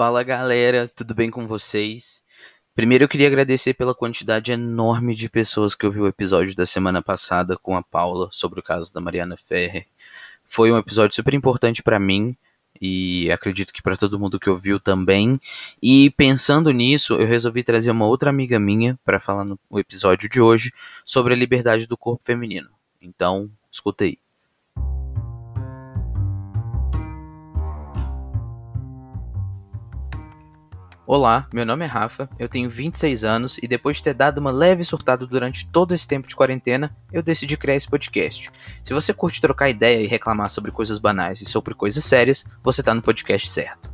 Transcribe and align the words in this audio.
Fala 0.00 0.22
galera, 0.22 0.88
tudo 0.88 1.14
bem 1.14 1.30
com 1.30 1.46
vocês? 1.46 2.24
Primeiro 2.74 3.04
eu 3.04 3.08
queria 3.08 3.26
agradecer 3.26 3.74
pela 3.74 3.94
quantidade 3.94 4.50
enorme 4.50 5.14
de 5.14 5.28
pessoas 5.28 5.74
que 5.74 5.84
ouviu 5.84 6.04
o 6.04 6.08
episódio 6.08 6.56
da 6.56 6.64
semana 6.64 7.02
passada 7.02 7.54
com 7.58 7.76
a 7.76 7.82
Paula 7.82 8.30
sobre 8.32 8.60
o 8.60 8.62
caso 8.62 8.94
da 8.94 8.98
Mariana 8.98 9.36
Ferrer. 9.36 9.86
Foi 10.46 10.72
um 10.72 10.78
episódio 10.78 11.14
super 11.14 11.34
importante 11.34 11.82
para 11.82 12.00
mim 12.00 12.34
e 12.80 13.30
acredito 13.30 13.74
que 13.74 13.82
para 13.82 13.94
todo 13.94 14.18
mundo 14.18 14.40
que 14.40 14.48
ouviu 14.48 14.80
também. 14.80 15.38
E 15.82 16.08
pensando 16.16 16.70
nisso, 16.70 17.16
eu 17.16 17.26
resolvi 17.26 17.62
trazer 17.62 17.90
uma 17.90 18.06
outra 18.06 18.30
amiga 18.30 18.58
minha 18.58 18.98
para 19.04 19.20
falar 19.20 19.44
no 19.44 19.58
episódio 19.74 20.30
de 20.30 20.40
hoje 20.40 20.72
sobre 21.04 21.34
a 21.34 21.36
liberdade 21.36 21.86
do 21.86 21.98
corpo 21.98 22.24
feminino. 22.24 22.70
Então, 23.02 23.50
escuta 23.70 24.04
aí. 24.04 24.16
Olá, 31.12 31.48
meu 31.52 31.66
nome 31.66 31.84
é 31.84 31.88
Rafa, 31.88 32.30
eu 32.38 32.48
tenho 32.48 32.70
26 32.70 33.24
anos 33.24 33.58
e 33.60 33.66
depois 33.66 33.96
de 33.96 34.04
ter 34.04 34.14
dado 34.14 34.38
uma 34.38 34.52
leve 34.52 34.84
surtada 34.84 35.26
durante 35.26 35.68
todo 35.68 35.92
esse 35.92 36.06
tempo 36.06 36.28
de 36.28 36.36
quarentena, 36.36 36.96
eu 37.12 37.20
decidi 37.20 37.56
criar 37.56 37.74
esse 37.74 37.88
podcast. 37.88 38.48
Se 38.84 38.94
você 38.94 39.12
curte 39.12 39.40
trocar 39.40 39.68
ideia 39.68 40.04
e 40.04 40.06
reclamar 40.06 40.48
sobre 40.50 40.70
coisas 40.70 40.98
banais 40.98 41.40
e 41.40 41.46
sobre 41.46 41.74
coisas 41.74 42.04
sérias, 42.04 42.44
você 42.62 42.80
tá 42.80 42.94
no 42.94 43.02
podcast 43.02 43.50
certo. 43.50 43.92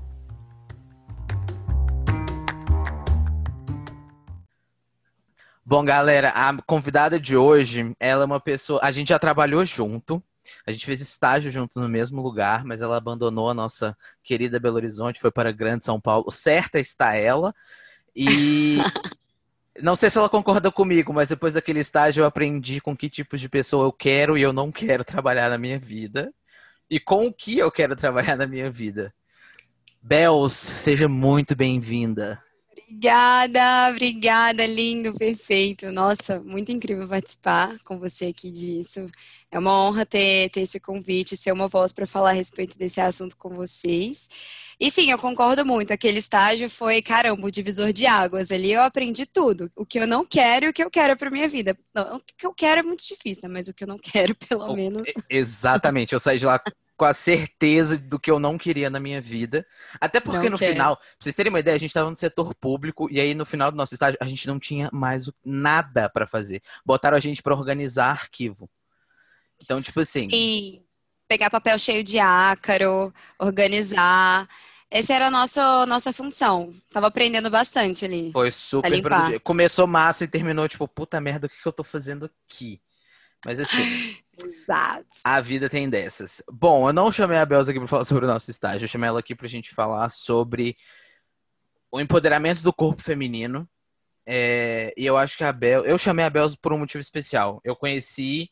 Bom, 5.64 5.82
galera, 5.86 6.32
a 6.34 6.54
convidada 6.66 7.18
de 7.18 7.34
hoje, 7.34 7.96
ela 7.98 8.24
é 8.24 8.26
uma 8.26 8.40
pessoa. 8.40 8.78
A 8.82 8.90
gente 8.90 9.08
já 9.08 9.18
trabalhou 9.18 9.64
junto, 9.64 10.22
a 10.66 10.72
gente 10.72 10.86
fez 10.86 11.00
estágio 11.00 11.50
junto 11.50 11.80
no 11.80 11.88
mesmo 11.88 12.22
lugar, 12.22 12.64
mas 12.64 12.80
ela 12.80 12.96
abandonou 12.96 13.50
a 13.50 13.54
nossa 13.54 13.96
querida 14.22 14.60
Belo 14.60 14.76
Horizonte, 14.76 15.20
foi 15.20 15.30
para 15.30 15.52
Grande 15.52 15.84
São 15.84 16.00
Paulo. 16.00 16.30
Certa 16.30 16.78
está 16.78 17.14
ela. 17.14 17.54
E 18.14 18.78
não 19.82 19.96
sei 19.96 20.10
se 20.10 20.18
ela 20.18 20.28
concorda 20.28 20.70
comigo, 20.70 21.12
mas 21.12 21.28
depois 21.28 21.54
daquele 21.54 21.80
estágio 21.80 22.22
eu 22.22 22.26
aprendi 22.26 22.80
com 22.80 22.96
que 22.96 23.10
tipo 23.10 23.36
de 23.36 23.48
pessoa 23.48 23.86
eu 23.86 23.92
quero 23.92 24.36
e 24.36 24.42
eu 24.42 24.52
não 24.52 24.70
quero 24.72 25.04
trabalhar 25.04 25.48
na 25.50 25.58
minha 25.58 25.78
vida. 25.78 26.32
E 26.88 27.00
com 27.00 27.26
o 27.26 27.32
que 27.32 27.58
eu 27.58 27.70
quero 27.70 27.96
trabalhar 27.96 28.36
na 28.36 28.46
minha 28.46 28.70
vida. 28.70 29.12
Bels, 30.00 30.52
seja 30.52 31.08
muito 31.08 31.56
bem-vinda. 31.56 32.40
Obrigada, 32.88 33.90
obrigada, 33.90 34.64
lindo, 34.64 35.12
perfeito. 35.12 35.90
Nossa, 35.90 36.38
muito 36.38 36.70
incrível 36.70 37.08
participar 37.08 37.76
com 37.84 37.98
você 37.98 38.26
aqui 38.26 38.48
disso. 38.48 39.04
É 39.50 39.58
uma 39.58 39.72
honra 39.72 40.06
ter, 40.06 40.50
ter 40.50 40.60
esse 40.60 40.78
convite, 40.78 41.36
ser 41.36 41.50
uma 41.50 41.66
voz 41.66 41.92
para 41.92 42.06
falar 42.06 42.30
a 42.30 42.32
respeito 42.32 42.78
desse 42.78 43.00
assunto 43.00 43.36
com 43.36 43.50
vocês. 43.50 44.28
E 44.78 44.88
sim, 44.88 45.10
eu 45.10 45.18
concordo 45.18 45.66
muito. 45.66 45.92
Aquele 45.92 46.20
estágio 46.20 46.70
foi, 46.70 47.02
caramba, 47.02 47.48
o 47.48 47.50
divisor 47.50 47.92
de 47.92 48.06
águas. 48.06 48.52
Ali 48.52 48.72
eu 48.72 48.82
aprendi 48.82 49.26
tudo. 49.26 49.68
O 49.74 49.84
que 49.84 49.98
eu 49.98 50.06
não 50.06 50.24
quero 50.24 50.66
e 50.66 50.68
o 50.68 50.72
que 50.72 50.84
eu 50.84 50.90
quero 50.90 51.16
para 51.16 51.30
minha 51.30 51.48
vida. 51.48 51.76
Não, 51.92 52.16
o 52.16 52.20
que 52.20 52.46
eu 52.46 52.54
quero 52.54 52.80
é 52.80 52.82
muito 52.84 53.04
difícil, 53.04 53.48
né? 53.48 53.52
mas 53.52 53.66
o 53.66 53.74
que 53.74 53.82
eu 53.82 53.88
não 53.88 53.98
quero, 53.98 54.34
pelo 54.34 54.72
menos. 54.74 55.08
Exatamente. 55.28 56.12
Eu 56.12 56.20
saí 56.20 56.38
de 56.38 56.46
lá 56.46 56.62
com 56.96 57.04
a 57.04 57.12
certeza 57.12 57.98
do 57.98 58.18
que 58.18 58.30
eu 58.30 58.38
não 58.38 58.56
queria 58.56 58.88
na 58.88 58.98
minha 58.98 59.20
vida. 59.20 59.66
Até 60.00 60.18
porque 60.18 60.44
não 60.44 60.50
no 60.50 60.58
quer. 60.58 60.72
final, 60.72 60.96
pra 60.96 61.06
vocês 61.20 61.34
terem 61.34 61.50
uma 61.50 61.60
ideia, 61.60 61.76
a 61.76 61.78
gente 61.78 61.90
estava 61.90 62.08
no 62.08 62.16
setor 62.16 62.54
público 62.54 63.08
e 63.10 63.20
aí 63.20 63.34
no 63.34 63.44
final 63.44 63.70
do 63.70 63.76
nosso 63.76 63.94
estágio 63.94 64.18
a 64.20 64.24
gente 64.24 64.46
não 64.46 64.58
tinha 64.58 64.88
mais 64.92 65.30
nada 65.44 66.08
para 66.08 66.26
fazer. 66.26 66.62
Botaram 66.84 67.16
a 67.16 67.20
gente 67.20 67.42
para 67.42 67.54
organizar 67.54 68.10
arquivo. 68.10 68.68
Então, 69.62 69.80
tipo 69.82 70.00
assim. 70.00 70.28
Sim. 70.30 70.82
Pegar 71.28 71.50
papel 71.50 71.78
cheio 71.78 72.04
de 72.04 72.18
ácaro, 72.18 73.12
organizar. 73.38 74.48
Essa 74.88 75.14
era 75.14 75.26
a 75.26 75.30
nossa, 75.30 75.84
nossa 75.84 76.12
função. 76.12 76.72
Tava 76.92 77.08
aprendendo 77.08 77.50
bastante 77.50 78.04
ali. 78.04 78.30
Foi 78.32 78.52
super. 78.52 79.40
Começou 79.40 79.86
massa 79.86 80.24
e 80.24 80.28
terminou, 80.28 80.68
tipo, 80.68 80.86
puta 80.86 81.20
merda, 81.20 81.46
o 81.46 81.50
que, 81.50 81.60
que 81.60 81.66
eu 81.66 81.72
tô 81.72 81.82
fazendo 81.82 82.30
aqui? 82.46 82.80
Mas 83.44 83.60
assim. 83.60 84.16
Exato. 84.44 85.06
A 85.24 85.40
vida 85.40 85.68
tem 85.68 85.88
dessas. 85.88 86.42
Bom, 86.50 86.88
eu 86.88 86.92
não 86.92 87.10
chamei 87.10 87.38
a 87.38 87.46
Belza 87.46 87.70
aqui 87.70 87.80
para 87.80 87.88
falar 87.88 88.04
sobre 88.04 88.24
o 88.24 88.28
nosso 88.28 88.50
estágio, 88.50 88.84
eu 88.84 88.88
chamei 88.88 89.08
ela 89.08 89.20
aqui 89.20 89.34
para 89.34 89.46
a 89.46 89.50
gente 89.50 89.74
falar 89.74 90.10
sobre 90.10 90.76
o 91.90 92.00
empoderamento 92.00 92.62
do 92.62 92.72
corpo 92.72 93.02
feminino. 93.02 93.68
É, 94.26 94.92
e 94.96 95.06
eu 95.06 95.16
acho 95.16 95.36
que 95.36 95.44
a 95.44 95.52
Bel. 95.52 95.84
Eu 95.84 95.96
chamei 95.96 96.24
a 96.24 96.30
Belza 96.30 96.56
por 96.60 96.72
um 96.72 96.78
motivo 96.78 97.00
especial. 97.00 97.60
Eu 97.64 97.76
conheci. 97.76 98.50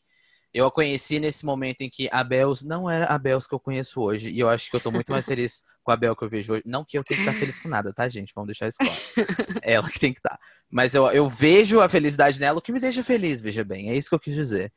Eu 0.53 0.65
a 0.65 0.71
conheci 0.71 1.19
nesse 1.19 1.45
momento 1.45 1.81
em 1.81 1.89
que 1.89 2.07
a 2.09 2.23
Bels 2.23 2.63
não 2.63 2.89
era 2.89 3.05
a 3.07 3.17
Bels 3.19 3.45
que 3.45 3.53
eu 3.53 3.59
conheço 3.59 3.99
hoje. 3.99 4.31
E 4.31 4.39
eu 4.39 4.47
acho 4.47 4.69
que 4.69 4.75
eu 4.77 4.79
tô 4.79 4.89
muito 4.89 5.11
mais 5.11 5.25
feliz 5.25 5.65
com 5.83 5.91
a 5.91 5.97
Bel 5.97 6.15
que 6.15 6.23
eu 6.23 6.29
vejo 6.29 6.53
hoje. 6.53 6.63
Não 6.65 6.85
que 6.85 6.97
eu 6.97 7.03
tenha 7.03 7.21
que 7.21 7.27
estar 7.27 7.37
feliz 7.37 7.59
com 7.59 7.67
nada, 7.67 7.93
tá, 7.93 8.07
gente? 8.07 8.31
Vamos 8.33 8.47
deixar 8.47 8.69
isso 8.69 8.77
claro. 8.77 9.59
É 9.61 9.73
ela 9.73 9.89
que 9.89 9.99
tem 9.99 10.13
que 10.13 10.19
estar. 10.19 10.39
Mas 10.71 10.95
eu, 10.95 11.05
eu 11.11 11.29
vejo 11.29 11.81
a 11.81 11.89
felicidade 11.89 12.39
nela, 12.39 12.59
o 12.59 12.61
que 12.61 12.71
me 12.71 12.79
deixa 12.79 13.03
feliz, 13.03 13.41
veja 13.41 13.65
bem. 13.65 13.89
É 13.89 13.97
isso 13.97 14.07
que 14.07 14.15
eu 14.15 14.19
quis 14.19 14.33
dizer. 14.33 14.71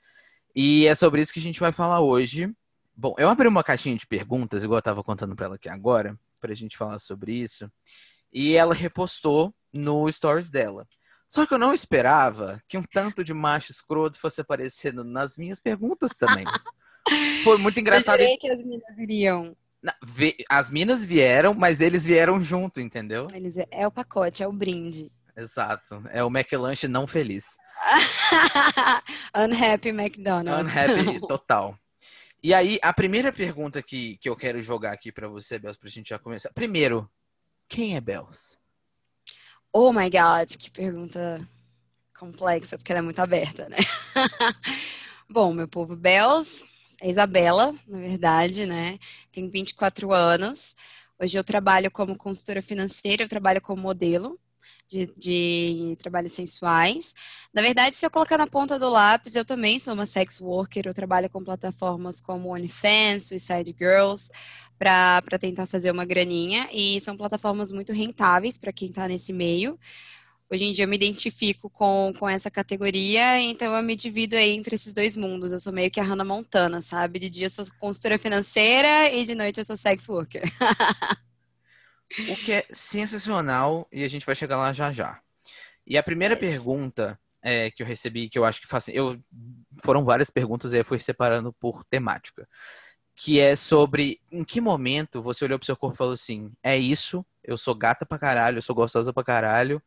E 0.60 0.88
é 0.88 0.94
sobre 0.96 1.22
isso 1.22 1.32
que 1.32 1.38
a 1.38 1.42
gente 1.42 1.60
vai 1.60 1.70
falar 1.70 2.00
hoje. 2.00 2.52
Bom, 2.96 3.14
eu 3.16 3.28
abri 3.28 3.46
uma 3.46 3.62
caixinha 3.62 3.94
de 3.94 4.04
perguntas, 4.04 4.64
igual 4.64 4.78
eu 4.78 4.80
estava 4.80 5.04
contando 5.04 5.36
para 5.36 5.46
ela 5.46 5.54
aqui 5.54 5.68
agora, 5.68 6.18
para 6.40 6.50
a 6.50 6.54
gente 6.56 6.76
falar 6.76 6.98
sobre 6.98 7.32
isso. 7.32 7.70
E 8.32 8.56
ela 8.56 8.74
repostou 8.74 9.54
no 9.72 10.10
stories 10.10 10.50
dela. 10.50 10.84
Só 11.28 11.46
que 11.46 11.54
eu 11.54 11.58
não 11.58 11.72
esperava 11.72 12.60
que 12.66 12.76
um 12.76 12.82
tanto 12.82 13.22
de 13.22 13.32
macho 13.32 13.70
escroto 13.70 14.18
fosse 14.18 14.40
aparecendo 14.40 15.04
nas 15.04 15.36
minhas 15.36 15.60
perguntas 15.60 16.10
também. 16.10 16.44
Foi 17.44 17.56
muito 17.56 17.78
engraçado. 17.78 18.18
Eu 18.18 18.36
que 18.36 18.50
as 18.50 18.60
minas 18.60 18.98
iriam. 18.98 19.56
As 20.50 20.68
minas 20.68 21.04
vieram, 21.04 21.54
mas 21.54 21.80
eles 21.80 22.04
vieram 22.04 22.42
junto, 22.42 22.80
entendeu? 22.80 23.28
Eles 23.32 23.58
é, 23.58 23.68
é 23.70 23.86
o 23.86 23.92
pacote, 23.92 24.42
é 24.42 24.48
o 24.48 24.52
brinde. 24.52 25.08
Exato. 25.36 26.02
É 26.10 26.24
o 26.24 26.26
McLanche 26.26 26.88
não 26.88 27.06
feliz. 27.06 27.44
Unhappy 29.34 29.90
McDonald's. 29.90 30.76
Unhappy 30.76 31.20
total. 31.26 31.78
E 32.42 32.54
aí, 32.54 32.78
a 32.82 32.92
primeira 32.92 33.32
pergunta 33.32 33.82
que, 33.82 34.16
que 34.18 34.28
eu 34.28 34.36
quero 34.36 34.62
jogar 34.62 34.92
aqui 34.92 35.10
para 35.10 35.28
você, 35.28 35.58
Bels, 35.58 35.76
pra 35.76 35.90
gente 35.90 36.10
já 36.10 36.18
começar. 36.18 36.52
Primeiro, 36.52 37.10
quem 37.68 37.96
é 37.96 38.00
Bels? 38.00 38.56
Oh 39.72 39.92
my 39.92 40.08
God, 40.08 40.56
que 40.56 40.70
pergunta 40.70 41.46
complexa, 42.16 42.78
porque 42.78 42.92
ela 42.92 43.00
é 43.00 43.02
muito 43.02 43.20
aberta, 43.20 43.68
né? 43.68 43.76
Bom, 45.28 45.52
meu 45.52 45.68
povo, 45.68 45.94
Bels 45.94 46.64
é 47.00 47.10
Isabela, 47.10 47.74
na 47.86 47.98
verdade, 47.98 48.66
né? 48.66 48.98
Tenho 49.30 49.50
24 49.50 50.12
anos. 50.12 50.74
Hoje 51.18 51.38
eu 51.38 51.44
trabalho 51.44 51.90
como 51.90 52.16
consultora 52.16 52.62
financeira, 52.62 53.24
eu 53.24 53.28
trabalho 53.28 53.60
como 53.60 53.82
modelo 53.82 54.38
de, 54.88 55.06
de 55.16 55.96
trabalhos 55.96 56.32
sensuais. 56.32 57.14
Na 57.52 57.62
verdade, 57.62 57.94
se 57.94 58.04
eu 58.04 58.10
colocar 58.10 58.38
na 58.38 58.46
ponta 58.46 58.78
do 58.78 58.88
lápis, 58.88 59.34
eu 59.34 59.44
também 59.44 59.78
sou 59.78 59.94
uma 59.94 60.06
sex 60.06 60.40
worker, 60.40 60.86
eu 60.86 60.94
trabalho 60.94 61.28
com 61.30 61.44
plataformas 61.44 62.20
como 62.20 62.52
OnlyFans, 62.52 63.28
Suicide 63.28 63.74
Girls, 63.78 64.30
para 64.78 65.38
tentar 65.38 65.66
fazer 65.66 65.90
uma 65.90 66.04
graninha, 66.04 66.68
e 66.72 67.00
são 67.00 67.16
plataformas 67.16 67.72
muito 67.72 67.92
rentáveis 67.92 68.56
para 68.56 68.72
quem 68.72 68.88
está 68.88 69.06
nesse 69.08 69.32
meio. 69.32 69.78
Hoje 70.50 70.64
em 70.64 70.72
dia 70.72 70.84
eu 70.84 70.88
me 70.88 70.96
identifico 70.96 71.68
com, 71.68 72.10
com 72.18 72.26
essa 72.26 72.50
categoria, 72.50 73.38
então 73.38 73.74
eu 73.74 73.82
me 73.82 73.94
divido 73.94 74.34
aí 74.34 74.52
entre 74.56 74.74
esses 74.76 74.94
dois 74.94 75.14
mundos. 75.14 75.52
Eu 75.52 75.60
sou 75.60 75.72
meio 75.74 75.90
que 75.90 76.00
a 76.00 76.02
Hannah 76.02 76.24
Montana, 76.24 76.80
sabe? 76.80 77.18
De 77.18 77.28
dia 77.28 77.46
eu 77.46 77.50
sou 77.50 77.66
consultora 77.78 78.16
financeira 78.16 79.12
e 79.12 79.26
de 79.26 79.34
noite 79.34 79.58
eu 79.58 79.64
sou 79.64 79.76
sex 79.76 80.08
worker. 80.08 80.42
o 82.28 82.36
que 82.36 82.52
é 82.52 82.66
sensacional 82.70 83.86
e 83.92 84.02
a 84.04 84.08
gente 84.08 84.26
vai 84.26 84.34
chegar 84.34 84.56
lá 84.56 84.72
já 84.72 84.90
já. 84.92 85.20
E 85.86 85.96
a 85.96 86.02
primeira 86.02 86.36
pergunta 86.36 87.18
é, 87.42 87.70
que 87.70 87.82
eu 87.82 87.86
recebi, 87.86 88.28
que 88.28 88.38
eu 88.38 88.44
acho 88.44 88.60
que 88.60 88.66
faz, 88.66 88.88
eu 88.88 89.18
foram 89.82 90.04
várias 90.04 90.30
perguntas 90.30 90.72
e 90.72 90.78
eu 90.78 90.84
fui 90.84 91.00
separando 91.00 91.52
por 91.52 91.84
temática, 91.84 92.48
que 93.14 93.38
é 93.40 93.56
sobre 93.56 94.20
em 94.30 94.44
que 94.44 94.60
momento 94.60 95.22
você 95.22 95.44
olhou 95.44 95.58
pro 95.58 95.66
seu 95.66 95.76
corpo 95.76 95.94
e 95.94 95.98
falou 95.98 96.12
assim: 96.12 96.52
é 96.62 96.76
isso, 96.76 97.24
eu 97.42 97.56
sou 97.56 97.74
gata 97.74 98.04
pra 98.04 98.18
caralho, 98.18 98.58
eu 98.58 98.62
sou 98.62 98.74
gostosa 98.74 99.12
pra 99.12 99.24
caralho, 99.24 99.82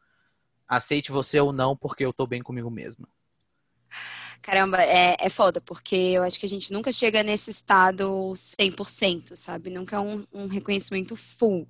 aceite 0.67 1.11
você 1.11 1.39
ou 1.39 1.51
não, 1.51 1.75
porque 1.75 2.05
eu 2.05 2.13
tô 2.13 2.25
bem 2.25 2.41
comigo 2.41 2.69
mesma. 2.69 3.07
Caramba, 4.41 4.81
é, 4.81 5.15
é 5.19 5.29
foda, 5.29 5.61
porque 5.61 5.95
eu 5.95 6.23
acho 6.23 6.39
que 6.39 6.45
a 6.45 6.49
gente 6.49 6.73
nunca 6.73 6.91
chega 6.91 7.21
nesse 7.21 7.51
estado 7.51 8.33
100%, 8.35 9.35
sabe? 9.35 9.69
Nunca 9.69 9.97
é 9.97 9.99
um, 9.99 10.25
um 10.33 10.47
reconhecimento 10.47 11.15
full. 11.15 11.67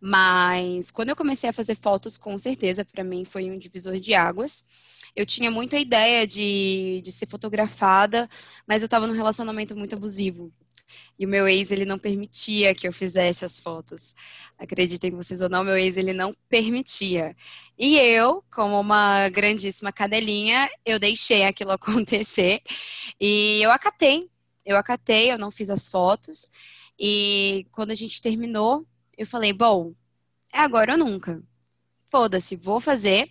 Mas 0.00 0.90
quando 0.90 1.10
eu 1.10 1.16
comecei 1.16 1.48
a 1.48 1.52
fazer 1.52 1.74
fotos, 1.76 2.18
com 2.18 2.36
certeza, 2.36 2.84
para 2.84 3.04
mim 3.04 3.24
foi 3.24 3.50
um 3.50 3.58
divisor 3.58 3.98
de 3.98 4.14
águas. 4.14 4.64
Eu 5.14 5.24
tinha 5.24 5.50
muita 5.50 5.78
ideia 5.78 6.26
de, 6.26 7.00
de 7.02 7.10
ser 7.12 7.26
fotografada, 7.26 8.28
mas 8.66 8.82
eu 8.82 8.86
estava 8.86 9.06
num 9.06 9.14
relacionamento 9.14 9.74
muito 9.74 9.94
abusivo. 9.94 10.52
E 11.18 11.26
o 11.26 11.28
meu 11.28 11.48
ex, 11.48 11.70
ele 11.70 11.84
não 11.84 11.98
permitia 11.98 12.74
que 12.74 12.86
eu 12.86 12.92
fizesse 12.92 13.44
as 13.44 13.58
fotos. 13.58 14.14
Acreditem 14.58 15.10
vocês 15.10 15.40
ou 15.40 15.48
não, 15.48 15.64
meu 15.64 15.76
ex, 15.76 15.96
ele 15.96 16.12
não 16.12 16.32
permitia. 16.48 17.34
E 17.78 17.96
eu, 17.98 18.44
como 18.54 18.78
uma 18.80 19.28
grandíssima 19.30 19.92
cadelinha, 19.92 20.68
eu 20.84 20.98
deixei 20.98 21.44
aquilo 21.44 21.72
acontecer. 21.72 22.62
E 23.20 23.60
eu 23.62 23.70
acatei. 23.70 24.30
Eu 24.64 24.76
acatei, 24.76 25.32
eu 25.32 25.38
não 25.38 25.50
fiz 25.50 25.70
as 25.70 25.88
fotos. 25.88 26.50
E 26.98 27.66
quando 27.72 27.90
a 27.92 27.94
gente 27.94 28.20
terminou, 28.20 28.86
eu 29.16 29.26
falei, 29.26 29.52
bom, 29.52 29.94
é 30.52 30.58
agora 30.58 30.92
ou 30.92 30.98
nunca. 30.98 31.42
Foda-se, 32.06 32.56
vou 32.56 32.80
fazer. 32.80 33.28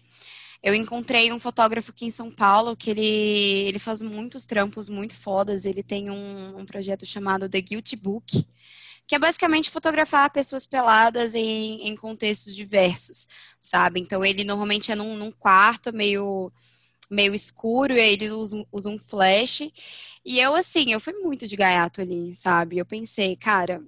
Eu 0.62 0.74
encontrei 0.74 1.32
um 1.32 1.40
fotógrafo 1.40 1.92
aqui 1.92 2.06
em 2.06 2.12
São 2.12 2.32
Paulo 2.32 2.76
que 2.76 2.90
ele, 2.90 3.68
ele 3.68 3.80
faz 3.80 4.02
muitos 4.02 4.46
trampos 4.46 4.90
muito 4.90 5.16
fodas. 5.16 5.66
Ele 5.66 5.84
tem 5.84 6.10
um, 6.10 6.58
um 6.58 6.66
projeto 6.66 7.06
chamado 7.06 7.48
The 7.48 7.62
Guilty 7.62 7.96
Book, 7.96 8.48
que 9.08 9.16
é 9.16 9.20
basicamente 9.20 9.70
fotografar 9.70 10.32
pessoas 10.32 10.66
peladas 10.66 11.36
em, 11.36 11.88
em 11.88 11.96
contextos 11.96 12.56
diversos, 12.56 13.28
sabe? 13.60 14.00
Então 14.00 14.26
ele 14.26 14.44
normalmente 14.44 14.92
é 14.92 14.96
num, 14.96 15.16
num 15.16 15.32
quarto 15.32 15.94
meio 15.94 16.52
meio 17.10 17.36
escuro, 17.36 17.94
e 17.94 18.00
aí 18.00 18.14
eles 18.14 18.32
usam, 18.32 18.66
usam 18.72 18.96
um 18.96 18.98
flash. 18.98 19.62
E 20.26 20.40
eu, 20.40 20.56
assim, 20.56 20.92
eu 20.92 21.00
fui 21.00 21.14
muito 21.14 21.48
de 21.48 21.56
gaiato 21.56 22.02
ali, 22.02 22.34
sabe? 22.34 22.78
Eu 22.78 22.86
pensei, 22.86 23.36
cara, 23.36 23.84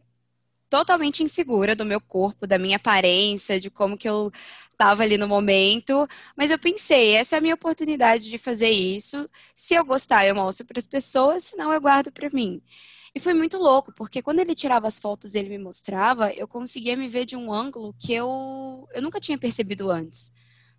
totalmente 0.69 1.23
insegura 1.23 1.75
do 1.75 1.85
meu 1.85 1.99
corpo, 2.01 2.47
da 2.47 2.57
minha 2.57 2.77
aparência, 2.77 3.59
de 3.59 3.69
como 3.69 3.97
que 3.97 4.07
eu 4.07 4.31
estava 4.71 5.03
ali 5.03 5.17
no 5.17 5.27
momento, 5.27 6.07
mas 6.35 6.51
eu 6.51 6.59
pensei, 6.59 7.15
essa 7.15 7.35
é 7.35 7.39
a 7.39 7.41
minha 7.41 7.55
oportunidade 7.55 8.29
de 8.29 8.37
fazer 8.37 8.69
isso. 8.69 9.27
Se 9.55 9.73
eu 9.73 9.83
gostar, 9.83 10.25
eu 10.27 10.35
mostro 10.35 10.65
para 10.65 10.79
as 10.79 10.87
pessoas, 10.87 11.45
senão 11.45 11.73
eu 11.73 11.81
guardo 11.81 12.11
para 12.11 12.29
mim. 12.31 12.61
E 13.15 13.19
foi 13.19 13.33
muito 13.33 13.57
louco, 13.57 13.91
porque 13.93 14.21
quando 14.21 14.39
ele 14.39 14.53
tirava 14.53 14.87
as 14.87 14.99
fotos 14.99 15.33
ele 15.33 15.49
me 15.49 15.57
mostrava, 15.57 16.31
eu 16.33 16.47
conseguia 16.47 16.95
me 16.95 17.07
ver 17.07 17.25
de 17.25 17.35
um 17.35 17.51
ângulo 17.51 17.95
que 17.99 18.13
eu, 18.13 18.87
eu 18.93 19.01
nunca 19.01 19.19
tinha 19.19 19.37
percebido 19.37 19.89
antes, 19.89 20.31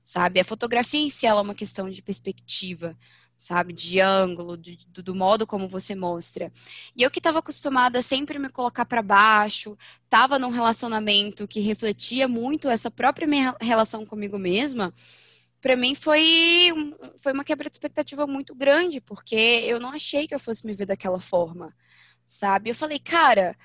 sabe? 0.03 0.39
A 0.39 0.45
fotografia 0.45 1.01
em 1.01 1.11
si 1.11 1.27
é 1.27 1.35
uma 1.35 1.55
questão 1.55 1.91
de 1.91 2.01
perspectiva 2.01 2.97
sabe? 3.39 3.73
De 3.73 4.01
ângulo, 4.01 4.57
de, 4.59 4.77
do, 4.89 5.03
do, 5.03 5.15
modo 5.15 5.47
como 5.47 5.69
você 5.69 5.95
mostra. 5.95 6.53
E 6.97 7.03
eu 7.05 7.11
que 7.11 7.21
estava 7.21 7.39
acostumada 7.39 8.01
a 8.01 8.03
sempre 8.03 8.39
me 8.39 8.49
colocar 8.51 8.85
para 8.85 9.01
baixo, 9.01 9.79
estava 10.05 10.39
num 10.39 10.51
relacionamento 10.51 11.47
que 11.47 11.61
refletia 11.61 12.27
muito 12.27 12.69
essa 12.69 12.91
própria 12.91 13.29
minha 13.29 13.55
relação 13.61 14.05
comigo 14.05 14.39
mesma. 14.39 14.93
Para 15.61 15.77
mim 15.77 15.95
foi, 15.95 16.73
foi 17.19 17.33
uma 17.33 17.45
quebra 17.45 17.71
de 17.71 17.77
expectativa 17.77 18.27
muito 18.27 18.55
grande, 18.55 19.01
porque 19.01 19.37
eu 19.37 19.79
não 19.79 19.91
achei 19.91 20.27
que 20.27 20.35
eu 20.35 20.41
fosse 20.41 20.67
me 20.67 20.75
ver 20.75 20.87
daquela 20.87 21.21
forma, 21.21 21.75
sabe? 22.27 22.71
Eu 22.71 22.75
falei, 22.75 22.99
cara, 22.99 23.57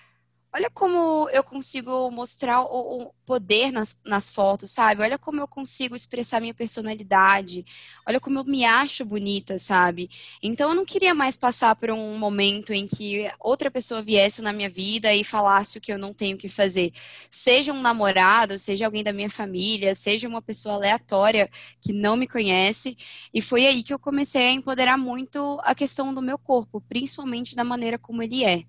Olha 0.55 0.69
como 0.69 1.27
eu 1.31 1.43
consigo 1.43 2.11
mostrar 2.11 2.61
o, 2.61 3.05
o 3.05 3.13
poder 3.25 3.71
nas, 3.71 3.99
nas, 4.05 4.29
fotos, 4.29 4.69
sabe? 4.69 5.01
Olha 5.01 5.17
como 5.17 5.41
eu 5.41 5.47
consigo 5.47 5.95
expressar 5.95 6.39
minha 6.39 6.53
personalidade. 6.53 7.65
Olha 8.07 8.19
como 8.19 8.37
eu 8.37 8.43
me 8.43 8.63
acho 8.63 9.03
bonita, 9.03 9.57
sabe? 9.57 10.11
Então 10.43 10.69
eu 10.69 10.75
não 10.75 10.85
queria 10.85 11.15
mais 11.15 11.35
passar 11.35 11.75
por 11.75 11.89
um 11.89 12.19
momento 12.19 12.71
em 12.71 12.85
que 12.85 13.27
outra 13.39 13.71
pessoa 13.71 14.03
viesse 14.03 14.43
na 14.43 14.53
minha 14.53 14.69
vida 14.69 15.11
e 15.11 15.23
falasse 15.23 15.79
o 15.79 15.81
que 15.81 15.91
eu 15.91 15.97
não 15.97 16.13
tenho 16.13 16.37
que 16.37 16.47
fazer. 16.47 16.91
Seja 17.31 17.73
um 17.73 17.81
namorado, 17.81 18.59
seja 18.59 18.85
alguém 18.85 19.03
da 19.03 19.11
minha 19.11 19.31
família, 19.31 19.95
seja 19.95 20.27
uma 20.27 20.41
pessoa 20.41 20.75
aleatória 20.75 21.49
que 21.81 21.91
não 21.91 22.15
me 22.15 22.27
conhece. 22.27 22.95
E 23.33 23.41
foi 23.41 23.65
aí 23.65 23.81
que 23.81 23.93
eu 23.93 23.97
comecei 23.97 24.49
a 24.49 24.51
empoderar 24.51 24.97
muito 24.97 25.59
a 25.63 25.73
questão 25.73 26.13
do 26.13 26.21
meu 26.21 26.37
corpo, 26.37 26.79
principalmente 26.81 27.55
da 27.55 27.63
maneira 27.63 27.97
como 27.97 28.21
ele 28.21 28.43
é 28.43 28.65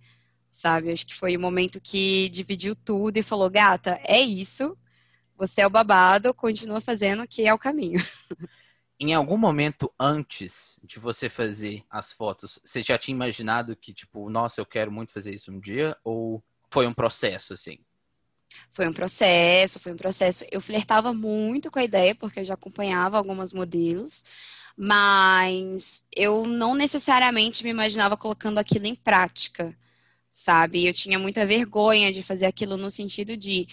sabe? 0.55 0.93
Acho 0.93 1.07
que 1.07 1.15
foi 1.15 1.37
o 1.37 1.41
momento 1.41 1.81
que 1.81 2.29
dividiu 2.29 2.77
tudo 2.77 3.17
e 3.17 3.23
falou: 3.23 3.51
gata, 3.51 4.01
é 4.05 4.21
isso, 4.21 4.79
você 5.37 5.63
é 5.63 5.67
o 5.67 5.71
babado, 5.71 6.33
continua 6.33 6.81
fazendo 6.81 7.27
que 7.27 7.47
é 7.47 7.53
o 7.53 7.59
caminho. 7.59 8.01
Em 9.01 9.13
algum 9.13 9.37
momento 9.37 9.93
antes 9.99 10.79
de 10.83 11.01
você 11.01 11.29
fazer 11.29 11.85
as 11.91 12.13
fotos, 12.13 12.61
você 12.65 12.81
já 12.81 12.97
tinha 12.97 13.15
imaginado 13.15 13.75
que, 13.75 13.93
tipo, 13.93 14.31
nossa, 14.31 14.61
eu 14.61 14.65
quero 14.65 14.93
muito 14.93 15.13
fazer 15.13 15.35
isso 15.35 15.51
um 15.51 15.59
dia? 15.59 15.97
Ou 16.05 16.43
foi 16.71 16.87
um 16.87 16.95
processo, 16.95 17.53
assim? 17.53 17.81
Foi 18.71 18.89
um 18.89 18.93
processo, 18.93 19.81
foi 19.81 19.93
um 19.93 19.97
processo. 19.97 20.45
Eu 20.51 20.61
flertava 20.61 21.13
muito 21.13 21.73
com 21.73 21.81
a 21.81 21.85
ideia, 21.85 22.15
porque 22.15 22.39
eu 22.39 22.45
já 22.45 22.55
acompanhava 22.55 23.19
algumas 23.19 23.53
modelos, 23.53 24.25
mas 24.77 26.07
eu 26.15 26.47
não 26.47 26.77
necessariamente 26.77 27.65
me 27.65 27.71
imaginava 27.71 28.17
colocando 28.17 28.59
aquilo 28.59 28.87
em 28.87 28.95
prática 28.95 29.77
sabe? 30.35 30.87
Eu 30.87 30.93
tinha 30.93 31.19
muita 31.19 31.47
vergonha 31.47 32.13
de 32.13 32.23
fazer 32.23 32.47
aquilo 32.47 32.77
no 32.77 32.91
sentido 32.91 33.37
de 33.37 33.69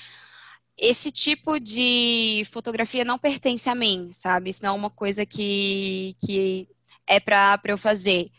esse 0.78 1.12
tipo 1.12 1.60
de 1.60 2.44
fotografia 2.52 3.04
não 3.06 3.18
pertence 3.20 3.70
a 3.70 3.76
mim, 3.76 4.12
sabe? 4.14 4.50
Isso 4.52 4.64
não 4.64 4.70
é 4.72 4.78
uma 4.78 4.90
coisa 4.90 5.26
que, 5.26 6.16
que 6.26 6.68
é 7.08 7.20
pra 7.20 7.60
eu 7.66 7.78
fazer, 7.78 8.32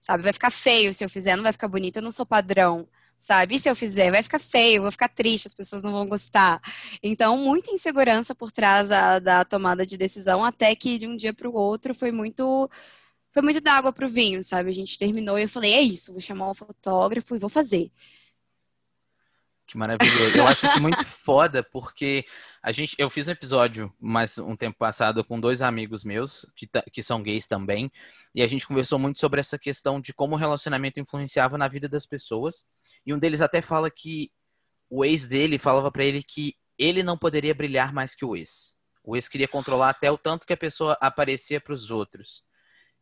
sabe? 0.00 0.24
Vai 0.24 0.32
ficar 0.32 0.50
feio 0.50 0.92
se 0.92 1.04
eu 1.04 1.08
fizer, 1.08 1.36
não 1.36 1.42
vai 1.44 1.52
ficar 1.52 1.68
bonito, 1.68 1.96
eu 1.96 2.02
não 2.02 2.10
sou 2.12 2.26
padrão, 2.26 2.88
sabe? 3.18 3.54
E 3.56 3.58
se 3.60 3.70
eu 3.70 3.76
fizer, 3.76 4.10
vai 4.10 4.22
ficar 4.22 4.38
feio, 4.40 4.82
vou 4.82 4.90
ficar 4.92 5.08
triste, 5.08 5.46
as 5.48 5.54
pessoas 5.54 5.82
não 5.82 5.92
vão 5.92 6.06
gostar. 6.08 6.60
Então, 7.02 7.36
muita 7.38 7.70
insegurança 7.72 8.34
por 8.34 8.52
trás 8.52 8.88
da 8.88 9.44
tomada 9.44 9.86
de 9.86 9.96
decisão, 9.96 10.44
até 10.44 10.74
que 10.74 10.98
de 10.98 11.06
um 11.08 11.16
dia 11.16 11.32
para 11.34 11.48
o 11.48 11.54
outro 11.54 11.94
foi 11.94 12.12
muito 12.12 12.68
foi 13.32 13.42
muito 13.42 13.60
da 13.60 13.74
água 13.74 13.92
pro 13.92 14.08
vinho, 14.08 14.42
sabe? 14.42 14.70
A 14.70 14.72
gente 14.72 14.98
terminou 14.98 15.38
e 15.38 15.42
eu 15.42 15.48
falei, 15.48 15.74
é 15.74 15.80
isso, 15.80 16.12
vou 16.12 16.20
chamar 16.20 16.50
um 16.50 16.54
fotógrafo 16.54 17.36
e 17.36 17.38
vou 17.38 17.48
fazer. 17.48 17.90
Que 19.68 19.76
maravilhoso. 19.76 20.38
Eu 20.38 20.48
acho 20.48 20.64
isso 20.64 20.80
muito 20.80 21.04
foda, 21.04 21.62
porque 21.62 22.24
a 22.62 22.72
gente, 22.72 22.96
eu 22.98 23.10
fiz 23.10 23.28
um 23.28 23.32
episódio 23.32 23.92
mais 24.00 24.38
um 24.38 24.56
tempo 24.56 24.78
passado 24.78 25.22
com 25.22 25.38
dois 25.38 25.60
amigos 25.60 26.04
meus, 26.04 26.46
que, 26.56 26.66
que 26.90 27.02
são 27.02 27.22
gays 27.22 27.46
também, 27.46 27.92
e 28.34 28.42
a 28.42 28.46
gente 28.46 28.66
conversou 28.66 28.98
muito 28.98 29.20
sobre 29.20 29.40
essa 29.40 29.58
questão 29.58 30.00
de 30.00 30.14
como 30.14 30.34
o 30.34 30.38
relacionamento 30.38 30.98
influenciava 30.98 31.58
na 31.58 31.68
vida 31.68 31.86
das 31.86 32.06
pessoas. 32.06 32.64
E 33.04 33.12
um 33.12 33.18
deles 33.18 33.42
até 33.42 33.60
fala 33.60 33.90
que 33.90 34.32
o 34.88 35.04
ex 35.04 35.26
dele 35.26 35.58
falava 35.58 35.92
para 35.92 36.04
ele 36.04 36.22
que 36.22 36.54
ele 36.78 37.02
não 37.02 37.18
poderia 37.18 37.54
brilhar 37.54 37.92
mais 37.92 38.14
que 38.14 38.24
o 38.24 38.34
ex. 38.34 38.74
O 39.04 39.16
ex 39.16 39.28
queria 39.28 39.48
controlar 39.48 39.90
até 39.90 40.10
o 40.10 40.16
tanto 40.16 40.46
que 40.46 40.52
a 40.54 40.56
pessoa 40.56 40.96
aparecia 40.98 41.60
para 41.60 41.74
os 41.74 41.90
outros. 41.90 42.42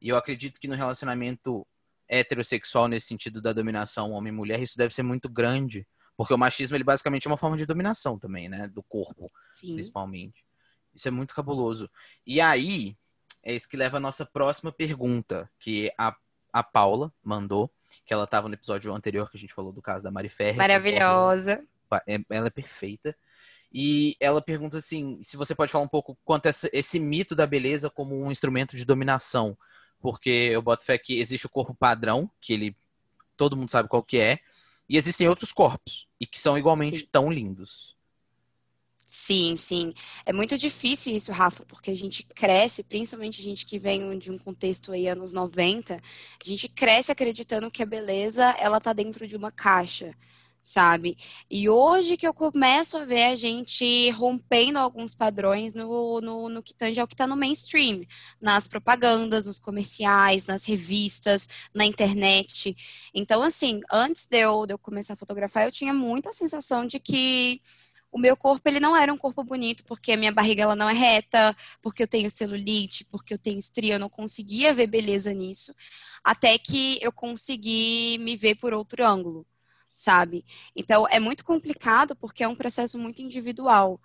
E 0.00 0.08
eu 0.08 0.16
acredito 0.16 0.60
que 0.60 0.69
no 0.69 0.75
relacionamento 0.75 1.66
heterossexual, 2.08 2.88
nesse 2.88 3.08
sentido 3.08 3.40
da 3.40 3.52
dominação 3.52 4.12
homem-mulher, 4.12 4.60
isso 4.60 4.78
deve 4.78 4.93
ser 4.93 5.02
muito 5.02 5.28
grande. 5.28 5.87
Porque 6.16 6.32
o 6.32 6.38
machismo, 6.38 6.76
ele 6.76 6.84
basicamente 6.84 7.26
é 7.26 7.31
uma 7.31 7.37
forma 7.37 7.56
de 7.56 7.66
dominação 7.66 8.19
também, 8.19 8.48
né? 8.48 8.69
Do 8.69 8.82
corpo, 8.82 9.31
Sim. 9.50 9.75
principalmente. 9.75 10.44
Isso 10.94 11.08
é 11.08 11.10
muito 11.10 11.34
cabuloso. 11.34 11.90
E 12.26 12.40
aí, 12.40 12.96
é 13.43 13.54
isso 13.54 13.69
que 13.69 13.76
leva 13.76 13.98
a 13.98 14.00
nossa 14.00 14.25
próxima 14.25 14.72
pergunta, 14.72 15.50
que 15.60 15.93
a, 15.98 16.16
a 16.52 16.62
Paula 16.62 17.12
mandou, 17.22 17.70
que 18.06 18.14
ela 18.14 18.25
estava 18.25 18.48
no 18.48 18.54
episódio 18.54 18.94
anterior 18.94 19.31
que 19.31 19.37
a 19.37 19.40
gente 19.40 19.52
falou 19.52 19.72
do 19.72 19.82
caso 19.82 20.02
da 20.02 20.10
Mari 20.10 20.31
Ferrer. 20.31 20.56
Maravilhosa. 20.56 21.64
É, 22.06 22.19
ela 22.31 22.46
é 22.46 22.50
perfeita. 22.50 23.14
E 23.70 24.16
ela 24.19 24.40
pergunta 24.40 24.78
assim, 24.78 25.22
se 25.22 25.37
você 25.37 25.54
pode 25.54 25.70
falar 25.70 25.84
um 25.84 25.88
pouco 25.88 26.16
quanto 26.25 26.46
essa, 26.46 26.70
esse 26.72 26.98
mito 26.98 27.34
da 27.34 27.46
beleza 27.46 27.91
como 27.91 28.19
um 28.19 28.31
instrumento 28.31 28.74
de 28.74 28.86
dominação 28.86 29.56
porque 30.06 30.31
eu 30.31 30.63
boto 30.63 30.84
fé 30.84 30.96
que 30.96 31.19
existe 31.19 31.46
o 31.46 31.51
corpo 31.51 31.75
padrão, 31.75 32.31
que 32.41 32.53
ele 32.53 32.77
todo 33.36 33.56
mundo 33.56 33.72
sabe 33.72 33.89
qual 33.89 34.05
que 34.05 34.20
é, 34.20 34.39
e 34.89 34.96
existem 34.96 35.29
outros 35.29 35.53
corpos, 35.53 36.06
e 36.20 36.25
que 36.25 36.39
são 36.39 36.56
igualmente 36.56 37.01
sim. 37.01 37.08
tão 37.10 37.29
lindos. 37.29 37.96
Sim, 38.96 39.56
sim. 39.56 39.93
É 40.25 40.32
muito 40.32 40.56
difícil 40.56 41.13
isso, 41.13 41.32
Rafa, 41.32 41.65
porque 41.67 41.91
a 41.91 41.96
gente 41.96 42.22
cresce, 42.22 42.84
principalmente 42.84 43.41
a 43.41 43.44
gente 43.44 43.67
que 43.67 43.81
vem 43.81 44.17
de 44.17 44.31
um 44.31 44.39
contexto 44.39 44.93
aí 44.93 45.08
anos 45.08 45.32
90, 45.32 45.96
a 45.96 46.01
gente 46.44 46.69
cresce 46.69 47.10
acreditando 47.10 47.69
que 47.69 47.82
a 47.82 47.86
beleza, 47.86 48.44
ela 48.60 48.81
tá 48.81 48.93
dentro 48.93 49.27
de 49.27 49.34
uma 49.34 49.51
caixa 49.51 50.15
sabe? 50.67 51.17
E 51.49 51.69
hoje 51.69 52.17
que 52.17 52.27
eu 52.27 52.35
começo 52.35 52.96
a 52.96 53.05
ver 53.05 53.27
a 53.27 53.35
gente 53.37 54.11
rompendo 54.11 54.81
alguns 54.81 55.15
padrões 55.15 55.73
no, 55.73 56.20
no, 56.20 56.49
no 56.49 56.63
que 56.63 56.75
tange 56.75 57.01
ao 57.01 57.06
que 57.06 57.15
está 57.15 57.25
no 57.25 57.37
mainstream, 57.37 58.05
nas 58.41 58.67
propagandas, 58.67 59.46
nos 59.46 59.61
comerciais, 59.61 60.46
nas 60.46 60.65
revistas, 60.65 61.49
na 61.73 61.87
internet. 61.87 62.77
Então, 63.15 63.43
assim, 63.44 63.81
antes 63.93 64.27
de 64.27 64.39
eu, 64.39 64.67
de 64.67 64.75
eu 64.75 64.79
começar 64.79 65.15
a 65.15 65.17
fotografar, 65.17 65.65
eu 65.65 65.70
tinha 65.70 65.94
muita 65.94 66.32
sensação 66.32 66.85
de 66.85 66.99
que 66.99 67.61
o 68.11 68.19
meu 68.19 68.37
corpo 68.37 68.69
ele 68.69 68.81
não 68.81 68.96
era 68.96 69.13
um 69.13 69.19
corpo 69.19 69.44
bonito 69.44 69.85
porque 69.85 70.13
a 70.13 70.17
minha 70.17 70.32
barriga 70.32 70.65
ela 70.65 70.75
não 70.75 70.89
é 70.89 70.93
reta, 70.93 71.55
porque 71.81 72.03
eu 72.03 72.08
tenho 72.08 72.29
celulite, 72.29 73.05
porque 73.05 73.35
eu 73.35 73.39
tenho 73.39 73.58
estria, 73.58 73.94
eu 73.94 74.01
não 74.01 74.08
conseguia 74.08 74.75
ver 74.75 74.89
beleza 74.89 75.32
nisso, 75.32 75.73
até 76.25 76.58
que 76.58 76.99
eu 77.01 77.13
consegui 77.13 78.19
me 78.19 78.37
ver 78.37 78.56
por 78.56 78.73
outro 78.75 79.06
ângulo 79.06 79.46
sabe? 79.96 80.44
Então 80.76 81.06
é 81.10 81.19
muito 81.19 81.44
complicado 81.44 82.15
porque 82.17 82.44
é 82.44 82.48
um 82.48 82.55
processo 82.55 82.98
muito 82.98 83.22
individual, 83.22 83.98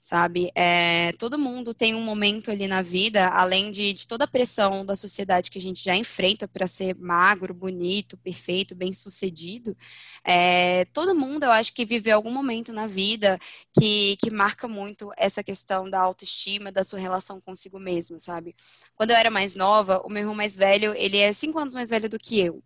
sabe? 0.00 0.50
É, 0.54 1.12
todo 1.18 1.38
mundo 1.38 1.74
tem 1.74 1.94
um 1.94 2.02
momento 2.02 2.50
ali 2.50 2.66
na 2.68 2.82
vida, 2.82 3.28
além 3.28 3.70
de, 3.70 3.92
de 3.94 4.06
toda 4.06 4.24
a 4.24 4.28
pressão 4.28 4.84
da 4.86 4.94
sociedade 4.94 5.50
que 5.50 5.58
a 5.58 5.62
gente 5.62 5.82
já 5.82 5.96
enfrenta 5.96 6.46
para 6.46 6.66
ser 6.68 6.94
magro, 6.96 7.54
bonito, 7.54 8.16
perfeito, 8.18 8.76
bem 8.76 8.92
sucedido. 8.92 9.76
É, 10.24 10.84
todo 10.92 11.14
mundo, 11.14 11.44
eu 11.44 11.50
acho 11.50 11.72
que 11.74 11.84
viveu 11.84 12.14
algum 12.16 12.30
momento 12.30 12.72
na 12.72 12.86
vida 12.86 13.38
que, 13.78 14.16
que 14.18 14.30
marca 14.30 14.68
muito 14.68 15.10
essa 15.16 15.42
questão 15.42 15.88
da 15.90 16.00
autoestima, 16.00 16.70
da 16.70 16.84
sua 16.84 16.98
relação 16.98 17.40
consigo 17.40 17.78
mesmo, 17.80 18.20
sabe? 18.20 18.54
Quando 18.94 19.10
eu 19.12 19.16
era 19.16 19.30
mais 19.30 19.56
nova, 19.56 20.00
o 20.04 20.10
meu 20.10 20.20
irmão 20.20 20.34
mais 20.34 20.54
velho, 20.56 20.94
ele 20.96 21.16
é 21.18 21.32
cinco 21.32 21.58
anos 21.58 21.74
mais 21.74 21.90
velho 21.90 22.08
do 22.08 22.18
que 22.18 22.38
eu. 22.38 22.62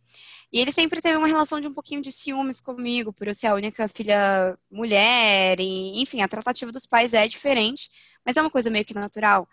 E 0.53 0.61
ele 0.61 0.71
sempre 0.71 1.01
teve 1.01 1.17
uma 1.17 1.27
relação 1.27 1.61
de 1.61 1.67
um 1.69 1.73
pouquinho 1.73 2.03
de 2.03 2.13
ciúmes 2.13 2.61
comigo, 2.61 3.13
por 3.13 3.27
eu 3.27 3.35
ser 3.35 3.47
a 3.47 3.55
única 3.55 3.89
filha 3.89 4.57
mulher, 4.71 5.59
e, 5.61 6.01
enfim, 6.03 6.21
a 6.21 6.29
tratativa 6.29 6.71
dos 6.71 6.87
pais 6.87 7.15
é 7.15 7.27
diferente, 7.27 7.89
mas 8.25 8.37
é 8.37 8.43
uma 8.43 8.51
coisa 8.51 8.71
meio 8.71 8.85
que 8.85 8.95
natural. 8.95 9.49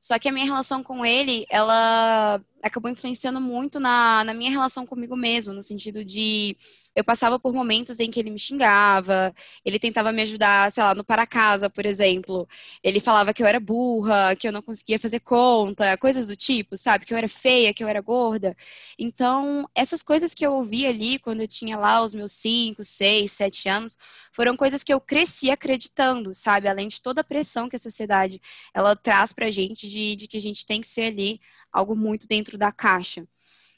Só 0.00 0.18
que 0.18 0.28
a 0.28 0.32
minha 0.32 0.44
relação 0.46 0.82
com 0.82 1.04
ele, 1.04 1.46
ela 1.50 2.40
acabou 2.64 2.90
influenciando 2.90 3.40
muito 3.40 3.78
na, 3.78 4.24
na 4.24 4.34
minha 4.34 4.50
relação 4.50 4.86
comigo 4.86 5.16
mesmo, 5.16 5.52
no 5.52 5.62
sentido 5.62 6.04
de 6.04 6.56
eu 6.96 7.02
passava 7.02 7.38
por 7.38 7.52
momentos 7.52 7.98
em 7.98 8.10
que 8.10 8.20
ele 8.20 8.30
me 8.30 8.38
xingava, 8.38 9.34
ele 9.64 9.78
tentava 9.80 10.12
me 10.12 10.22
ajudar, 10.22 10.70
sei 10.70 10.82
lá, 10.82 10.94
no 10.94 11.02
para 11.04 11.26
casa, 11.26 11.68
por 11.68 11.84
exemplo. 11.84 12.46
Ele 12.84 13.00
falava 13.00 13.34
que 13.34 13.42
eu 13.42 13.46
era 13.46 13.58
burra, 13.58 14.36
que 14.36 14.46
eu 14.46 14.52
não 14.52 14.62
conseguia 14.62 14.98
fazer 14.98 15.20
conta, 15.20 15.96
coisas 15.98 16.28
do 16.28 16.36
tipo, 16.36 16.76
sabe? 16.76 17.04
Que 17.04 17.12
eu 17.12 17.18
era 17.18 17.28
feia, 17.28 17.74
que 17.74 17.82
eu 17.82 17.88
era 17.88 18.00
gorda. 18.00 18.56
Então, 18.98 19.68
essas 19.74 20.02
coisas 20.02 20.34
que 20.34 20.46
eu 20.46 20.52
ouvi 20.52 20.86
ali 20.86 21.18
quando 21.18 21.40
eu 21.40 21.48
tinha 21.48 21.76
lá 21.76 22.00
os 22.02 22.14
meus 22.14 22.32
5, 22.32 22.82
6, 22.84 23.32
7 23.32 23.68
anos, 23.68 23.96
foram 24.32 24.56
coisas 24.56 24.84
que 24.84 24.92
eu 24.94 25.00
cresci 25.00 25.50
acreditando, 25.50 26.32
sabe? 26.34 26.68
Além 26.68 26.86
de 26.88 27.02
toda 27.02 27.22
a 27.22 27.24
pressão 27.24 27.68
que 27.68 27.76
a 27.76 27.78
sociedade 27.78 28.40
ela 28.72 28.94
traz 28.94 29.32
pra 29.32 29.50
gente 29.50 29.88
de, 29.88 30.14
de 30.16 30.28
que 30.28 30.36
a 30.36 30.40
gente 30.40 30.64
tem 30.64 30.80
que 30.80 30.86
ser 30.86 31.06
ali 31.06 31.40
algo 31.72 31.96
muito 31.96 32.28
dentro 32.28 32.53
da 32.58 32.72
caixa. 32.72 33.26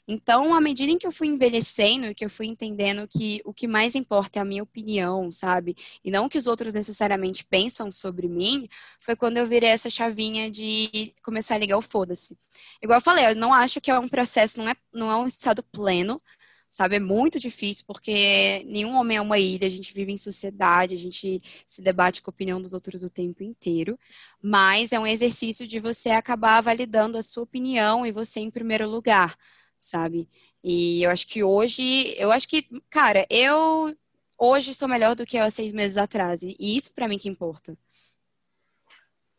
Então, 0.07 0.55
à 0.55 0.61
medida 0.61 0.89
em 0.89 0.97
que 0.97 1.05
eu 1.05 1.11
fui 1.11 1.27
envelhecendo 1.27 2.05
e 2.05 2.15
que 2.15 2.23
eu 2.23 2.29
fui 2.29 2.45
entendendo 2.47 3.05
que 3.09 3.41
o 3.43 3.53
que 3.53 3.67
mais 3.67 3.93
importa 3.93 4.39
é 4.39 4.41
a 4.41 4.45
minha 4.45 4.63
opinião, 4.63 5.29
sabe? 5.29 5.75
E 6.03 6.09
não 6.09 6.25
o 6.25 6.29
que 6.29 6.37
os 6.37 6.47
outros 6.47 6.73
necessariamente 6.73 7.43
pensam 7.43 7.91
sobre 7.91 8.29
mim, 8.29 8.69
foi 8.99 9.17
quando 9.17 9.35
eu 9.35 9.45
virei 9.45 9.69
essa 9.69 9.89
chavinha 9.89 10.49
de 10.49 11.13
começar 11.21 11.55
a 11.55 11.57
ligar 11.57 11.77
o 11.77 11.81
foda-se. 11.81 12.37
Igual 12.81 12.99
eu 12.99 13.03
falei, 13.03 13.27
eu 13.27 13.35
não 13.35 13.53
acho 13.53 13.81
que 13.81 13.91
é 13.91 13.99
um 13.99 14.07
processo, 14.07 14.59
não 14.61 14.71
é, 14.71 14.75
não 14.93 15.11
é 15.11 15.15
um 15.17 15.27
estado 15.27 15.61
pleno, 15.61 16.21
sabe? 16.69 16.97
É 16.97 16.99
muito 16.99 17.39
difícil 17.39 17.85
porque 17.87 18.63
nenhum 18.65 18.95
homem 18.95 19.17
é 19.17 19.21
uma 19.21 19.39
ilha, 19.39 19.67
a 19.67 19.69
gente 19.69 19.93
vive 19.93 20.11
em 20.11 20.17
sociedade, 20.17 20.95
a 20.95 20.97
gente 20.97 21.41
se 21.65 21.81
debate 21.81 22.21
com 22.21 22.29
a 22.29 22.33
opinião 22.33 22.61
dos 22.61 22.73
outros 22.73 23.03
o 23.03 23.09
tempo 23.09 23.43
inteiro, 23.43 23.97
mas 24.41 24.91
é 24.91 24.99
um 24.99 25.07
exercício 25.07 25.67
de 25.67 25.79
você 25.79 26.09
acabar 26.11 26.61
validando 26.61 27.17
a 27.17 27.23
sua 27.23 27.43
opinião 27.43 28.05
e 28.05 28.11
você 28.11 28.39
em 28.39 28.51
primeiro 28.51 28.87
lugar 28.89 29.35
sabe? 29.79 30.29
E 30.63 31.03
eu 31.03 31.11
acho 31.11 31.27
que 31.27 31.43
hoje, 31.43 32.13
eu 32.17 32.31
acho 32.31 32.47
que, 32.47 32.67
cara, 32.89 33.25
eu 33.29 33.95
hoje 34.37 34.73
sou 34.73 34.87
melhor 34.87 35.15
do 35.15 35.25
que 35.25 35.37
eu 35.37 35.43
há 35.43 35.49
seis 35.49 35.71
meses 35.71 35.97
atrás. 35.97 36.41
E 36.43 36.55
isso 36.59 36.93
para 36.93 37.07
mim 37.07 37.17
que 37.17 37.29
importa. 37.29 37.77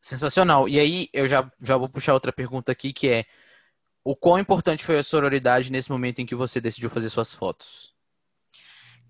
Sensacional. 0.00 0.68
E 0.68 0.78
aí 0.78 1.08
eu 1.12 1.26
já, 1.26 1.50
já 1.61 1.76
vou 1.76 1.88
puxar 1.88 2.14
outra 2.14 2.32
pergunta 2.32 2.73
aqui, 2.73 2.92
que 2.92 3.08
é 3.08 3.26
o 4.05 4.17
quão 4.17 4.38
importante 4.38 4.85
foi 4.85 4.99
a 4.99 5.02
sororidade 5.02 5.71
nesse 5.71 5.90
momento 5.90 6.21
em 6.21 6.26
que 6.26 6.35
você 6.35 6.61
decidiu 6.61 6.90
fazer 6.90 7.11
suas 7.11 7.33
fotos? 7.33 7.95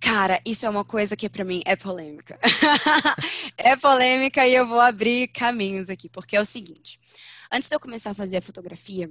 Cara, 0.00 0.40
isso 0.46 0.64
é 0.64 0.70
uma 0.70 0.84
coisa 0.84 1.16
que 1.16 1.28
para 1.28 1.44
mim 1.44 1.62
é 1.66 1.74
polêmica. 1.74 2.38
é 3.56 3.76
polêmica 3.76 4.46
e 4.46 4.54
eu 4.54 4.66
vou 4.66 4.80
abrir 4.80 5.28
caminhos 5.28 5.90
aqui, 5.90 6.08
porque 6.08 6.36
é 6.36 6.40
o 6.40 6.44
seguinte. 6.44 7.00
Antes 7.52 7.68
de 7.68 7.74
eu 7.74 7.80
começar 7.80 8.10
a 8.10 8.14
fazer 8.14 8.36
a 8.36 8.42
fotografia, 8.42 9.10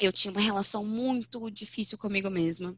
eu 0.00 0.12
tinha 0.12 0.32
uma 0.32 0.40
relação 0.40 0.84
muito 0.84 1.50
difícil 1.50 1.98
comigo 1.98 2.30
mesma. 2.30 2.76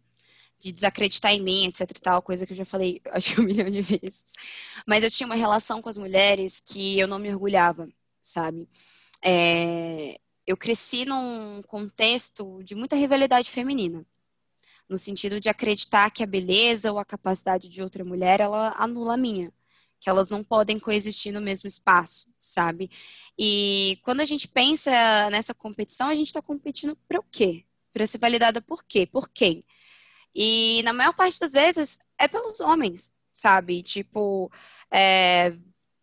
De 0.59 0.73
desacreditar 0.73 1.33
em 1.33 1.43
mim, 1.43 1.67
etc 1.67 1.91
e 1.91 2.01
tal, 2.01 2.23
coisa 2.23 2.47
que 2.47 2.53
eu 2.53 2.57
já 2.57 2.65
falei, 2.65 3.01
acho 3.13 3.35
que 3.35 3.41
um 3.41 3.45
milhão 3.45 3.69
de 3.69 3.83
vezes. 3.83 4.33
Mas 4.87 5.05
eu 5.05 5.11
tinha 5.11 5.27
uma 5.27 5.35
relação 5.35 5.83
com 5.83 5.89
as 5.89 5.99
mulheres 5.99 6.61
que 6.61 6.99
eu 6.99 7.07
não 7.07 7.19
me 7.19 7.33
orgulhava, 7.33 7.89
sabe? 8.23 8.69
É, 9.23 10.19
eu 10.47 10.57
cresci 10.57 11.05
num 11.05 11.63
contexto 11.63 12.63
de 12.63 12.75
muita 12.75 12.97
rivalidade 12.97 13.51
feminina 13.51 14.05
no 14.89 14.99
sentido 14.99 15.41
de 15.41 15.49
acreditar 15.49 16.11
que 16.11 16.23
a 16.23 16.27
beleza 16.27 16.93
ou 16.93 16.99
a 16.99 17.05
capacidade 17.05 17.69
de 17.69 17.83
outra 17.83 18.05
mulher 18.05 18.41
ela 18.41 18.75
anula 18.77 19.15
a 19.15 19.17
minha 19.17 19.53
que 20.05 20.11
elas 20.11 20.29
não 20.29 20.45
podem 20.45 20.79
coexistir 20.79 21.33
no 21.33 21.41
mesmo 21.41 21.67
espaço, 21.67 22.31
sabe? 22.39 22.91
E 23.39 23.99
quando 24.03 24.21
a 24.21 24.27
gente 24.27 24.47
pensa 24.47 24.91
nessa 25.31 25.55
competição, 25.55 26.09
a 26.09 26.15
gente 26.15 26.27
está 26.27 26.43
competindo 26.43 26.95
para 27.09 27.19
o 27.19 27.23
quê? 27.23 27.65
Para 27.91 28.07
ser 28.07 28.19
validada 28.19 28.61
por 28.61 28.85
quê? 28.85 29.07
Por 29.07 29.31
quem? 29.31 29.65
E 30.35 30.83
na 30.85 30.93
maior 30.93 31.15
parte 31.15 31.41
das 31.41 31.53
vezes 31.53 31.99
é 32.19 32.29
pelos 32.29 32.61
homens, 32.61 33.15
sabe? 33.31 33.83
Tipo, 33.83 34.53
é, 34.91 35.57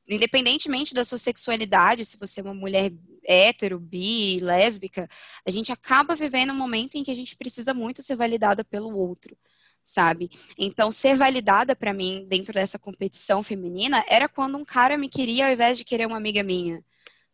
independentemente 0.10 0.96
da 0.96 1.06
sua 1.06 1.20
sexualidade, 1.20 2.04
se 2.04 2.18
você 2.18 2.40
é 2.40 2.44
uma 2.44 2.56
mulher 2.56 2.92
hétero, 3.24 3.80
bi, 3.80 4.40
lésbica, 4.40 5.08
a 5.46 5.52
gente 5.52 5.72
acaba 5.72 6.16
vivendo 6.16 6.52
um 6.52 6.56
momento 6.56 6.96
em 6.96 7.04
que 7.04 7.12
a 7.12 7.16
gente 7.16 7.36
precisa 7.36 7.74
muito 7.74 8.02
ser 8.02 8.16
validada 8.16 8.64
pelo 8.64 8.96
outro 8.98 9.38
sabe? 9.82 10.30
Então, 10.58 10.92
ser 10.92 11.16
validada 11.16 11.76
para 11.76 11.94
mim 11.94 12.26
dentro 12.28 12.54
dessa 12.54 12.78
competição 12.78 13.42
feminina 13.44 14.04
era 14.08 14.30
quando 14.30 14.58
um 14.58 14.66
cara 14.66 14.98
me 14.98 15.10
queria 15.10 15.48
ao 15.48 15.54
invés 15.54 15.78
de 15.78 15.84
querer 15.84 16.06
uma 16.06 16.18
amiga 16.18 16.44
minha, 16.44 16.84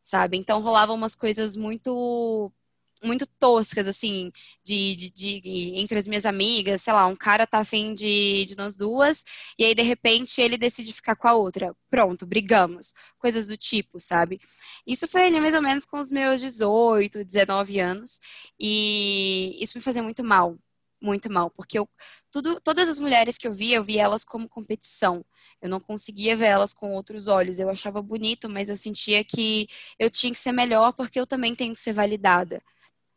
sabe? 0.01 0.37
Então, 0.37 0.61
rolavam 0.61 0.95
umas 0.95 1.15
coisas 1.15 1.57
muito 1.57 2.51
muito 3.03 3.25
toscas, 3.39 3.87
assim, 3.87 4.31
de, 4.63 4.95
de, 4.95 5.09
de, 5.09 5.73
entre 5.75 5.97
as 5.99 6.07
minhas 6.07 6.25
amigas, 6.25 6.81
sei 6.81 6.93
lá, 6.93 7.05
um 7.07 7.15
cara 7.15 7.45
tá 7.47 7.59
afim 7.59 7.93
de, 7.93 8.45
de 8.45 8.55
nós 8.57 8.75
duas, 8.75 9.23
e 9.57 9.63
aí, 9.65 9.75
de 9.75 9.83
repente, 9.83 10.41
ele 10.41 10.57
decide 10.57 10.93
ficar 10.93 11.15
com 11.15 11.27
a 11.27 11.33
outra. 11.33 11.75
Pronto, 11.89 12.25
brigamos. 12.25 12.93
Coisas 13.19 13.47
do 13.47 13.57
tipo, 13.57 13.99
sabe? 13.99 14.39
Isso 14.85 15.07
foi 15.07 15.27
ali 15.27 15.39
mais 15.39 15.53
ou 15.53 15.61
menos 15.61 15.85
com 15.85 15.97
os 15.97 16.11
meus 16.11 16.41
18, 16.41 17.23
19 17.23 17.79
anos, 17.79 18.19
e 18.59 19.57
isso 19.61 19.77
me 19.77 19.83
fazia 19.83 20.03
muito 20.03 20.23
mal, 20.23 20.57
muito 21.01 21.31
mal, 21.31 21.49
porque 21.51 21.77
eu, 21.77 21.87
tudo, 22.31 22.59
todas 22.61 22.89
as 22.89 22.99
mulheres 22.99 23.37
que 23.37 23.47
eu 23.47 23.53
via, 23.53 23.77
eu 23.77 23.83
via 23.83 24.03
elas 24.03 24.23
como 24.25 24.49
competição. 24.49 25.23
Eu 25.61 25.69
não 25.69 25.79
conseguia 25.79 26.35
ver 26.35 26.47
elas 26.47 26.73
com 26.73 26.93
outros 26.93 27.27
olhos. 27.27 27.59
Eu 27.59 27.69
achava 27.69 28.01
bonito, 28.01 28.49
mas 28.49 28.69
eu 28.69 28.77
sentia 28.77 29.23
que 29.23 29.67
eu 29.99 30.09
tinha 30.09 30.31
que 30.31 30.39
ser 30.39 30.51
melhor 30.51 30.93
porque 30.93 31.19
eu 31.19 31.25
também 31.27 31.55
tenho 31.55 31.73
que 31.73 31.79
ser 31.79 31.93
validada, 31.93 32.61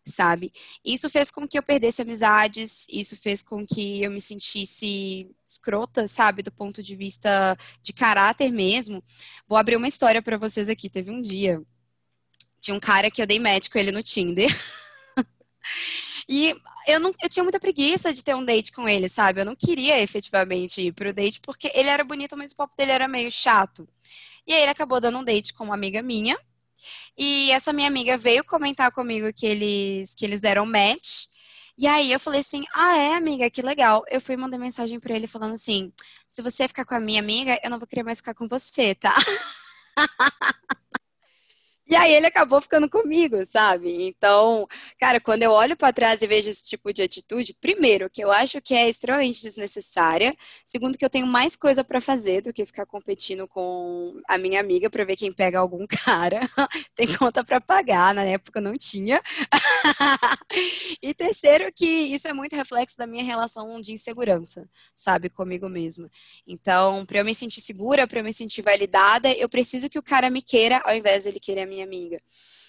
sabe? 0.04 0.52
Isso 0.84 1.08
fez 1.10 1.30
com 1.30 1.46
que 1.46 1.58
eu 1.58 1.62
perdesse 1.62 2.02
amizades, 2.02 2.86
isso 2.90 3.16
fez 3.16 3.42
com 3.42 3.64
que 3.66 4.02
eu 4.02 4.10
me 4.10 4.20
sentisse 4.20 5.30
escrota, 5.46 6.08
sabe, 6.08 6.42
do 6.42 6.52
ponto 6.52 6.82
de 6.82 6.96
vista 6.96 7.56
de 7.82 7.92
caráter 7.92 8.50
mesmo. 8.50 9.02
Vou 9.48 9.58
abrir 9.58 9.76
uma 9.76 9.88
história 9.88 10.22
para 10.22 10.38
vocês 10.38 10.68
aqui. 10.68 10.88
Teve 10.88 11.10
um 11.10 11.20
dia, 11.20 11.62
tinha 12.60 12.74
um 12.74 12.80
cara 12.80 13.10
que 13.10 13.22
eu 13.22 13.26
dei 13.26 13.38
médico 13.38 13.78
ele 13.78 13.92
no 13.92 14.02
Tinder. 14.02 14.48
E 16.28 16.54
eu, 16.86 17.00
não, 17.00 17.12
eu 17.20 17.28
tinha 17.28 17.42
muita 17.42 17.58
preguiça 17.58 18.12
de 18.12 18.22
ter 18.22 18.36
um 18.36 18.44
date 18.44 18.70
com 18.70 18.88
ele, 18.88 19.08
sabe? 19.08 19.40
Eu 19.40 19.44
não 19.44 19.56
queria 19.56 20.00
efetivamente 20.00 20.80
ir 20.80 20.92
pro 20.92 21.12
date 21.12 21.40
porque 21.40 21.70
ele 21.74 21.88
era 21.88 22.04
bonito, 22.04 22.36
mas 22.36 22.52
o 22.52 22.56
papo 22.56 22.72
dele 22.76 22.92
era 22.92 23.08
meio 23.08 23.30
chato. 23.32 23.88
E 24.46 24.52
aí 24.52 24.62
ele 24.62 24.70
acabou 24.70 25.00
dando 25.00 25.18
um 25.18 25.24
date 25.24 25.52
com 25.52 25.64
uma 25.64 25.74
amiga 25.74 26.00
minha. 26.02 26.38
E 27.18 27.50
essa 27.52 27.72
minha 27.72 27.88
amiga 27.88 28.16
veio 28.16 28.44
comentar 28.44 28.90
comigo 28.92 29.32
que 29.32 29.46
eles, 29.46 30.14
que 30.14 30.24
eles 30.24 30.40
deram 30.40 30.66
match. 30.66 31.26
E 31.78 31.86
aí 31.86 32.12
eu 32.12 32.20
falei 32.20 32.40
assim: 32.40 32.62
"Ah, 32.74 32.96
é, 32.96 33.14
amiga, 33.14 33.50
que 33.50 33.62
legal". 33.62 34.04
Eu 34.10 34.20
fui 34.20 34.36
mandar 34.36 34.58
mensagem 34.58 35.00
para 35.00 35.14
ele 35.14 35.26
falando 35.26 35.54
assim: 35.54 35.92
"Se 36.28 36.42
você 36.42 36.68
ficar 36.68 36.84
com 36.84 36.94
a 36.94 37.00
minha 37.00 37.20
amiga, 37.20 37.58
eu 37.62 37.70
não 37.70 37.78
vou 37.78 37.86
querer 37.88 38.02
mais 38.02 38.18
ficar 38.18 38.34
com 38.34 38.46
você, 38.48 38.94
tá?" 38.94 39.14
E 41.90 41.96
aí 41.96 42.14
ele 42.14 42.26
acabou 42.26 42.60
ficando 42.62 42.88
comigo, 42.88 43.44
sabe? 43.44 44.04
Então, 44.06 44.64
cara, 44.96 45.20
quando 45.20 45.42
eu 45.42 45.50
olho 45.50 45.76
para 45.76 45.92
trás 45.92 46.22
e 46.22 46.26
vejo 46.28 46.48
esse 46.48 46.62
tipo 46.64 46.92
de 46.92 47.02
atitude, 47.02 47.52
primeiro, 47.60 48.08
que 48.08 48.22
eu 48.22 48.30
acho 48.30 48.60
que 48.62 48.74
é 48.74 48.88
extremamente 48.88 49.42
desnecessária, 49.42 50.36
segundo 50.64 50.96
que 50.96 51.04
eu 51.04 51.10
tenho 51.10 51.26
mais 51.26 51.56
coisa 51.56 51.82
para 51.82 52.00
fazer 52.00 52.42
do 52.42 52.52
que 52.52 52.64
ficar 52.64 52.86
competindo 52.86 53.48
com 53.48 54.16
a 54.28 54.38
minha 54.38 54.60
amiga 54.60 54.88
para 54.88 55.04
ver 55.04 55.16
quem 55.16 55.32
pega 55.32 55.58
algum 55.58 55.84
cara. 56.04 56.40
Tem 56.94 57.08
conta 57.16 57.42
para 57.42 57.60
pagar, 57.60 58.14
na 58.14 58.22
época 58.24 58.60
não 58.60 58.74
tinha. 58.74 59.20
e 61.02 61.12
terceiro 61.12 61.72
que 61.74 61.86
isso 61.86 62.28
é 62.28 62.32
muito 62.32 62.54
reflexo 62.54 62.96
da 62.96 63.06
minha 63.06 63.24
relação 63.24 63.80
de 63.80 63.92
insegurança, 63.92 64.68
sabe, 64.94 65.28
comigo 65.28 65.68
mesma. 65.68 66.08
Então, 66.46 67.04
para 67.04 67.18
eu 67.18 67.24
me 67.24 67.34
sentir 67.34 67.60
segura, 67.60 68.06
para 68.06 68.20
eu 68.20 68.24
me 68.24 68.32
sentir 68.32 68.62
validada, 68.62 69.32
eu 69.32 69.48
preciso 69.48 69.90
que 69.90 69.98
o 69.98 70.02
cara 70.02 70.30
me 70.30 70.40
queira 70.40 70.80
ao 70.84 70.94
invés 70.94 71.24
de 71.24 71.30
ele 71.30 71.40
querer 71.40 71.62
a 71.62 71.66
minha 71.66 71.79
minha 71.86 72.00
amiga. 72.00 72.22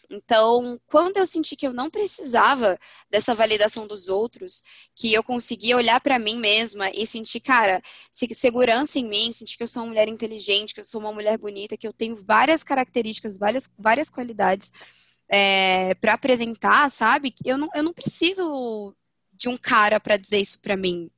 Então, 0.09 0.79
quando 0.87 1.17
eu 1.17 1.25
senti 1.25 1.55
que 1.55 1.65
eu 1.65 1.73
não 1.73 1.89
precisava 1.89 2.77
dessa 3.09 3.33
validação 3.33 3.87
dos 3.87 4.09
outros, 4.09 4.61
que 4.93 5.13
eu 5.13 5.23
conseguia 5.23 5.77
olhar 5.77 6.01
para 6.01 6.19
mim 6.19 6.37
mesma 6.37 6.89
e 6.93 7.05
sentir, 7.05 7.39
cara, 7.39 7.81
segurança 8.11 8.99
em 8.99 9.07
mim, 9.07 9.31
sentir 9.31 9.57
que 9.57 9.63
eu 9.63 9.67
sou 9.67 9.83
uma 9.83 9.89
mulher 9.89 10.07
inteligente, 10.09 10.73
que 10.73 10.81
eu 10.81 10.85
sou 10.85 10.99
uma 10.99 11.13
mulher 11.13 11.37
bonita, 11.37 11.77
que 11.77 11.87
eu 11.87 11.93
tenho 11.93 12.15
várias 12.15 12.63
características, 12.63 13.37
várias, 13.37 13.71
várias 13.79 14.09
qualidades 14.09 14.71
é, 15.29 15.95
para 15.95 16.13
apresentar, 16.13 16.89
sabe? 16.91 17.33
Eu 17.45 17.57
não, 17.57 17.69
eu 17.73 17.83
não 17.83 17.93
preciso 17.93 18.93
de 19.31 19.47
um 19.47 19.55
cara 19.55 19.99
para 19.99 20.17
dizer 20.17 20.39
isso 20.39 20.59
para 20.59 20.75
mim. 20.75 21.09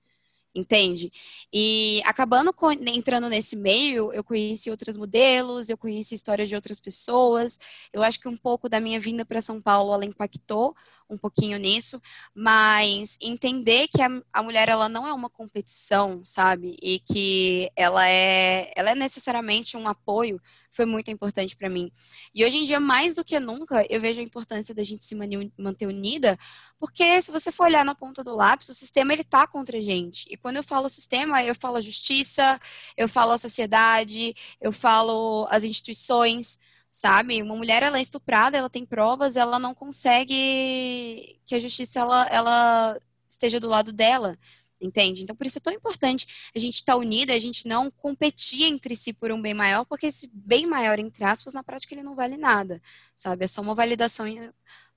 Entende? 0.56 1.12
E 1.52 2.02
acabando 2.06 2.54
entrando 2.88 3.30
nesse 3.30 3.56
meio, 3.56 4.14
eu 4.14 4.24
conheci 4.24 4.70
outros 4.70 4.96
modelos, 4.98 5.70
eu 5.70 5.78
conheci 5.78 6.16
histórias 6.16 6.50
de 6.50 6.56
outras 6.56 6.80
pessoas. 6.80 7.60
Eu 7.92 8.04
acho 8.04 8.20
que 8.20 8.28
um 8.28 8.38
pouco 8.38 8.70
da 8.70 8.80
minha 8.80 9.00
vinda 9.00 9.26
para 9.26 9.42
São 9.42 9.60
Paulo 9.62 9.94
ela 9.94 10.06
impactou 10.06 10.76
um 11.10 11.18
pouquinho 11.18 11.58
nisso, 11.58 12.02
mas 12.34 13.18
entender 13.22 13.88
que 13.88 14.02
a, 14.02 14.10
a, 14.32 14.44
mulher 14.44 14.70
ela 14.70 14.90
não 14.90 15.08
é 15.08 15.14
uma 15.14 15.30
competição, 15.30 16.22
sabe? 16.24 16.76
E 16.82 17.00
que 17.00 17.70
ela 17.76 18.08
é 18.08 18.72
ela 18.76 18.92
é 18.92 18.96
necessariamente 18.96 19.78
um 19.78 19.88
apoio 19.88 20.40
foi 20.74 20.86
muito 20.86 21.12
importante 21.12 21.56
para 21.56 21.70
mim. 21.70 21.92
E 22.34 22.44
hoje 22.44 22.58
em 22.58 22.66
dia, 22.66 22.80
mais 22.80 23.16
do 23.16 23.24
que 23.24 23.40
nunca, 23.40 23.86
eu 23.90 24.02
vejo 24.02 24.20
a 24.20 24.24
importância 24.24 24.74
da 24.74 24.84
gente 24.84 25.04
se 25.04 25.16
manter 25.16 25.88
unida, 25.88 26.38
porque 26.80 27.22
se 27.22 27.32
você 27.32 27.52
for 27.52 27.68
olhar 27.68 27.86
na 27.86 27.96
ponta 27.96 28.24
do 28.24 28.36
lápis, 28.36 28.70
o 28.70 28.74
sistema 28.74 29.14
ele 29.14 29.24
tá 29.24 29.46
contra 29.48 29.78
a 29.78 29.82
gente. 29.82 30.26
E 30.30 30.36
quando 30.36 30.58
eu 30.58 30.64
falo 30.64 30.90
sistema, 30.90 31.44
eu 31.44 31.56
falo 31.56 31.78
a 31.78 31.82
justiça, 31.82 32.60
eu 32.98 33.08
falo 33.08 33.32
a 33.32 33.38
sociedade, 33.38 34.34
eu 34.60 34.72
falo 34.72 35.48
as 35.50 35.64
instituições, 35.64 36.60
sabe? 36.94 37.42
Uma 37.42 37.56
mulher 37.56 37.82
ela 37.82 37.98
é 37.98 38.02
estuprada, 38.02 38.56
ela 38.56 38.70
tem 38.70 38.86
provas, 38.86 39.36
ela 39.36 39.58
não 39.58 39.74
consegue 39.74 41.40
que 41.46 41.56
a 41.56 41.60
justiça 41.60 42.00
ela, 42.00 42.28
ela 42.28 43.00
esteja 43.28 43.60
do 43.60 43.68
lado 43.68 43.92
dela 43.92 44.38
entende? 44.86 45.24
Então, 45.24 45.36
por 45.36 45.48
isso 45.48 45.58
é 45.58 45.62
tão 45.62 45.74
importante 45.74 46.52
a 46.54 46.60
gente 46.60 46.76
estar 46.76 46.94
tá 46.94 46.98
unida, 47.00 47.34
a 47.34 47.40
gente 47.40 47.68
não 47.68 47.90
competir 47.90 48.64
entre 48.64 48.96
si 48.98 49.14
por 49.14 49.32
um 49.32 49.42
bem 49.42 49.54
maior, 49.54 49.86
porque 49.86 50.08
esse 50.08 50.30
bem 50.34 50.66
maior, 50.68 51.00
entre 51.00 51.24
aspas, 51.24 51.54
na 51.54 51.64
prática 51.64 51.94
ele 51.94 52.04
não 52.04 52.16
vale 52.16 52.36
nada, 52.38 52.82
sabe? 53.16 53.46
É 53.46 53.48
só 53.48 53.62
uma 53.62 53.74
validação 53.74 54.26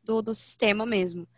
do, 0.02 0.20
do 0.22 0.34
sistema 0.34 0.84
mesmo. 0.84 1.28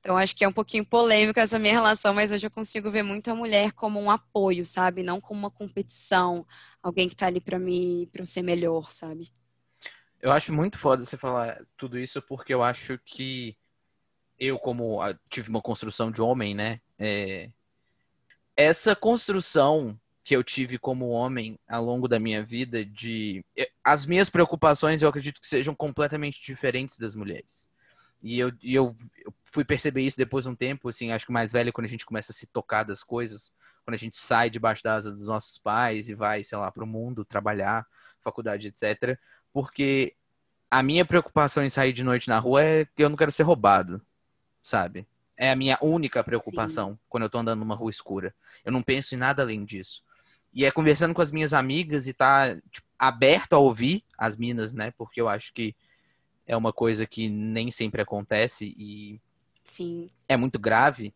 Então, 0.00 0.16
acho 0.18 0.34
que 0.34 0.44
é 0.44 0.48
um 0.48 0.52
pouquinho 0.52 0.84
polêmico 0.84 1.38
essa 1.38 1.60
minha 1.60 1.74
relação, 1.74 2.12
mas 2.12 2.32
hoje 2.32 2.46
eu 2.46 2.50
consigo 2.50 2.90
ver 2.90 3.04
muito 3.04 3.30
a 3.30 3.36
mulher 3.36 3.72
como 3.72 4.00
um 4.00 4.10
apoio, 4.10 4.66
sabe? 4.66 5.02
Não 5.04 5.20
como 5.20 5.38
uma 5.38 5.50
competição, 5.50 6.44
alguém 6.82 7.06
que 7.08 7.14
está 7.14 7.28
ali 7.28 7.40
para 7.40 7.58
mim, 7.58 8.08
para 8.12 8.22
eu 8.22 8.26
ser 8.26 8.42
melhor, 8.42 8.90
sabe? 8.92 9.30
Eu 10.22 10.30
acho 10.30 10.52
muito 10.52 10.78
foda 10.78 11.04
você 11.04 11.16
falar 11.16 11.60
tudo 11.76 11.98
isso, 11.98 12.22
porque 12.22 12.54
eu 12.54 12.62
acho 12.62 12.96
que 13.04 13.56
eu, 14.38 14.58
como 14.58 15.00
tive 15.28 15.50
uma 15.50 15.60
construção 15.60 16.10
de 16.10 16.22
homem, 16.22 16.54
né? 16.54 16.80
É, 16.96 17.50
essa 18.56 18.94
construção 18.94 19.98
que 20.22 20.36
eu 20.36 20.44
tive 20.44 20.78
como 20.78 21.08
homem 21.08 21.58
ao 21.68 21.84
longo 21.84 22.06
da 22.06 22.18
minha 22.18 22.44
vida 22.44 22.84
de 22.84 23.44
as 23.82 24.06
minhas 24.06 24.30
preocupações 24.30 25.02
eu 25.02 25.08
acredito 25.08 25.40
que 25.40 25.46
sejam 25.48 25.74
completamente 25.74 26.40
diferentes 26.40 26.96
das 26.96 27.16
mulheres 27.16 27.68
e 28.22 28.38
eu, 28.38 28.52
e 28.62 28.72
eu 28.72 28.94
fui 29.44 29.64
perceber 29.64 30.02
isso 30.02 30.16
depois 30.16 30.44
de 30.44 30.50
um 30.50 30.54
tempo 30.54 30.88
assim 30.88 31.10
acho 31.10 31.26
que 31.26 31.32
mais 31.32 31.50
velho 31.50 31.72
quando 31.72 31.86
a 31.86 31.90
gente 31.90 32.06
começa 32.06 32.30
a 32.30 32.34
se 32.34 32.46
tocar 32.46 32.84
das 32.84 33.02
coisas 33.02 33.52
quando 33.84 33.96
a 33.96 33.98
gente 33.98 34.16
sai 34.20 34.48
debaixo 34.48 34.84
da 34.84 34.94
asa 34.94 35.10
dos 35.10 35.26
nossos 35.26 35.58
pais 35.58 36.08
e 36.08 36.14
vai 36.14 36.44
sei 36.44 36.56
lá 36.56 36.70
para 36.70 36.84
o 36.84 36.86
mundo 36.86 37.24
trabalhar 37.24 37.84
faculdade 38.20 38.68
etc 38.68 39.18
porque 39.52 40.14
a 40.70 40.82
minha 40.82 41.04
preocupação 41.04 41.64
em 41.64 41.70
sair 41.70 41.92
de 41.92 42.04
noite 42.04 42.28
na 42.28 42.38
rua 42.38 42.62
é 42.64 42.84
que 42.84 43.02
eu 43.02 43.08
não 43.08 43.16
quero 43.16 43.32
ser 43.32 43.42
roubado 43.42 44.00
sabe 44.62 45.06
é 45.42 45.50
a 45.50 45.56
minha 45.56 45.76
única 45.80 46.22
preocupação 46.22 46.92
Sim. 46.92 46.98
quando 47.08 47.24
eu 47.24 47.30
tô 47.30 47.38
andando 47.38 47.58
numa 47.58 47.74
rua 47.74 47.90
escura. 47.90 48.32
Eu 48.64 48.70
não 48.70 48.80
penso 48.80 49.14
em 49.14 49.18
nada 49.18 49.42
além 49.42 49.64
disso. 49.64 50.02
E 50.52 50.64
é 50.64 50.70
conversando 50.70 51.12
com 51.12 51.20
as 51.20 51.32
minhas 51.32 51.52
amigas 51.52 52.06
e 52.06 52.12
tá 52.12 52.54
tipo, 52.70 52.86
aberto 52.96 53.54
a 53.54 53.58
ouvir 53.58 54.04
as 54.16 54.36
minas, 54.36 54.72
né? 54.72 54.92
Porque 54.92 55.20
eu 55.20 55.28
acho 55.28 55.52
que 55.52 55.74
é 56.46 56.56
uma 56.56 56.72
coisa 56.72 57.06
que 57.06 57.28
nem 57.28 57.72
sempre 57.72 58.00
acontece 58.00 58.72
e 58.78 59.20
Sim. 59.64 60.10
é 60.28 60.36
muito 60.36 60.60
grave 60.60 61.12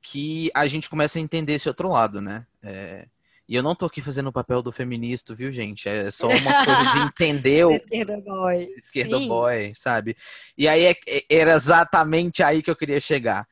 que 0.00 0.50
a 0.54 0.66
gente 0.66 0.88
começa 0.88 1.18
a 1.18 1.22
entender 1.22 1.52
esse 1.52 1.68
outro 1.68 1.88
lado, 1.88 2.18
né? 2.20 2.46
É... 2.62 3.06
E 3.50 3.56
eu 3.56 3.64
não 3.64 3.74
tô 3.74 3.86
aqui 3.86 4.00
fazendo 4.00 4.28
o 4.28 4.32
papel 4.32 4.62
do 4.62 4.70
feminista, 4.70 5.34
viu, 5.34 5.50
gente? 5.50 5.88
É 5.88 6.08
só 6.12 6.28
uma 6.30 6.64
coisa 6.64 6.92
de 6.92 6.98
entender 7.00 7.66
o. 7.66 7.72
Esquerda 7.72 8.16
boy. 8.20 8.72
Esquerda 8.76 9.18
Sim. 9.18 9.26
boy, 9.26 9.72
sabe? 9.74 10.16
E 10.56 10.68
aí 10.68 10.84
é, 10.84 10.94
é, 11.08 11.24
era 11.28 11.54
exatamente 11.54 12.44
aí 12.44 12.62
que 12.62 12.70
eu 12.70 12.76
queria 12.76 13.00
chegar. 13.00 13.48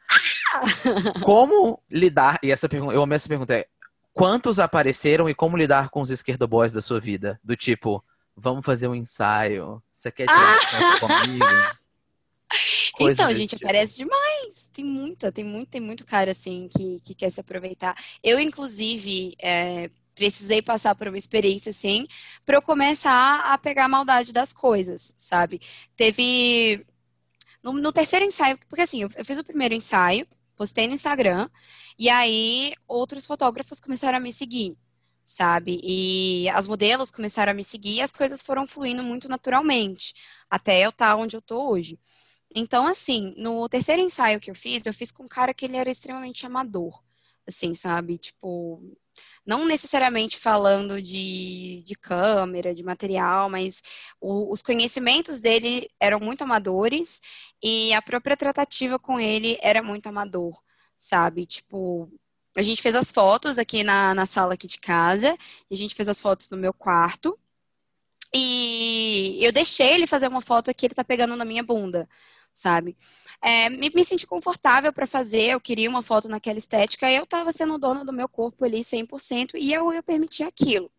como 1.24 1.82
lidar. 1.90 2.38
E 2.44 2.52
essa 2.52 2.68
pergunta, 2.68 2.94
eu 2.94 3.02
amei 3.02 3.16
essa 3.16 3.28
pergunta. 3.28 3.52
É, 3.52 3.66
quantos 4.12 4.60
apareceram 4.60 5.28
e 5.28 5.34
como 5.34 5.56
lidar 5.56 5.88
com 5.90 6.00
os 6.00 6.12
esquerda 6.12 6.46
boys 6.46 6.70
da 6.70 6.80
sua 6.80 7.00
vida? 7.00 7.40
Do 7.42 7.56
tipo, 7.56 8.04
vamos 8.36 8.64
fazer 8.64 8.86
um 8.86 8.94
ensaio. 8.94 9.82
Você 9.92 10.12
quer 10.12 10.26
tirar 10.30 10.58
ah! 10.74 11.00
comigo? 11.00 11.44
Coisa 12.98 13.22
então, 13.22 13.34
gente, 13.34 13.50
tipo. 13.50 13.64
aparece 13.64 13.96
demais. 13.98 14.70
Tem 14.72 14.84
muita, 14.84 15.30
tem 15.30 15.44
muito, 15.44 15.68
tem 15.68 15.80
muito 15.80 16.04
cara 16.04 16.32
assim 16.32 16.68
que, 16.68 16.98
que 17.00 17.14
quer 17.14 17.30
se 17.30 17.40
aproveitar. 17.40 17.96
Eu, 18.22 18.40
inclusive, 18.40 19.34
é, 19.40 19.90
precisei 20.14 20.60
passar 20.60 20.94
por 20.94 21.08
uma 21.08 21.16
experiência 21.16 21.70
assim 21.70 22.06
para 22.44 22.56
eu 22.56 22.62
começar 22.62 23.40
a 23.40 23.56
pegar 23.56 23.84
a 23.84 23.88
maldade 23.88 24.32
das 24.32 24.52
coisas, 24.52 25.14
sabe? 25.16 25.60
Teve 25.96 26.84
no, 27.62 27.72
no 27.72 27.92
terceiro 27.92 28.24
ensaio, 28.24 28.58
porque 28.68 28.82
assim, 28.82 29.02
eu, 29.02 29.10
eu 29.16 29.24
fiz 29.24 29.38
o 29.38 29.44
primeiro 29.44 29.74
ensaio, 29.74 30.26
postei 30.56 30.88
no 30.88 30.94
Instagram, 30.94 31.48
e 31.98 32.08
aí 32.08 32.74
outros 32.86 33.26
fotógrafos 33.26 33.80
começaram 33.80 34.18
a 34.18 34.20
me 34.20 34.32
seguir 34.32 34.76
sabe? 35.28 35.78
E 35.84 36.48
as 36.54 36.66
modelos 36.66 37.10
começaram 37.10 37.52
a 37.52 37.54
me 37.54 37.62
seguir 37.62 37.96
e 37.96 38.00
as 38.00 38.10
coisas 38.10 38.40
foram 38.40 38.66
fluindo 38.66 39.02
muito 39.02 39.28
naturalmente, 39.28 40.14
até 40.48 40.80
eu 40.80 40.88
estar 40.88 41.14
onde 41.16 41.36
eu 41.36 41.42
tô 41.42 41.70
hoje. 41.70 41.98
Então, 42.58 42.86
assim, 42.86 43.34
no 43.36 43.68
terceiro 43.68 44.02
ensaio 44.02 44.40
que 44.40 44.50
eu 44.50 44.54
fiz, 44.54 44.84
eu 44.84 44.92
fiz 44.92 45.12
com 45.12 45.22
um 45.22 45.28
cara 45.28 45.54
que 45.54 45.64
ele 45.64 45.76
era 45.76 45.88
extremamente 45.90 46.44
amador, 46.44 47.00
assim, 47.46 47.72
sabe? 47.72 48.18
Tipo, 48.18 48.82
não 49.46 49.64
necessariamente 49.64 50.36
falando 50.38 51.00
de, 51.00 51.82
de 51.84 51.94
câmera, 51.94 52.74
de 52.74 52.82
material, 52.82 53.48
mas 53.48 53.80
o, 54.20 54.52
os 54.52 54.60
conhecimentos 54.62 55.40
dele 55.40 55.88
eram 56.00 56.18
muito 56.20 56.42
amadores 56.42 57.20
e 57.62 57.92
a 57.94 58.02
própria 58.02 58.36
tratativa 58.36 58.98
com 58.98 59.20
ele 59.20 59.56
era 59.62 59.82
muito 59.82 60.08
amador, 60.08 60.60
sabe? 60.98 61.46
Tipo, 61.46 62.10
a 62.56 62.62
gente 62.62 62.82
fez 62.82 62.96
as 62.96 63.12
fotos 63.12 63.58
aqui 63.58 63.84
na, 63.84 64.14
na 64.14 64.26
sala 64.26 64.54
aqui 64.54 64.66
de 64.66 64.80
casa, 64.80 65.36
a 65.70 65.74
gente 65.76 65.94
fez 65.94 66.08
as 66.08 66.20
fotos 66.20 66.50
no 66.50 66.56
meu 66.56 66.72
quarto, 66.74 67.38
e 68.34 69.38
eu 69.42 69.52
deixei 69.52 69.94
ele 69.94 70.06
fazer 70.06 70.28
uma 70.28 70.40
foto 70.40 70.70
aqui, 70.70 70.86
ele 70.86 70.94
tá 70.94 71.04
pegando 71.04 71.36
na 71.36 71.44
minha 71.44 71.62
bunda 71.62 72.08
sabe? 72.58 72.96
É, 73.42 73.70
me, 73.70 73.90
me 73.94 74.04
senti 74.04 74.26
confortável 74.26 74.92
para 74.92 75.06
fazer, 75.06 75.50
eu 75.50 75.60
queria 75.60 75.88
uma 75.88 76.02
foto 76.02 76.28
naquela 76.28 76.58
estética, 76.58 77.10
eu 77.10 77.24
estava 77.24 77.52
sendo 77.52 77.78
dona 77.78 78.04
do 78.04 78.12
meu 78.12 78.28
corpo 78.28 78.64
ali 78.64 78.80
100% 78.80 79.52
e 79.54 79.72
eu, 79.72 79.92
eu 79.92 80.02
permiti 80.02 80.42
aquilo. 80.42 80.90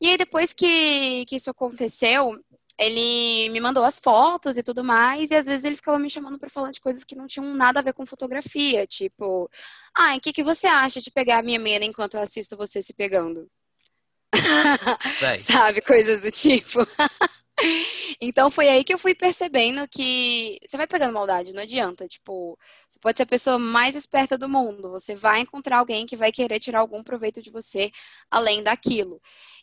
E 0.00 0.08
aí, 0.10 0.16
depois 0.16 0.52
que, 0.54 1.24
que 1.26 1.36
isso 1.36 1.50
aconteceu, 1.50 2.38
ele 2.78 3.48
me 3.50 3.58
mandou 3.60 3.84
as 3.84 3.98
fotos 3.98 4.56
e 4.56 4.62
tudo 4.62 4.84
mais, 4.84 5.32
e 5.32 5.34
às 5.34 5.46
vezes 5.46 5.64
ele 5.64 5.74
ficava 5.74 5.98
me 5.98 6.08
chamando 6.08 6.38
para 6.38 6.48
falar 6.48 6.70
de 6.70 6.80
coisas 6.80 7.02
que 7.02 7.16
não 7.16 7.26
tinham 7.26 7.52
nada 7.54 7.80
a 7.80 7.82
ver 7.82 7.92
com 7.92 8.06
fotografia, 8.06 8.86
tipo, 8.86 9.50
ah, 9.92 10.14
o 10.14 10.20
que, 10.20 10.32
que 10.32 10.44
você 10.44 10.68
acha 10.68 11.00
de 11.00 11.10
pegar 11.10 11.40
a 11.40 11.42
minha 11.42 11.58
mena 11.58 11.84
enquanto 11.84 12.14
eu 12.14 12.20
assisto 12.20 12.56
você 12.56 12.80
se 12.80 12.94
pegando? 12.94 13.50
Sabe, 15.38 15.80
coisas 15.80 16.22
do 16.22 16.30
tipo. 16.30 16.78
Então 18.20 18.50
foi 18.50 18.68
aí 18.68 18.84
que 18.84 18.92
eu 18.92 18.98
fui 18.98 19.14
percebendo 19.14 19.86
que 19.88 20.58
você 20.66 20.76
vai 20.76 20.86
pegando 20.86 21.12
maldade, 21.12 21.52
não 21.52 21.62
adianta. 21.62 22.06
Tipo, 22.06 22.58
você 22.88 22.98
pode 23.00 23.16
ser 23.16 23.22
a 23.24 23.26
pessoa 23.26 23.58
mais 23.58 23.94
esperta 23.96 24.36
do 24.38 24.48
mundo, 24.48 24.90
você 24.90 25.14
vai 25.14 25.40
encontrar 25.40 25.78
alguém 25.78 26.06
que 26.06 26.16
vai 26.16 26.32
querer 26.32 26.58
tirar 26.60 26.80
algum 26.80 27.02
proveito 27.02 27.42
de 27.42 27.50
você 27.50 27.90
além 28.30 28.62
daquilo. 28.62 29.20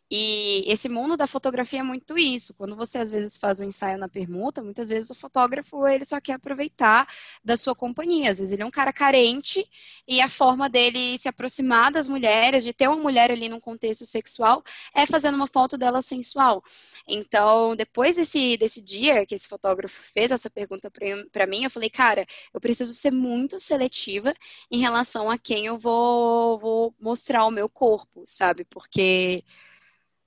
E 0.09 0.63
esse 0.67 0.87
mundo 0.87 1.17
da 1.17 1.25
fotografia 1.25 1.79
é 1.79 1.83
muito 1.83 2.17
isso. 2.17 2.53
Quando 2.53 2.75
você 2.75 2.99
às 2.99 3.09
vezes 3.09 3.37
faz 3.37 3.59
um 3.59 3.65
ensaio 3.65 3.97
na 3.97 4.07
permuta, 4.07 4.61
muitas 4.61 4.89
vezes 4.89 5.09
o 5.09 5.15
fotógrafo 5.15 5.87
ele 5.87 6.05
só 6.05 6.21
quer 6.21 6.33
aproveitar 6.33 7.07
da 7.43 7.57
sua 7.57 7.75
companhia. 7.75 8.31
Às 8.31 8.39
vezes 8.39 8.53
ele 8.53 8.61
é 8.61 8.65
um 8.65 8.71
cara 8.71 8.93
carente 8.93 9.67
e 10.07 10.21
a 10.21 10.29
forma 10.29 10.69
dele 10.69 11.17
se 11.17 11.27
aproximar 11.27 11.91
das 11.91 12.07
mulheres, 12.07 12.63
de 12.63 12.73
ter 12.73 12.87
uma 12.87 12.97
mulher 12.97 13.31
ali 13.31 13.49
num 13.49 13.59
contexto 13.59 14.05
sexual, 14.05 14.63
é 14.93 15.05
fazendo 15.05 15.35
uma 15.35 15.47
foto 15.47 15.77
dela 15.77 16.01
sensual. 16.01 16.63
Então, 17.07 17.75
depois 17.75 18.15
desse, 18.15 18.57
desse 18.57 18.81
dia 18.81 19.25
que 19.25 19.35
esse 19.35 19.47
fotógrafo 19.47 20.01
fez 20.13 20.31
essa 20.31 20.49
pergunta 20.49 20.91
para 21.31 21.47
mim, 21.47 21.63
eu 21.63 21.69
falei, 21.69 21.89
cara, 21.89 22.25
eu 22.53 22.61
preciso 22.61 22.93
ser 22.93 23.11
muito 23.11 23.57
seletiva 23.59 24.33
em 24.69 24.79
relação 24.79 25.29
a 25.29 25.37
quem 25.37 25.65
eu 25.65 25.77
vou, 25.77 26.59
vou 26.59 26.95
mostrar 26.99 27.45
o 27.45 27.51
meu 27.51 27.67
corpo, 27.69 28.23
sabe? 28.25 28.65
Porque 28.65 29.43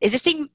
Existem 0.00 0.48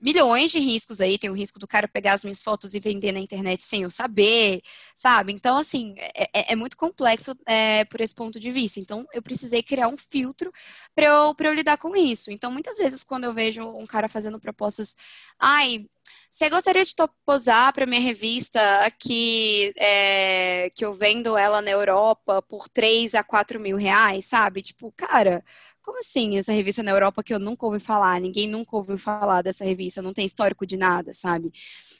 milhões 0.00 0.50
de 0.50 0.58
riscos 0.58 1.00
aí. 1.00 1.18
Tem 1.18 1.30
o 1.30 1.34
risco 1.34 1.58
do 1.58 1.66
cara 1.66 1.86
pegar 1.86 2.14
as 2.14 2.24
minhas 2.24 2.42
fotos 2.42 2.74
e 2.74 2.80
vender 2.80 3.12
na 3.12 3.20
internet 3.20 3.62
sem 3.62 3.82
eu 3.82 3.90
saber, 3.90 4.62
sabe? 4.94 5.32
Então, 5.32 5.58
assim, 5.58 5.94
é, 5.98 6.30
é, 6.34 6.52
é 6.52 6.56
muito 6.56 6.76
complexo 6.76 7.36
é, 7.46 7.84
por 7.84 8.00
esse 8.00 8.14
ponto 8.14 8.40
de 8.40 8.50
vista. 8.50 8.80
Então, 8.80 9.06
eu 9.12 9.22
precisei 9.22 9.62
criar 9.62 9.88
um 9.88 9.96
filtro 9.96 10.50
para 10.94 11.06
eu, 11.06 11.34
eu 11.38 11.54
lidar 11.54 11.76
com 11.76 11.94
isso. 11.94 12.30
Então, 12.30 12.50
muitas 12.50 12.76
vezes, 12.78 13.04
quando 13.04 13.24
eu 13.24 13.32
vejo 13.32 13.62
um 13.62 13.84
cara 13.84 14.08
fazendo 14.08 14.40
propostas, 14.40 14.96
ai, 15.38 15.86
você 16.30 16.48
gostaria 16.48 16.84
de 16.84 16.94
posar 17.26 17.72
para 17.72 17.86
minha 17.86 18.00
revista 18.00 18.60
aqui, 18.84 19.72
é, 19.76 20.70
que 20.74 20.84
eu 20.84 20.94
vendo 20.94 21.36
ela 21.36 21.60
na 21.60 21.70
Europa 21.70 22.40
por 22.42 22.68
3 22.68 23.14
a 23.14 23.24
4 23.24 23.58
mil 23.60 23.76
reais, 23.76 24.26
sabe? 24.26 24.62
Tipo, 24.62 24.92
cara, 24.92 25.44
como 25.90 25.98
assim 25.98 26.38
essa 26.38 26.52
revista 26.52 26.82
na 26.84 26.92
Europa 26.92 27.20
que 27.22 27.34
eu 27.34 27.38
nunca 27.40 27.66
ouvi 27.66 27.80
falar? 27.80 28.20
Ninguém 28.20 28.46
nunca 28.48 28.76
ouviu 28.76 28.96
falar 28.96 29.42
dessa 29.42 29.64
revista, 29.64 30.00
não 30.00 30.12
tem 30.12 30.24
histórico 30.24 30.64
de 30.64 30.76
nada, 30.76 31.12
sabe? 31.12 31.50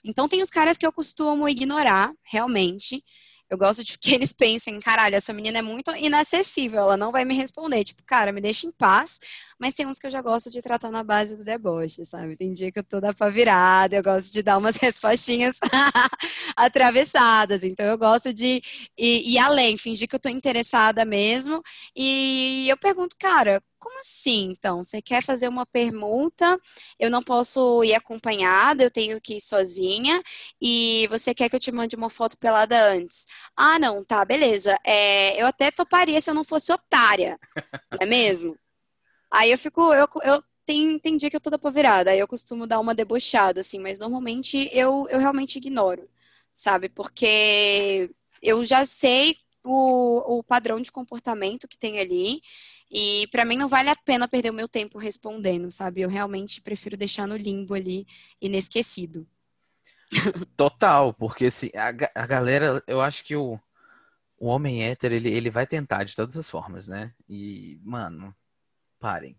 Então 0.04 0.28
tem 0.28 0.40
os 0.42 0.48
caras 0.50 0.78
que 0.78 0.86
eu 0.86 0.92
costumo 0.92 1.48
ignorar, 1.48 2.12
realmente. 2.22 3.02
Eu 3.50 3.58
gosto 3.58 3.82
de 3.82 3.98
que 3.98 4.14
eles 4.14 4.32
pensem, 4.32 4.78
caralho, 4.78 5.16
essa 5.16 5.32
menina 5.32 5.58
é 5.58 5.62
muito 5.62 5.90
inacessível, 5.96 6.78
ela 6.82 6.96
não 6.96 7.10
vai 7.10 7.24
me 7.24 7.34
responder. 7.34 7.82
Tipo, 7.82 8.04
cara, 8.04 8.30
me 8.30 8.40
deixa 8.40 8.64
em 8.64 8.70
paz. 8.70 9.18
Mas 9.58 9.74
tem 9.74 9.86
uns 9.86 9.98
que 9.98 10.06
eu 10.06 10.10
já 10.10 10.22
gosto 10.22 10.50
de 10.52 10.62
tratar 10.62 10.90
na 10.92 11.02
base 11.02 11.36
do 11.36 11.42
deboche, 11.44 12.04
sabe? 12.04 12.36
Tem 12.36 12.52
dia 12.52 12.70
que 12.70 12.78
eu 12.78 12.84
tô 12.84 13.00
da 13.00 13.12
pra 13.12 13.28
virada, 13.28 13.96
eu 13.96 14.02
gosto 14.04 14.32
de 14.32 14.40
dar 14.42 14.56
umas 14.56 14.76
respostinhas 14.78 15.56
atravessadas. 16.56 17.64
Então 17.64 17.84
eu 17.86 17.98
gosto 17.98 18.32
de 18.32 18.62
ir, 18.96 19.32
ir 19.34 19.38
além, 19.38 19.76
fingir 19.76 20.08
que 20.08 20.14
eu 20.14 20.20
tô 20.20 20.28
interessada 20.28 21.04
mesmo. 21.04 21.60
E 21.96 22.68
eu 22.68 22.76
pergunto, 22.76 23.16
cara, 23.18 23.60
como 23.80 23.98
assim, 24.00 24.52
então? 24.52 24.82
Você 24.82 25.02
quer 25.02 25.22
fazer 25.22 25.48
uma 25.48 25.66
permuta, 25.66 26.58
eu 26.98 27.10
não 27.10 27.20
posso 27.22 27.82
ir 27.84 27.94
acompanhada, 27.94 28.82
eu 28.84 28.90
tenho 28.90 29.20
que 29.20 29.36
ir 29.36 29.40
sozinha, 29.40 30.22
e 30.60 31.06
você 31.10 31.34
quer 31.34 31.48
que 31.48 31.56
eu 31.56 31.60
te 31.60 31.72
mande 31.72 31.96
uma 31.96 32.10
foto 32.10 32.38
pelada 32.38 32.80
antes? 32.92 33.24
Ah, 33.56 33.78
não, 33.78 34.04
tá, 34.04 34.24
beleza. 34.24 34.76
É, 34.84 35.40
eu 35.42 35.46
até 35.46 35.70
toparia 35.70 36.20
se 36.20 36.30
eu 36.30 36.34
não 36.34 36.44
fosse 36.44 36.72
otária, 36.72 37.38
não 37.92 37.98
é 38.02 38.06
mesmo? 38.06 38.56
Aí 39.30 39.50
eu 39.50 39.58
fico, 39.58 39.92
eu, 39.94 40.08
eu 40.24 40.42
tem, 40.66 40.98
tem 40.98 41.16
dia 41.16 41.30
que 41.30 41.36
eu 41.36 41.40
tô 41.40 41.50
da 41.50 41.70
virada, 41.70 42.10
aí 42.10 42.18
eu 42.18 42.28
costumo 42.28 42.66
dar 42.66 42.80
uma 42.80 42.94
debochada, 42.94 43.60
assim, 43.60 43.80
mas 43.80 43.98
normalmente 43.98 44.68
eu, 44.72 45.06
eu 45.10 45.18
realmente 45.18 45.56
ignoro, 45.58 46.08
sabe? 46.52 46.88
Porque 46.88 48.10
eu 48.42 48.64
já 48.64 48.84
sei 48.84 49.36
o, 49.64 50.38
o 50.38 50.42
padrão 50.44 50.80
de 50.80 50.92
comportamento 50.92 51.68
que 51.68 51.78
tem 51.78 51.98
ali. 52.00 52.40
E 52.90 53.26
para 53.28 53.44
mim 53.44 53.56
não 53.56 53.68
vale 53.68 53.88
a 53.88 53.96
pena 53.96 54.26
perder 54.26 54.50
o 54.50 54.54
meu 54.54 54.68
tempo 54.68 54.98
respondendo, 54.98 55.70
sabe? 55.70 56.00
Eu 56.00 56.08
realmente 56.08 56.60
prefiro 56.60 56.96
deixar 56.96 57.26
no 57.26 57.36
limbo 57.36 57.74
ali, 57.74 58.06
inesquecido. 58.40 59.26
Total, 60.56 61.14
porque 61.14 61.46
assim, 61.46 61.70
a, 61.74 61.88
a 62.22 62.26
galera, 62.26 62.82
eu 62.86 63.00
acho 63.00 63.22
que 63.22 63.36
o, 63.36 63.60
o 64.38 64.46
homem 64.46 64.84
hétero, 64.84 65.14
ele, 65.14 65.30
ele 65.30 65.50
vai 65.50 65.66
tentar 65.66 66.04
de 66.04 66.16
todas 66.16 66.36
as 66.36 66.50
formas, 66.50 66.88
né? 66.88 67.14
E, 67.28 67.78
mano, 67.84 68.34
parem. 68.98 69.38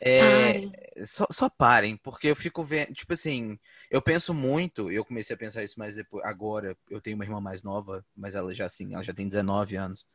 É, 0.00 0.18
parem. 0.20 0.72
Só, 1.04 1.26
só 1.30 1.48
parem, 1.48 1.96
porque 1.96 2.26
eu 2.26 2.36
fico 2.36 2.62
vendo, 2.64 2.92
tipo 2.92 3.14
assim, 3.14 3.58
eu 3.90 4.02
penso 4.02 4.34
muito, 4.34 4.90
eu 4.90 5.04
comecei 5.04 5.34
a 5.34 5.38
pensar 5.38 5.62
isso 5.64 5.78
mais 5.78 5.94
depois, 5.94 6.24
agora, 6.24 6.76
eu 6.90 7.00
tenho 7.00 7.14
uma 7.14 7.24
irmã 7.24 7.40
mais 7.40 7.62
nova, 7.62 8.04
mas 8.14 8.34
ela 8.34 8.52
já 8.54 8.66
assim, 8.66 8.92
ela 8.92 9.02
já 9.02 9.14
tem 9.14 9.28
19 9.28 9.76
anos. 9.76 10.06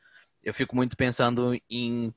Eu 0.44 0.54
fico 0.54 0.76
muito 0.76 0.96
pensando 0.96 1.60
em 1.70 2.14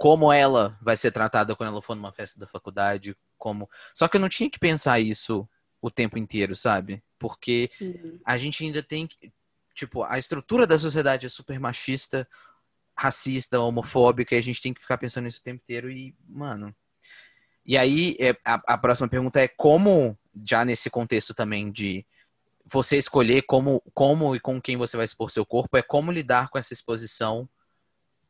como 0.00 0.32
ela 0.32 0.78
vai 0.80 0.96
ser 0.96 1.12
tratada 1.12 1.54
quando 1.54 1.68
ela 1.68 1.82
for 1.82 1.94
numa 1.94 2.10
festa 2.10 2.40
da 2.40 2.46
faculdade, 2.46 3.14
como. 3.36 3.68
Só 3.92 4.08
que 4.08 4.16
eu 4.16 4.20
não 4.20 4.30
tinha 4.30 4.48
que 4.48 4.58
pensar 4.58 4.98
isso 4.98 5.46
o 5.78 5.90
tempo 5.90 6.16
inteiro, 6.16 6.56
sabe? 6.56 7.04
Porque 7.18 7.66
Sim. 7.66 8.18
a 8.24 8.38
gente 8.38 8.64
ainda 8.64 8.82
tem 8.82 9.06
que. 9.06 9.30
Tipo, 9.74 10.02
a 10.04 10.18
estrutura 10.18 10.66
da 10.66 10.78
sociedade 10.78 11.26
é 11.26 11.28
super 11.28 11.60
machista, 11.60 12.26
racista, 12.96 13.60
homofóbica, 13.60 14.34
e 14.34 14.38
a 14.38 14.42
gente 14.42 14.62
tem 14.62 14.72
que 14.72 14.80
ficar 14.80 14.96
pensando 14.96 15.24
nisso 15.24 15.40
o 15.40 15.44
tempo 15.44 15.60
inteiro 15.62 15.90
e, 15.90 16.16
mano. 16.26 16.74
E 17.66 17.76
aí, 17.76 18.16
é, 18.18 18.30
a, 18.42 18.54
a 18.68 18.78
próxima 18.78 19.06
pergunta 19.06 19.38
é 19.38 19.48
como, 19.48 20.18
já 20.46 20.64
nesse 20.64 20.88
contexto 20.88 21.34
também 21.34 21.70
de 21.70 22.06
você 22.64 22.96
escolher 22.96 23.42
como, 23.42 23.82
como 23.92 24.34
e 24.34 24.40
com 24.40 24.62
quem 24.62 24.78
você 24.78 24.96
vai 24.96 25.04
expor 25.04 25.30
seu 25.30 25.44
corpo, 25.44 25.76
é 25.76 25.82
como 25.82 26.10
lidar 26.10 26.48
com 26.48 26.56
essa 26.56 26.72
exposição 26.72 27.46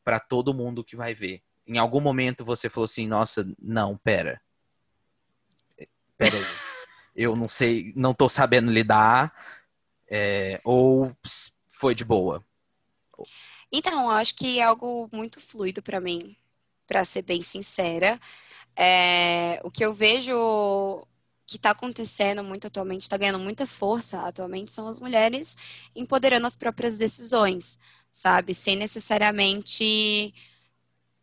para 0.02 0.18
todo 0.18 0.52
mundo 0.52 0.82
que 0.82 0.96
vai 0.96 1.14
ver 1.14 1.40
em 1.66 1.78
algum 1.78 2.00
momento 2.00 2.44
você 2.44 2.68
falou 2.68 2.84
assim, 2.84 3.06
nossa, 3.06 3.46
não, 3.58 3.96
pera. 3.96 4.40
Pera 6.16 6.36
aí. 6.36 6.44
Eu 7.14 7.34
não 7.36 7.48
sei, 7.48 7.92
não 7.96 8.14
tô 8.14 8.28
sabendo 8.28 8.70
lidar. 8.70 9.32
É, 10.08 10.60
ou 10.64 11.14
foi 11.68 11.94
de 11.94 12.04
boa? 12.04 12.44
Então, 13.72 14.04
eu 14.04 14.10
acho 14.10 14.34
que 14.34 14.58
é 14.58 14.62
algo 14.62 15.08
muito 15.12 15.40
fluido 15.40 15.80
para 15.80 16.00
mim, 16.00 16.36
para 16.86 17.04
ser 17.04 17.22
bem 17.22 17.42
sincera. 17.42 18.20
É, 18.76 19.60
o 19.62 19.70
que 19.70 19.84
eu 19.84 19.94
vejo 19.94 21.06
que 21.46 21.56
está 21.56 21.70
acontecendo 21.70 22.44
muito 22.44 22.68
atualmente, 22.68 23.02
está 23.02 23.16
ganhando 23.16 23.38
muita 23.40 23.66
força 23.66 24.20
atualmente, 24.20 24.70
são 24.70 24.86
as 24.86 25.00
mulheres 25.00 25.56
empoderando 25.96 26.46
as 26.46 26.54
próprias 26.54 26.96
decisões, 26.96 27.76
sabe? 28.10 28.54
Sem 28.54 28.76
necessariamente 28.76 30.32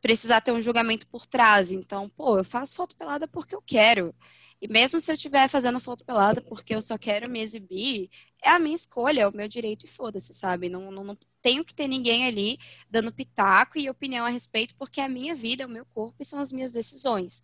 precisar 0.07 0.39
ter 0.39 0.53
um 0.53 0.61
julgamento 0.61 1.05
por 1.09 1.25
trás. 1.25 1.69
Então, 1.69 2.07
pô, 2.07 2.37
eu 2.37 2.45
faço 2.45 2.77
foto 2.77 2.95
pelada 2.95 3.27
porque 3.27 3.53
eu 3.53 3.61
quero. 3.61 4.15
E 4.61 4.65
mesmo 4.65 5.01
se 5.01 5.11
eu 5.11 5.15
estiver 5.15 5.49
fazendo 5.49 5.81
foto 5.81 6.05
pelada 6.05 6.41
porque 6.41 6.73
eu 6.73 6.81
só 6.81 6.97
quero 6.97 7.29
me 7.29 7.41
exibir, 7.41 8.09
é 8.41 8.49
a 8.49 8.57
minha 8.57 8.73
escolha, 8.73 9.23
é 9.23 9.27
o 9.27 9.35
meu 9.35 9.49
direito 9.49 9.85
e 9.85 9.89
foda-se, 9.89 10.33
sabe? 10.33 10.69
Não, 10.69 10.89
não, 10.91 11.03
não, 11.03 11.17
tenho 11.41 11.65
que 11.65 11.75
ter 11.75 11.89
ninguém 11.89 12.25
ali 12.25 12.57
dando 12.89 13.11
pitaco 13.11 13.77
e 13.77 13.89
opinião 13.89 14.25
a 14.25 14.29
respeito, 14.29 14.77
porque 14.77 15.01
é 15.01 15.03
a 15.03 15.09
minha 15.09 15.35
vida, 15.35 15.63
é 15.63 15.65
o 15.65 15.69
meu 15.69 15.85
corpo 15.87 16.15
e 16.21 16.25
são 16.25 16.39
as 16.39 16.53
minhas 16.53 16.71
decisões, 16.71 17.41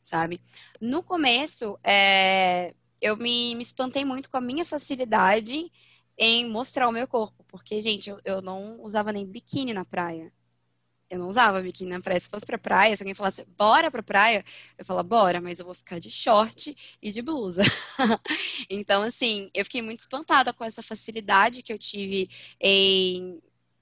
sabe? 0.00 0.40
No 0.80 1.02
começo, 1.02 1.78
é, 1.84 2.74
eu 3.02 3.18
me, 3.18 3.54
me 3.54 3.62
espantei 3.62 4.04
muito 4.06 4.30
com 4.30 4.38
a 4.38 4.40
minha 4.40 4.64
facilidade 4.64 5.70
em 6.16 6.48
mostrar 6.48 6.88
o 6.88 6.92
meu 6.92 7.06
corpo, 7.06 7.44
porque, 7.48 7.82
gente, 7.82 8.08
eu, 8.08 8.18
eu 8.24 8.40
não 8.40 8.80
usava 8.82 9.12
nem 9.12 9.26
biquíni 9.26 9.74
na 9.74 9.84
praia. 9.84 10.32
Eu 11.10 11.18
não 11.18 11.28
usava 11.28 11.60
biquíni 11.62 11.90
na 11.90 12.00
praia. 12.00 12.20
Se 12.20 12.28
fosse 12.28 12.44
pra 12.44 12.58
praia, 12.58 12.96
se 12.96 13.02
alguém 13.02 13.14
falasse, 13.14 13.44
bora 13.56 13.90
pra 13.90 14.02
praia, 14.02 14.44
eu 14.76 14.84
falava, 14.84 15.08
bora, 15.08 15.40
mas 15.40 15.58
eu 15.58 15.64
vou 15.64 15.74
ficar 15.74 15.98
de 15.98 16.10
short 16.10 16.76
e 17.00 17.10
de 17.10 17.22
blusa. 17.22 17.62
então, 18.68 19.02
assim, 19.02 19.50
eu 19.54 19.64
fiquei 19.64 19.80
muito 19.80 20.00
espantada 20.00 20.52
com 20.52 20.64
essa 20.64 20.82
facilidade 20.82 21.62
que 21.62 21.72
eu 21.72 21.78
tive 21.78 22.28
em 22.60 23.40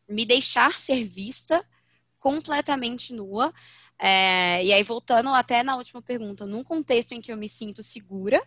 me 0.09 0.25
deixar 0.25 0.73
ser 0.75 1.05
vista 1.05 1.67
completamente 2.19 3.13
nua. 3.13 3.53
É, 3.99 4.65
e 4.65 4.73
aí, 4.73 4.83
voltando 4.83 5.31
até 5.31 5.63
na 5.63 5.77
última 5.77 6.03
pergunta, 6.03 6.47
num 6.47 6.63
contexto 6.63 7.13
em 7.13 7.21
que 7.21 7.33
eu 7.33 7.37
me 7.37 7.49
sinto 7.49 7.83
segura, 7.83 8.41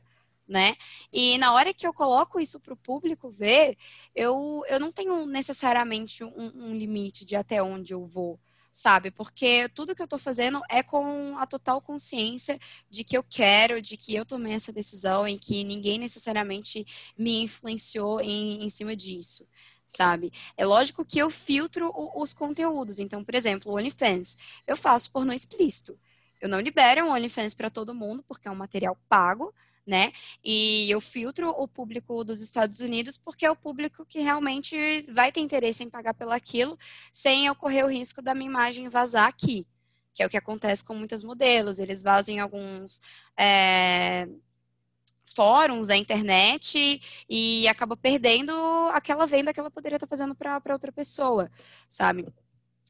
né? 0.47 0.75
E 1.13 1.37
na 1.37 1.53
hora 1.53 1.73
que 1.73 1.85
eu 1.85 1.93
coloco 1.93 2.39
isso 2.39 2.59
para 2.59 2.73
o 2.73 2.77
público 2.77 3.29
ver, 3.29 3.77
eu, 4.15 4.63
eu 4.67 4.79
não 4.79 4.91
tenho 4.91 5.25
necessariamente 5.25 6.23
um, 6.23 6.51
um 6.55 6.73
limite 6.73 7.25
de 7.25 7.35
até 7.35 7.61
onde 7.61 7.93
eu 7.93 8.05
vou 8.07 8.39
sabe? 8.79 9.11
Porque 9.11 9.67
tudo 9.69 9.93
que 9.93 10.01
eu 10.01 10.05
estou 10.05 10.17
fazendo 10.17 10.61
é 10.69 10.81
com 10.81 11.37
a 11.37 11.45
total 11.45 11.81
consciência 11.81 12.57
de 12.89 13.03
que 13.03 13.17
eu 13.17 13.23
quero, 13.23 13.81
de 13.81 13.97
que 13.97 14.15
eu 14.15 14.25
tomei 14.25 14.53
essa 14.53 14.71
decisão 14.71 15.27
e 15.27 15.37
que 15.37 15.65
ninguém 15.65 15.99
necessariamente 15.99 16.85
me 17.17 17.41
influenciou 17.41 18.21
em, 18.21 18.63
em 18.63 18.69
cima 18.69 18.95
disso. 18.95 19.45
Sabe? 19.85 20.31
É 20.55 20.65
lógico 20.65 21.03
que 21.03 21.19
eu 21.19 21.29
filtro 21.29 21.91
o, 21.93 22.21
os 22.21 22.33
conteúdos. 22.33 22.99
Então, 22.99 23.23
por 23.23 23.35
exemplo, 23.35 23.71
o 23.71 23.75
OnlyFans, 23.75 24.37
eu 24.65 24.77
faço 24.77 25.11
pornô 25.11 25.33
explícito. 25.33 25.99
Eu 26.39 26.47
não 26.47 26.59
libero 26.61 27.05
um 27.05 27.11
OnlyFans 27.11 27.53
para 27.53 27.69
todo 27.69 27.93
mundo, 27.93 28.23
porque 28.27 28.47
é 28.47 28.51
um 28.51 28.55
material 28.55 28.97
pago, 29.09 29.53
né? 29.85 30.11
E 30.43 30.89
eu 30.89 31.01
filtro 31.01 31.49
o 31.49 31.67
público 31.67 32.23
dos 32.23 32.41
Estados 32.41 32.79
Unidos 32.79 33.17
porque 33.17 33.45
é 33.45 33.51
o 33.51 33.55
público 33.55 34.05
que 34.05 34.19
realmente 34.19 35.01
vai 35.11 35.31
ter 35.31 35.41
interesse 35.41 35.83
em 35.83 35.89
pagar 35.89 36.13
pelaquilo 36.13 36.77
sem 37.11 37.47
eu 37.47 37.55
correr 37.55 37.83
o 37.83 37.89
risco 37.89 38.21
da 38.21 38.33
minha 38.33 38.49
imagem 38.49 38.89
vazar 38.89 39.27
aqui, 39.27 39.65
que 40.13 40.23
é 40.23 40.25
o 40.25 40.29
que 40.29 40.37
acontece 40.37 40.83
com 40.83 40.93
muitos 40.93 41.23
modelos. 41.23 41.79
Eles 41.79 42.03
vazam 42.03 42.35
em 42.35 42.39
alguns 42.39 43.01
é, 43.37 44.27
fóruns 45.35 45.87
da 45.87 45.95
internet 45.97 47.01
e 47.29 47.67
acaba 47.67 47.95
perdendo 47.95 48.51
aquela 48.93 49.25
venda 49.25 49.53
que 49.53 49.59
ela 49.59 49.71
poderia 49.71 49.95
estar 49.95 50.07
fazendo 50.07 50.35
para 50.35 50.61
outra 50.73 50.91
pessoa, 50.91 51.49
sabe? 51.87 52.27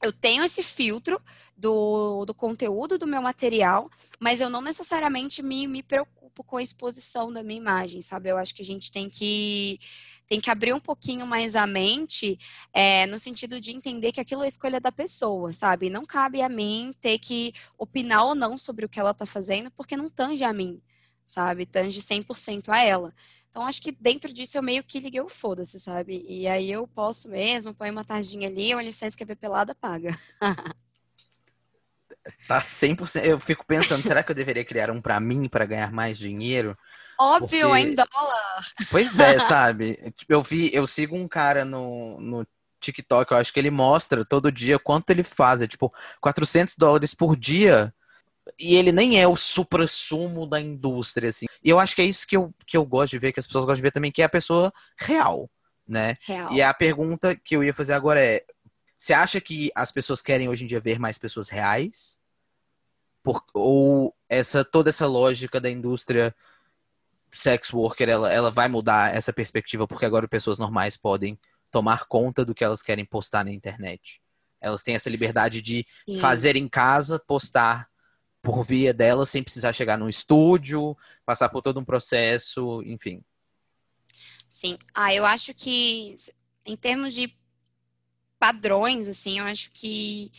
Eu 0.04 0.12
tenho 0.12 0.44
esse 0.44 0.64
filtro 0.64 1.22
do, 1.56 2.26
do 2.26 2.34
conteúdo 2.34 2.98
do 2.98 3.08
meu 3.08 3.22
material, 3.22 3.90
mas 4.20 4.40
eu 4.40 4.50
não 4.50 4.62
necessariamente 4.62 5.44
me, 5.44 5.68
me 5.68 5.84
preocupo 5.84 6.44
com 6.44 6.58
a 6.58 6.64
exposição 6.64 7.32
da 7.32 7.44
minha 7.44 7.60
imagem, 7.60 8.02
sabe? 8.02 8.30
Eu 8.30 8.38
acho 8.38 8.56
que 8.56 8.62
a 8.62 8.66
gente 8.66 8.92
tem 8.92 9.10
que 9.10 9.80
tem 10.30 10.40
que 10.40 10.52
abrir 10.52 10.74
um 10.74 10.80
pouquinho 10.80 11.26
mais 11.26 11.56
a 11.56 11.66
mente 11.66 12.38
é, 12.72 13.08
no 13.08 13.18
sentido 13.18 13.60
de 13.60 13.72
entender 13.72 14.12
que 14.12 14.22
aquilo 14.22 14.44
é 14.44 14.48
escolha 14.48 14.80
da 14.80 14.92
pessoa, 14.92 15.52
sabe? 15.52 15.90
Não 15.90 16.06
cabe 16.06 16.40
a 16.44 16.48
mim 16.48 16.92
ter 17.02 17.18
que 17.18 17.52
opinar 17.76 18.24
ou 18.26 18.36
não 18.36 18.56
sobre 18.56 18.86
o 18.86 18.90
que 18.90 19.00
ela 19.00 19.10
está 19.10 19.26
fazendo, 19.26 19.72
porque 19.72 19.98
não 19.98 20.08
tange 20.08 20.44
a 20.44 20.54
mim, 20.54 20.80
sabe? 21.26 21.66
Tange 21.66 22.00
100% 22.00 22.70
a 22.70 22.80
ela. 22.80 23.12
Então, 23.50 23.64
acho 23.64 23.82
que 23.82 23.92
dentro 23.92 24.32
disso 24.32 24.58
eu 24.58 24.62
meio 24.62 24.84
que 24.84 25.00
liguei 25.00 25.22
o 25.22 25.28
foda-se, 25.28 25.80
sabe? 25.80 26.24
E 26.28 26.48
aí 26.48 26.72
eu 26.72 26.88
posso 26.88 27.30
mesmo, 27.30 27.74
põe 27.74 27.90
uma 27.90 28.06
tardinha 28.06 28.48
ali, 28.48 28.74
o 28.74 28.78
OnlyFans 28.78 29.16
quer 29.16 29.26
ver 29.26 29.36
pelada, 29.36 29.74
paga. 29.74 30.16
tá 32.48 32.62
100%. 32.62 33.26
Eu 33.26 33.40
fico 33.40 33.66
pensando, 33.66 34.04
será 34.04 34.22
que 34.24 34.32
eu 34.32 34.36
deveria 34.36 34.64
criar 34.64 34.92
um 34.92 35.02
para 35.02 35.20
mim 35.20 35.48
para 35.50 35.66
ganhar 35.66 35.92
mais 35.92 36.18
dinheiro? 36.18 36.78
Óbvio, 37.20 37.68
Porque- 37.70 37.82
em 37.82 37.96
dólar. 37.96 38.66
Pois 38.90 39.20
é, 39.20 39.40
sabe? 39.40 39.96
Tipo, 40.16 40.34
Eu 40.34 40.44
vi, 40.44 40.70
eu 40.74 40.86
sigo 40.86 41.16
um 41.16 41.28
cara 41.28 41.66
no, 41.66 42.20
no 42.22 42.48
TikTok, 42.80 43.32
eu 43.32 43.38
acho 43.38 43.52
que 43.52 43.60
ele 43.60 43.72
mostra 43.72 44.24
todo 44.24 44.52
dia 44.52 44.80
quanto 44.80 45.10
ele 45.10 45.24
faz, 45.24 45.62
é 45.62 45.68
tipo 45.68 45.92
400 46.22 46.76
dólares 46.76 47.14
por 47.14 47.36
dia. 47.36 47.94
E 48.58 48.76
ele 48.76 48.92
nem 48.92 49.20
é 49.20 49.28
o 49.28 49.36
supra-sumo 49.36 50.46
da 50.48 50.60
indústria, 50.60 51.30
assim. 51.30 51.46
E 51.64 51.70
eu 51.70 51.80
acho 51.80 51.96
que 51.96 52.02
é 52.02 52.06
isso 52.06 52.28
que 52.28 52.38
eu, 52.38 52.54
que 52.66 52.78
eu 52.78 52.86
gosto 52.86 53.12
de 53.12 53.20
ver, 53.20 53.32
que 53.32 53.40
as 53.40 53.46
pessoas 53.48 53.66
gostam 53.66 53.78
de 53.78 53.82
ver 53.82 53.92
também, 53.92 54.12
que 54.12 54.22
é 54.22 54.26
a 54.26 54.30
pessoa 54.30 54.74
real, 54.98 55.50
né? 55.88 56.16
Real. 56.22 56.54
E 56.54 56.62
a 56.62 56.74
pergunta 56.74 57.36
que 57.36 57.56
eu 57.56 57.64
ia 57.64 57.74
fazer 57.74 57.94
agora 57.94 58.20
é: 58.20 58.44
você 58.98 59.14
acha 59.14 59.40
que 59.40 59.72
as 59.76 59.92
pessoas 59.92 60.22
querem 60.22 60.50
hoje 60.50 60.64
em 60.64 60.68
dia 60.68 60.80
ver 60.80 61.00
mais 61.00 61.18
pessoas 61.18 61.50
reais? 61.50 62.18
Por- 63.24 63.44
ou 63.54 64.16
essa 64.28 64.64
toda 64.64 64.90
essa 64.90 65.06
lógica 65.06 65.60
da 65.60 65.70
indústria 65.70 66.34
sex 67.32 67.72
worker, 67.74 68.10
ela, 68.10 68.32
ela 68.32 68.52
vai 68.52 68.68
mudar 68.68 69.16
essa 69.16 69.32
perspectiva 69.32 69.88
porque 69.88 70.06
agora 70.06 70.28
pessoas 70.28 70.58
normais 70.58 70.98
podem 70.98 71.38
tomar 71.72 72.06
conta 72.06 72.44
do 72.44 72.56
que 72.56 72.64
elas 72.64 72.82
querem 72.82 73.06
postar 73.06 73.46
na 73.46 73.52
internet. 73.52 74.22
Elas 74.60 74.84
têm 74.84 74.96
essa 74.96 75.10
liberdade 75.10 75.62
de 75.62 75.86
Sim. 76.06 76.20
fazer 76.20 76.56
em 76.56 76.68
casa, 76.68 77.20
postar 77.20 77.88
por 78.42 78.64
via 78.64 78.94
delas, 78.94 79.30
sem 79.30 79.44
precisar 79.44 79.74
chegar 79.74 79.98
no 79.98 80.10
estúdio, 80.10 80.96
passar 81.26 81.50
por 81.50 81.62
todo 81.62 81.80
um 81.80 81.86
processo, 81.86 82.82
enfim. 82.84 83.22
Sim. 84.48 84.78
Ah, 84.94 85.14
eu 85.14 85.26
acho 85.26 85.54
que 85.54 86.16
em 86.66 86.76
termos 86.76 87.14
de 87.14 87.34
padrões, 88.40 89.08
assim, 89.08 89.40
eu 89.40 89.46
acho 89.46 89.72
que 89.72 90.32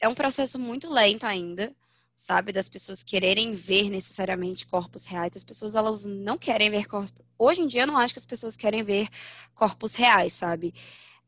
é 0.00 0.06
um 0.06 0.14
processo 0.14 0.58
muito 0.58 0.88
lento 0.88 1.24
ainda, 1.24 1.74
sabe? 2.14 2.52
Das 2.52 2.68
pessoas 2.68 3.02
quererem 3.02 3.52
ver 3.52 3.90
necessariamente 3.90 4.66
corpos 4.66 5.06
reais. 5.06 5.32
As 5.34 5.44
pessoas, 5.44 5.74
elas 5.74 6.04
não 6.04 6.36
querem 6.36 6.70
ver 6.70 6.86
corpos. 6.86 7.14
Hoje 7.38 7.62
em 7.62 7.66
dia, 7.66 7.82
eu 7.82 7.86
não 7.86 7.96
acho 7.96 8.14
que 8.14 8.20
as 8.20 8.26
pessoas 8.26 8.56
querem 8.56 8.82
ver 8.82 9.08
corpos 9.54 9.94
reais, 9.94 10.34
sabe? 10.34 10.74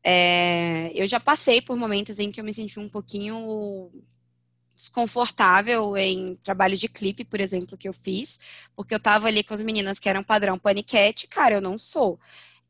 É, 0.03 0.91
eu 0.95 1.07
já 1.07 1.19
passei 1.19 1.61
por 1.61 1.75
momentos 1.75 2.19
em 2.19 2.31
que 2.31 2.39
eu 2.39 2.43
me 2.43 2.53
senti 2.53 2.79
um 2.79 2.87
pouquinho 2.87 3.91
desconfortável 4.79 5.97
em 5.97 6.37
trabalho 6.41 6.77
de 6.77 6.87
clipe, 6.87 7.25
por 7.25 7.41
exemplo, 7.41 7.77
que 7.77 7.89
eu 7.89 7.93
fiz, 7.93 8.39
porque 8.73 8.95
eu 8.95 8.99
tava 8.99 9.27
ali 9.27 9.43
com 9.43 9.53
as 9.53 9.61
meninas 9.61 9.99
que 9.99 10.07
eram 10.07 10.23
padrão 10.23 10.57
paniquete, 10.57 11.27
cara, 11.27 11.55
eu 11.55 11.61
não 11.61 11.77
sou. 11.77 12.17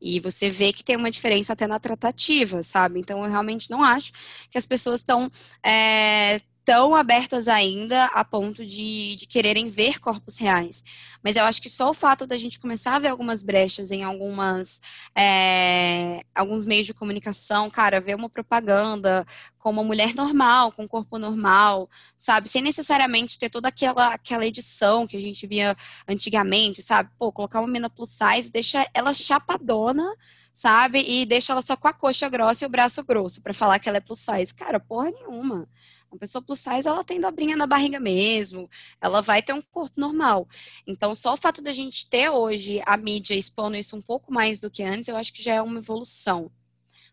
E 0.00 0.18
você 0.18 0.50
vê 0.50 0.72
que 0.72 0.82
tem 0.82 0.96
uma 0.96 1.10
diferença 1.10 1.52
até 1.52 1.68
na 1.68 1.78
tratativa, 1.78 2.64
sabe? 2.64 2.98
Então 2.98 3.22
eu 3.22 3.30
realmente 3.30 3.70
não 3.70 3.84
acho 3.84 4.12
que 4.50 4.58
as 4.58 4.66
pessoas 4.66 5.00
estão 5.00 5.30
é, 5.64 6.38
tão 6.70 6.94
abertas 6.94 7.48
ainda 7.48 8.04
a 8.14 8.24
ponto 8.24 8.64
de, 8.64 9.16
de 9.16 9.26
quererem 9.26 9.68
ver 9.68 9.98
corpos 9.98 10.38
reais. 10.38 10.84
Mas 11.20 11.34
eu 11.34 11.42
acho 11.42 11.60
que 11.60 11.68
só 11.68 11.90
o 11.90 11.94
fato 11.94 12.28
da 12.28 12.36
gente 12.36 12.60
começar 12.60 12.94
a 12.94 12.98
ver 13.00 13.08
algumas 13.08 13.42
brechas 13.42 13.90
em 13.90 14.04
algumas 14.04 14.80
é, 15.18 16.20
alguns 16.32 16.64
meios 16.64 16.86
de 16.86 16.94
comunicação, 16.94 17.68
cara, 17.68 18.00
ver 18.00 18.14
uma 18.14 18.30
propaganda 18.30 19.26
com 19.58 19.70
uma 19.70 19.82
mulher 19.82 20.14
normal, 20.14 20.70
com 20.70 20.84
um 20.84 20.88
corpo 20.88 21.18
normal, 21.18 21.90
sabe? 22.16 22.48
Sem 22.48 22.62
necessariamente 22.62 23.36
ter 23.36 23.50
toda 23.50 23.66
aquela, 23.66 24.14
aquela 24.14 24.46
edição 24.46 25.08
que 25.08 25.16
a 25.16 25.20
gente 25.20 25.48
via 25.48 25.76
antigamente, 26.06 26.82
sabe? 26.82 27.10
Pô, 27.18 27.32
colocar 27.32 27.58
uma 27.58 27.66
mina 27.66 27.90
plus 27.90 28.10
size, 28.10 28.48
deixa 28.48 28.86
ela 28.94 29.12
chapadona, 29.12 30.08
sabe? 30.52 31.02
E 31.04 31.26
deixa 31.26 31.52
ela 31.52 31.62
só 31.62 31.76
com 31.76 31.88
a 31.88 31.92
coxa 31.92 32.28
grossa 32.28 32.64
e 32.64 32.66
o 32.66 32.70
braço 32.70 33.02
grosso 33.02 33.42
pra 33.42 33.52
falar 33.52 33.80
que 33.80 33.88
ela 33.88 33.98
é 33.98 34.00
plus 34.00 34.20
size. 34.20 34.54
Cara, 34.54 34.78
porra 34.78 35.10
nenhuma. 35.10 35.68
Uma 36.10 36.18
pessoa 36.18 36.42
plus 36.42 36.58
size, 36.58 36.88
ela 36.88 37.04
tem 37.04 37.20
dobrinha 37.20 37.56
na 37.56 37.66
barriga 37.66 38.00
mesmo, 38.00 38.68
ela 39.00 39.22
vai 39.22 39.42
ter 39.42 39.52
um 39.52 39.62
corpo 39.62 40.00
normal. 40.00 40.48
Então, 40.86 41.14
só 41.14 41.34
o 41.34 41.36
fato 41.36 41.62
da 41.62 41.72
gente 41.72 42.08
ter 42.08 42.28
hoje 42.30 42.82
a 42.84 42.96
mídia 42.96 43.34
expondo 43.34 43.76
isso 43.76 43.96
um 43.96 44.00
pouco 44.00 44.32
mais 44.32 44.60
do 44.60 44.70
que 44.70 44.82
antes, 44.82 45.08
eu 45.08 45.16
acho 45.16 45.32
que 45.32 45.42
já 45.42 45.54
é 45.54 45.62
uma 45.62 45.78
evolução. 45.78 46.50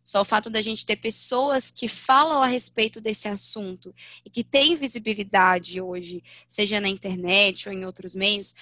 Só 0.03 0.21
o 0.21 0.25
fato 0.25 0.49
da 0.49 0.61
gente 0.61 0.85
ter 0.85 0.95
pessoas 0.95 1.69
que 1.69 1.87
falam 1.87 2.41
a 2.41 2.47
respeito 2.47 3.01
desse 3.01 3.27
assunto 3.27 3.93
e 4.25 4.29
que 4.29 4.43
têm 4.43 4.73
visibilidade 4.73 5.81
hoje, 5.81 6.23
seja 6.47 6.79
na 6.79 6.87
internet 6.87 7.67
ou 7.67 7.75
em 7.75 7.85
outros 7.85 8.15
meios, 8.15 8.55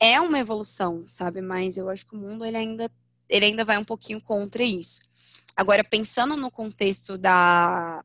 é 0.00 0.20
uma 0.20 0.38
evolução, 0.38 1.04
sabe? 1.06 1.40
Mas 1.40 1.76
eu 1.76 1.88
acho 1.88 2.06
que 2.06 2.16
o 2.16 2.18
mundo 2.18 2.44
ele 2.44 2.56
ainda, 2.56 2.90
ele 3.28 3.44
ainda 3.44 3.64
vai 3.64 3.76
um 3.76 3.84
pouquinho 3.84 4.20
contra 4.20 4.62
isso. 4.64 5.00
Agora, 5.54 5.84
pensando 5.84 6.36
no 6.36 6.50
contexto 6.50 7.18
da. 7.18 8.04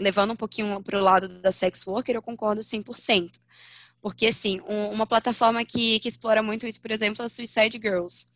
Levando 0.00 0.32
um 0.32 0.36
pouquinho 0.36 0.82
para 0.82 0.98
o 0.98 1.02
lado 1.02 1.28
da 1.28 1.52
sex 1.52 1.86
worker, 1.86 2.16
eu 2.16 2.22
concordo 2.22 2.62
100%. 2.62 3.32
Porque, 4.00 4.26
assim, 4.26 4.60
um, 4.68 4.90
uma 4.92 5.06
plataforma 5.06 5.64
que, 5.64 6.00
que 6.00 6.08
explora 6.08 6.42
muito 6.42 6.66
isso, 6.66 6.80
por 6.80 6.90
exemplo, 6.90 7.22
é 7.22 7.26
a 7.26 7.28
Suicide 7.28 7.78
Girls 7.80 8.26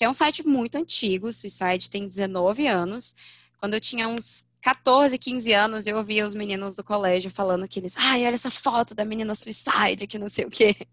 que 0.00 0.04
é 0.04 0.08
um 0.08 0.14
site 0.14 0.46
muito 0.46 0.76
antigo, 0.76 1.30
Suicide 1.30 1.90
tem 1.90 2.06
19 2.06 2.66
anos. 2.66 3.14
Quando 3.58 3.74
eu 3.74 3.80
tinha 3.80 4.08
uns 4.08 4.46
14, 4.62 5.18
15 5.18 5.52
anos, 5.52 5.86
eu 5.86 5.98
ouvia 5.98 6.24
os 6.24 6.34
meninos 6.34 6.74
do 6.74 6.82
colégio 6.82 7.30
falando 7.30 7.68
que 7.68 7.78
eles, 7.78 7.94
ai, 7.98 8.24
olha 8.26 8.34
essa 8.34 8.50
foto 8.50 8.94
da 8.94 9.04
menina 9.04 9.34
Suicide, 9.34 10.06
que 10.06 10.18
não 10.18 10.28
sei 10.28 10.46
o 10.46 10.50
quê. 10.50 10.74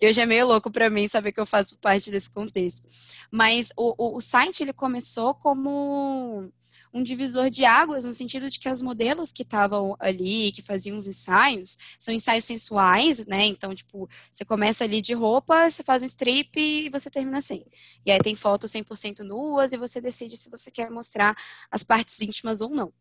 E 0.00 0.08
hoje 0.08 0.20
é 0.20 0.24
meio 0.24 0.46
louco 0.46 0.70
para 0.70 0.88
mim 0.88 1.08
saber 1.08 1.32
que 1.32 1.40
eu 1.40 1.44
faço 1.44 1.76
parte 1.78 2.08
desse 2.08 2.30
contexto. 2.30 2.88
Mas 3.30 3.70
o, 3.76 3.94
o, 3.98 4.16
o 4.16 4.20
site, 4.20 4.62
ele 4.62 4.72
começou 4.72 5.34
como 5.34 6.50
um 6.92 7.02
divisor 7.02 7.50
de 7.50 7.64
águas, 7.64 8.04
no 8.04 8.12
sentido 8.12 8.50
de 8.50 8.58
que 8.58 8.68
as 8.68 8.82
modelos 8.82 9.32
que 9.32 9.42
estavam 9.42 9.96
ali, 9.98 10.50
que 10.52 10.62
faziam 10.62 10.96
os 10.96 11.06
ensaios, 11.06 11.78
são 11.98 12.12
ensaios 12.12 12.44
sensuais, 12.44 13.26
né? 13.26 13.46
Então, 13.46 13.74
tipo, 13.74 14.08
você 14.30 14.44
começa 14.44 14.84
ali 14.84 15.00
de 15.00 15.14
roupa, 15.14 15.70
você 15.70 15.82
faz 15.82 16.02
um 16.02 16.06
strip 16.06 16.58
e 16.58 16.88
você 16.88 17.10
termina 17.10 17.40
sem. 17.40 17.64
E 18.04 18.10
aí 18.10 18.18
tem 18.18 18.34
fotos 18.34 18.72
100% 18.72 19.20
nuas 19.20 19.72
e 19.72 19.76
você 19.76 20.00
decide 20.00 20.36
se 20.36 20.50
você 20.50 20.70
quer 20.70 20.90
mostrar 20.90 21.36
as 21.70 21.84
partes 21.84 22.20
íntimas 22.20 22.60
ou 22.60 22.70
não. 22.70 22.92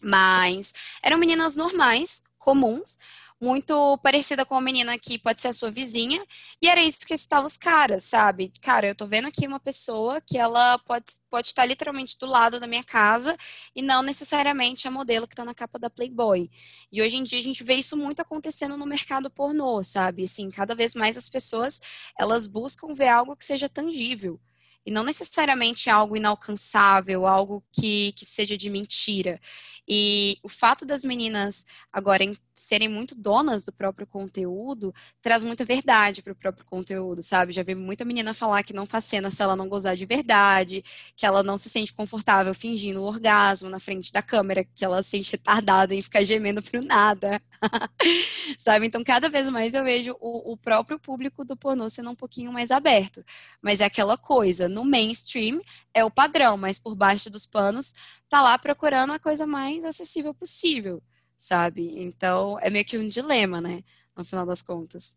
Mas 0.00 0.72
eram 1.02 1.18
meninas 1.18 1.56
normais, 1.56 2.22
comuns, 2.38 2.98
muito 3.40 3.96
parecida 3.98 4.44
com 4.44 4.54
a 4.56 4.60
menina 4.60 4.98
que 4.98 5.18
pode 5.18 5.40
ser 5.40 5.48
a 5.48 5.52
sua 5.52 5.70
vizinha, 5.70 6.24
e 6.60 6.68
era 6.68 6.82
isso 6.82 7.06
que 7.06 7.14
excitava 7.14 7.46
os 7.46 7.56
caras, 7.56 8.04
sabe? 8.04 8.52
Cara, 8.60 8.88
eu 8.88 8.94
tô 8.94 9.06
vendo 9.06 9.28
aqui 9.28 9.46
uma 9.46 9.60
pessoa 9.60 10.20
que 10.20 10.36
ela 10.36 10.78
pode, 10.80 11.06
pode 11.30 11.48
estar 11.48 11.64
literalmente 11.64 12.18
do 12.18 12.26
lado 12.26 12.58
da 12.58 12.66
minha 12.66 12.82
casa 12.82 13.36
e 13.74 13.82
não 13.82 14.02
necessariamente 14.02 14.88
a 14.88 14.90
modelo 14.90 15.28
que 15.28 15.36
tá 15.36 15.44
na 15.44 15.54
capa 15.54 15.78
da 15.78 15.88
Playboy. 15.88 16.50
E 16.90 17.00
hoje 17.00 17.16
em 17.16 17.22
dia 17.22 17.38
a 17.38 17.42
gente 17.42 17.62
vê 17.62 17.74
isso 17.74 17.96
muito 17.96 18.20
acontecendo 18.20 18.76
no 18.76 18.86
mercado 18.86 19.30
pornô, 19.30 19.82
sabe? 19.84 20.24
Assim, 20.24 20.48
cada 20.48 20.74
vez 20.74 20.94
mais 20.94 21.16
as 21.16 21.28
pessoas, 21.28 21.80
elas 22.18 22.46
buscam 22.46 22.92
ver 22.92 23.08
algo 23.08 23.36
que 23.36 23.44
seja 23.44 23.68
tangível. 23.68 24.40
E 24.86 24.90
não 24.90 25.04
necessariamente 25.04 25.90
algo 25.90 26.16
inalcançável, 26.16 27.26
algo 27.26 27.62
que, 27.70 28.12
que 28.12 28.24
seja 28.24 28.56
de 28.56 28.70
mentira. 28.70 29.38
E 29.86 30.38
o 30.42 30.48
fato 30.48 30.86
das 30.86 31.04
meninas 31.04 31.66
agora 31.92 32.24
serem 32.58 32.88
muito 32.88 33.14
donas 33.14 33.64
do 33.64 33.72
próprio 33.72 34.06
conteúdo 34.06 34.92
traz 35.20 35.44
muita 35.44 35.64
verdade 35.64 36.22
para 36.22 36.32
o 36.32 36.36
próprio 36.36 36.64
conteúdo, 36.64 37.22
sabe? 37.22 37.52
Já 37.52 37.62
vi 37.62 37.74
muita 37.74 38.04
menina 38.04 38.34
falar 38.34 38.62
que 38.62 38.72
não 38.72 38.86
faz 38.86 39.04
cena 39.04 39.30
se 39.30 39.42
ela 39.42 39.56
não 39.56 39.68
gozar 39.68 39.96
de 39.96 40.06
verdade, 40.06 40.84
que 41.16 41.26
ela 41.26 41.42
não 41.42 41.56
se 41.56 41.68
sente 41.68 41.92
confortável 41.92 42.54
fingindo 42.54 43.00
o 43.02 43.04
orgasmo 43.06 43.68
na 43.68 43.80
frente 43.80 44.12
da 44.12 44.22
câmera, 44.22 44.64
que 44.64 44.84
ela 44.84 45.02
se 45.02 45.10
sente 45.10 45.32
retardada 45.32 45.94
em 45.94 46.02
ficar 46.02 46.22
gemendo 46.22 46.62
pro 46.62 46.84
nada. 46.84 47.40
sabe? 48.58 48.86
Então, 48.86 49.02
cada 49.02 49.28
vez 49.28 49.48
mais 49.48 49.74
eu 49.74 49.84
vejo 49.84 50.16
o, 50.20 50.52
o 50.52 50.56
próprio 50.56 50.98
público 50.98 51.44
do 51.44 51.56
pornô 51.56 51.88
sendo 51.88 52.10
um 52.10 52.14
pouquinho 52.14 52.52
mais 52.52 52.70
aberto. 52.70 53.24
Mas 53.60 53.80
é 53.80 53.84
aquela 53.84 54.16
coisa, 54.16 54.68
no 54.68 54.84
mainstream 54.84 55.60
é 55.92 56.04
o 56.04 56.10
padrão, 56.10 56.56
mas 56.56 56.78
por 56.78 56.94
baixo 56.94 57.30
dos 57.30 57.46
panos 57.46 57.92
tá 58.28 58.42
lá 58.42 58.58
procurando 58.58 59.12
a 59.12 59.18
coisa 59.18 59.46
mais 59.46 59.84
acessível 59.84 60.34
possível, 60.34 61.02
sabe? 61.38 61.94
Então, 62.02 62.58
é 62.60 62.68
meio 62.68 62.84
que 62.84 62.98
um 62.98 63.08
dilema, 63.08 63.60
né? 63.60 63.82
No 64.16 64.24
final 64.24 64.44
das 64.44 64.62
contas. 64.62 65.16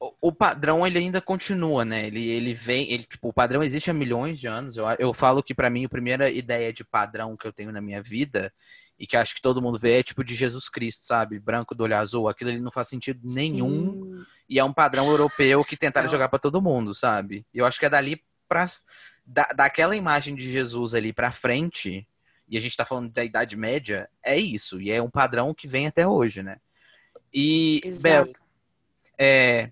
O, 0.00 0.14
o 0.28 0.32
padrão, 0.32 0.86
ele 0.86 0.98
ainda 1.00 1.20
continua, 1.20 1.84
né? 1.84 2.06
Ele, 2.06 2.24
ele 2.24 2.54
vem, 2.54 2.90
ele, 2.92 3.02
tipo, 3.02 3.28
o 3.28 3.32
padrão 3.32 3.62
existe 3.62 3.90
há 3.90 3.94
milhões 3.94 4.38
de 4.38 4.46
anos. 4.46 4.76
Eu, 4.76 4.86
eu 4.98 5.12
falo 5.12 5.42
que, 5.42 5.52
pra 5.52 5.68
mim, 5.68 5.84
a 5.84 5.88
primeira 5.88 6.30
ideia 6.30 6.72
de 6.72 6.84
padrão 6.84 7.36
que 7.36 7.46
eu 7.46 7.52
tenho 7.52 7.72
na 7.72 7.80
minha 7.80 8.00
vida 8.00 8.52
e 8.96 9.06
que 9.06 9.16
acho 9.16 9.34
que 9.34 9.42
todo 9.42 9.60
mundo 9.60 9.78
vê 9.78 9.98
é 9.98 10.02
tipo 10.02 10.22
de 10.22 10.36
Jesus 10.36 10.68
Cristo, 10.68 11.04
sabe? 11.04 11.40
Branco 11.40 11.74
do 11.74 11.82
olho 11.82 11.96
azul. 11.96 12.28
Aquilo 12.28 12.50
ali 12.50 12.60
não 12.60 12.70
faz 12.70 12.86
sentido 12.86 13.20
nenhum. 13.24 14.02
Sim. 14.04 14.26
E 14.48 14.58
é 14.58 14.64
um 14.64 14.72
padrão 14.72 15.08
europeu 15.08 15.64
que 15.64 15.76
tentaram 15.76 16.06
Não. 16.06 16.12
jogar 16.12 16.28
pra 16.28 16.38
todo 16.38 16.62
mundo, 16.62 16.94
sabe? 16.94 17.44
E 17.52 17.58
eu 17.58 17.66
acho 17.66 17.78
que 17.78 17.86
é 17.86 17.90
dali 17.90 18.22
pra. 18.48 18.70
Da, 19.30 19.46
daquela 19.54 19.94
imagem 19.94 20.34
de 20.34 20.50
Jesus 20.50 20.94
ali 20.94 21.12
pra 21.12 21.30
frente, 21.30 22.08
e 22.48 22.56
a 22.56 22.60
gente 22.60 22.76
tá 22.76 22.84
falando 22.84 23.10
da 23.10 23.24
Idade 23.24 23.56
Média, 23.56 24.08
é 24.22 24.36
isso. 24.36 24.80
E 24.80 24.90
é 24.90 25.02
um 25.02 25.10
padrão 25.10 25.52
que 25.54 25.68
vem 25.68 25.86
até 25.86 26.06
hoje, 26.06 26.42
né? 26.42 26.58
E, 27.32 27.80
Bel, 28.00 28.24
Exato. 28.24 28.40
é, 29.18 29.70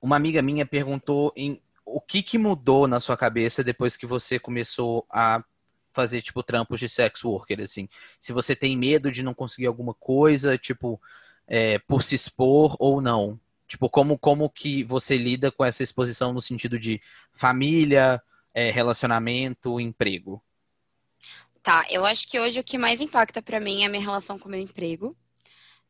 uma 0.00 0.16
amiga 0.16 0.42
minha 0.42 0.64
perguntou 0.64 1.32
em 1.34 1.60
o 1.84 2.00
que 2.00 2.22
que 2.22 2.38
mudou 2.38 2.86
na 2.86 3.00
sua 3.00 3.16
cabeça 3.16 3.64
depois 3.64 3.96
que 3.96 4.06
você 4.06 4.38
começou 4.38 5.06
a 5.10 5.44
fazer, 5.92 6.22
tipo, 6.22 6.42
trampos 6.42 6.80
de 6.80 6.88
sex 6.88 7.22
worker, 7.24 7.60
assim. 7.60 7.88
Se 8.18 8.32
você 8.32 8.56
tem 8.56 8.76
medo 8.76 9.10
de 9.10 9.22
não 9.22 9.32
conseguir 9.32 9.66
alguma 9.66 9.94
coisa, 9.94 10.58
tipo, 10.58 11.00
é, 11.46 11.78
por 11.80 12.02
se 12.02 12.14
expor 12.14 12.76
ou 12.78 13.00
não. 13.00 13.38
Tipo, 13.66 13.88
como, 13.88 14.18
como 14.18 14.50
que 14.50 14.84
você 14.84 15.16
lida 15.16 15.50
com 15.50 15.64
essa 15.64 15.82
exposição 15.82 16.32
no 16.32 16.40
sentido 16.40 16.78
de 16.78 17.00
família, 17.32 18.20
é, 18.52 18.70
relacionamento, 18.70 19.80
emprego? 19.80 20.42
Tá, 21.64 21.86
eu 21.90 22.04
acho 22.04 22.28
que 22.28 22.38
hoje 22.38 22.60
o 22.60 22.64
que 22.64 22.76
mais 22.76 23.00
impacta 23.00 23.40
para 23.42 23.58
mim 23.58 23.82
é 23.82 23.86
a 23.86 23.88
minha 23.88 24.02
relação 24.02 24.38
com 24.38 24.48
o 24.48 24.50
meu 24.50 24.60
emprego. 24.60 25.16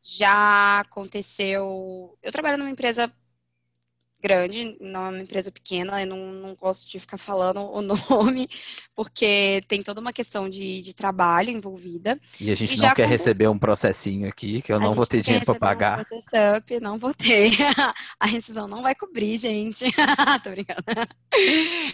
Já 0.01 0.81
aconteceu. 0.81 2.17
Eu 2.23 2.31
trabalho 2.31 2.57
numa 2.57 2.69
empresa 2.71 3.13
grande, 4.25 4.75
não 4.81 5.05
é 5.05 5.09
uma 5.09 5.21
empresa 5.21 5.51
pequena, 5.51 6.01
eu 6.01 6.07
não, 6.07 6.31
não 6.31 6.55
gosto 6.55 6.89
de 6.89 6.99
ficar 6.99 7.17
falando 7.17 7.59
o 7.61 7.79
nome, 8.09 8.49
porque 8.95 9.61
tem 9.67 9.83
toda 9.83 10.01
uma 10.01 10.11
questão 10.11 10.49
de, 10.49 10.81
de 10.81 10.95
trabalho 10.95 11.51
envolvida. 11.51 12.19
E 12.41 12.49
a 12.49 12.55
gente 12.55 12.73
e 12.73 12.77
não 12.77 12.95
quer 12.95 13.03
aconteceu. 13.03 13.07
receber 13.07 13.47
um 13.47 13.59
processinho 13.59 14.27
aqui, 14.27 14.63
que 14.63 14.73
eu 14.73 14.79
não 14.79 14.95
vou 14.95 15.05
ter 15.05 15.21
dinheiro 15.21 15.45
para 15.45 15.59
pagar. 15.59 15.99
Um 15.99 16.57
up, 16.57 16.79
não 16.79 16.97
vou 16.97 17.13
ter. 17.13 17.51
A 18.19 18.25
rescisão 18.25 18.67
não 18.67 18.81
vai 18.81 18.95
cobrir, 18.95 19.37
gente. 19.37 19.85
Tô 20.43 20.49
brincando. 20.49 20.81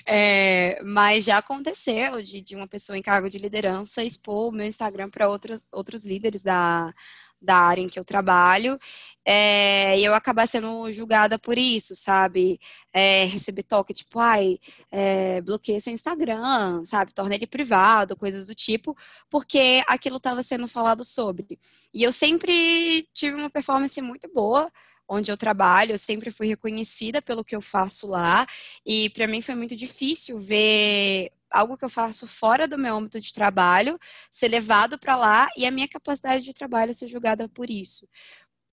É, 0.06 0.82
mas 0.86 1.26
já 1.26 1.38
aconteceu 1.38 2.22
de, 2.22 2.42
de 2.42 2.56
uma 2.56 2.68
pessoa 2.68 2.98
em 2.98 3.02
cargo 3.02 3.30
de 3.30 3.38
liderança 3.38 4.04
expor 4.04 4.50
o 4.50 4.52
meu 4.52 4.66
Instagram 4.66 5.10
para 5.10 5.28
outros, 5.28 5.66
outros 5.72 6.06
líderes 6.06 6.44
da 6.44 6.94
da 7.42 7.56
área 7.56 7.82
em 7.82 7.88
que 7.90 7.98
eu 8.00 8.06
trabalho, 8.06 8.78
é, 9.26 9.98
e 10.00 10.04
eu 10.04 10.14
acabar 10.14 10.48
sendo 10.48 10.92
julgada 10.92 11.40
por 11.40 11.58
isso, 11.58 11.96
sabe? 11.96 12.60
É, 12.94 13.26
receber 13.26 13.64
toque, 13.64 13.94
tipo, 13.94 14.20
ai, 14.20 14.60
é, 14.92 15.42
bloqueia 15.42 15.80
seu 15.80 15.94
Instagram, 15.94 16.84
sabe? 16.86 17.14
Torna 17.14 17.36
ele 17.36 17.48
privado, 17.48 18.16
coisas 18.16 18.46
do 18.46 18.56
tipo, 18.56 18.96
porque 19.30 19.84
aquilo 19.88 20.18
estava 20.18 20.44
sendo 20.44 20.68
falado 20.68 21.04
sobre. 21.04 21.60
E 21.94 22.04
eu 22.04 22.12
sempre 22.12 23.08
tive 23.14 23.36
uma 23.36 23.50
performance 23.50 24.00
muito 24.02 24.30
boa, 24.34 24.72
onde 25.08 25.32
eu 25.32 25.38
trabalho, 25.38 25.92
eu 25.94 25.98
sempre 25.98 26.32
fui 26.32 26.48
reconhecida 26.48 27.22
pelo 27.22 27.44
que 27.44 27.56
eu 27.56 27.62
faço 27.62 28.08
lá, 28.08 28.48
e 28.86 29.10
para 29.10 29.28
mim 29.28 29.42
foi 29.42 29.56
muito 29.56 29.76
difícil 29.76 30.40
ver 30.40 31.32
algo 31.52 31.78
que 31.78 31.86
eu 31.86 31.90
faço 31.90 32.26
fora 32.28 32.68
do 32.68 32.78
meu 32.78 32.96
âmbito 32.96 33.20
de 33.20 33.34
trabalho 33.34 34.00
ser 34.32 34.48
levado 34.48 34.98
para 34.98 35.16
lá 35.16 35.50
e 35.58 35.66
a 35.66 35.72
minha 35.72 35.88
capacidade 35.88 36.44
de 36.44 36.54
trabalho 36.54 36.94
ser 36.94 37.08
julgada 37.08 37.48
por 37.50 37.70
isso. 37.70 38.08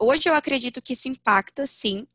Hoje 0.01 0.29
eu 0.29 0.35
acredito 0.35 0.81
que 0.81 0.93
isso 0.93 1.09
impacta, 1.09 1.67
sim, 1.67 2.07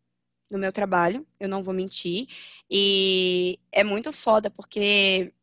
no 0.50 0.58
meu 0.58 0.72
trabalho, 0.72 1.26
eu 1.40 1.50
não 1.50 1.64
vou 1.64 1.74
mentir. 1.74 2.28
E 2.70 3.60
é 3.72 3.84
muito 3.84 4.12
foda, 4.14 4.50
porque 4.50 5.34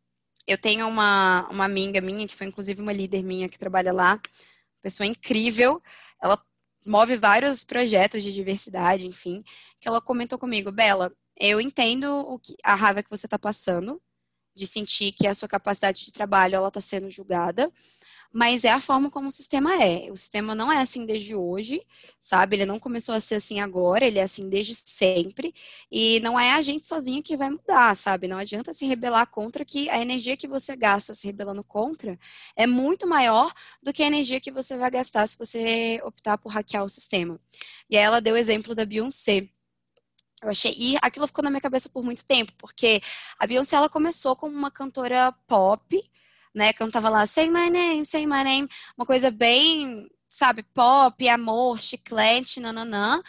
eu 0.46 0.59
tenho 0.59 0.88
uma, 0.88 1.46
uma 1.50 1.64
amiga 1.64 2.00
minha, 2.00 2.26
que 2.26 2.35
foi 2.35 2.46
inclusive 2.46 2.80
uma 2.80 2.92
líder 2.92 3.22
minha 3.22 3.48
que 3.48 3.59
trabalha 3.59 3.92
lá, 3.92 4.20
pessoa 4.83 5.06
incrível, 5.06 5.83
ela 6.22 6.42
move 6.87 7.16
vários 7.16 7.62
projetos 7.64 8.22
de 8.22 8.33
diversidade, 8.33 9.06
enfim, 9.06 9.44
que 9.78 9.87
ela 9.88 10.00
comentou 10.00 10.38
comigo, 10.38 10.72
Bela, 10.72 11.12
eu 11.37 11.61
entendo 11.61 12.20
o 12.20 12.38
que, 12.38 12.56
a 12.64 12.74
raiva 12.74 13.02
que 13.02 13.11
você 13.11 13.26
está 13.26 13.38
passando, 13.38 14.00
de 14.55 14.67
sentir 14.67 15.13
que 15.13 15.27
a 15.27 15.35
sua 15.35 15.49
capacidade 15.49 16.05
de 16.05 16.13
trabalho 16.13 16.57
ela 16.57 16.69
está 16.69 16.81
sendo 16.81 17.11
julgada, 17.11 17.73
mas 18.33 18.65
é 18.65 18.71
a 18.71 18.81
forma 18.81 19.11
como 19.11 19.29
o 19.29 19.31
sistema 19.31 19.83
é. 19.83 20.11
O 20.11 20.17
sistema 20.17 20.55
não 20.55 20.71
é 20.71 20.81
assim 20.81 21.05
desde 21.05 21.35
hoje, 21.35 21.83
sabe? 22.21 22.57
Ele 22.57 22.65
não 22.65 22.79
começou 22.79 23.15
a 23.15 23.21
ser 23.21 23.37
assim 23.37 23.61
agora, 23.61 24.05
ele 24.07 24.19
é 24.19 24.23
assim 24.23 24.49
desde 24.49 24.75
sempre, 24.75 25.53
e 25.91 26.21
não 26.21 26.39
é 26.39 26.53
a 26.53 26.63
gente 26.63 26.87
sozinho 26.87 27.23
que 27.23 27.37
vai 27.37 27.51
mudar, 27.51 27.95
sabe? 27.97 28.29
Não 28.29 28.39
adianta 28.39 28.73
se 28.73 28.87
rebelar 28.87 29.27
contra 29.27 29.65
que 29.65 29.89
a 29.91 30.01
energia 30.01 30.37
que 30.37 30.47
você 30.47 30.77
gasta 30.77 31.13
se 31.13 31.27
rebelando 31.27 31.65
contra 31.65 32.19
é 32.57 32.67
muito 32.67 33.07
maior 33.07 33.53
do 33.83 33.93
que 33.93 34.03
a 34.03 34.07
energia 34.07 34.41
que 34.41 34.53
você 34.53 34.77
vai 34.77 34.91
gastar 34.91 35.27
se 35.27 35.37
você 35.37 36.01
optar 36.05 36.39
por 36.39 36.53
hackear 36.53 36.85
o 36.85 36.89
sistema. 36.89 37.41
E 37.89 37.97
aí 37.97 38.05
ela 38.05 38.21
deu 38.21 38.35
o 38.35 38.39
exemplo 38.39 38.75
da 38.75 38.85
Beyoncé. 38.85 39.49
Eu 40.42 40.48
achei, 40.48 40.72
e 40.76 40.96
aquilo 41.03 41.26
ficou 41.26 41.44
na 41.44 41.50
minha 41.50 41.61
cabeça 41.61 41.88
por 41.90 42.03
muito 42.03 42.24
tempo, 42.24 42.53
porque 42.57 43.03
a 43.38 43.46
Beyoncé 43.46 43.76
ela 43.76 43.90
começou 43.90 44.35
como 44.35 44.57
uma 44.57 44.70
cantora 44.70 45.33
pop, 45.46 46.03
né? 46.55 46.72
Cantava 46.72 47.11
lá 47.11 47.26
Say 47.26 47.50
My 47.50 47.68
Name, 47.68 48.07
Say 48.07 48.26
My 48.26 48.42
Name, 48.42 48.68
uma 48.96 49.05
coisa 49.05 49.31
bem, 49.31 50.11
sabe, 50.29 50.62
pop, 50.62 51.29
amor, 51.29 51.81
chiclete, 51.81 52.59
nananã. 52.59 53.20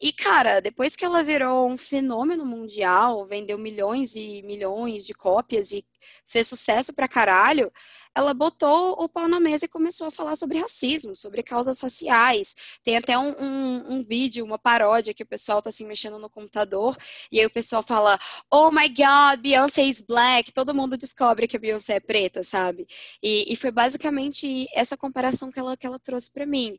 E, 0.00 0.12
cara, 0.12 0.60
depois 0.60 0.96
que 0.96 1.04
ela 1.04 1.22
virou 1.22 1.68
um 1.68 1.76
fenômeno 1.76 2.46
mundial, 2.46 3.26
vendeu 3.26 3.58
milhões 3.58 4.16
e 4.16 4.42
milhões 4.42 5.06
de 5.06 5.12
cópias 5.12 5.72
e 5.72 5.84
fez 6.24 6.48
sucesso 6.48 6.94
pra 6.94 7.06
caralho, 7.06 7.70
ela 8.14 8.34
botou 8.34 8.92
o 8.92 9.08
pau 9.08 9.28
na 9.28 9.38
mesa 9.38 9.66
e 9.66 9.68
começou 9.68 10.06
a 10.06 10.10
falar 10.10 10.36
sobre 10.36 10.58
racismo, 10.58 11.14
sobre 11.14 11.42
causas 11.42 11.80
raciais. 11.80 12.54
Tem 12.82 12.96
até 12.96 13.16
um, 13.18 13.30
um, 13.38 13.94
um 13.94 14.02
vídeo, 14.02 14.44
uma 14.44 14.58
paródia 14.58 15.14
que 15.14 15.22
o 15.22 15.26
pessoal 15.26 15.62
tá 15.62 15.68
assim 15.68 15.86
mexendo 15.86 16.18
no 16.18 16.28
computador 16.28 16.96
e 17.30 17.38
aí 17.38 17.46
o 17.46 17.52
pessoal 17.52 17.82
fala: 17.82 18.18
Oh 18.50 18.70
my 18.70 18.88
God, 18.88 19.40
Beyoncé 19.40 19.84
is 19.84 20.00
black. 20.00 20.52
Todo 20.52 20.74
mundo 20.74 20.96
descobre 20.96 21.46
que 21.46 21.56
a 21.56 21.60
Beyoncé 21.60 21.96
é 21.96 22.00
preta, 22.00 22.42
sabe? 22.42 22.86
E, 23.22 23.52
e 23.52 23.56
foi 23.56 23.70
basicamente 23.70 24.66
essa 24.74 24.96
comparação 24.96 25.50
que 25.50 25.60
ela, 25.60 25.76
que 25.76 25.86
ela 25.86 25.98
trouxe 25.98 26.32
para 26.32 26.46
mim. 26.46 26.78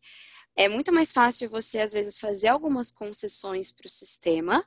É 0.55 0.67
muito 0.67 0.91
mais 0.91 1.13
fácil 1.13 1.49
você, 1.49 1.79
às 1.79 1.93
vezes, 1.93 2.19
fazer 2.19 2.49
algumas 2.49 2.91
concessões 2.91 3.71
para 3.71 3.87
o 3.87 3.89
sistema, 3.89 4.65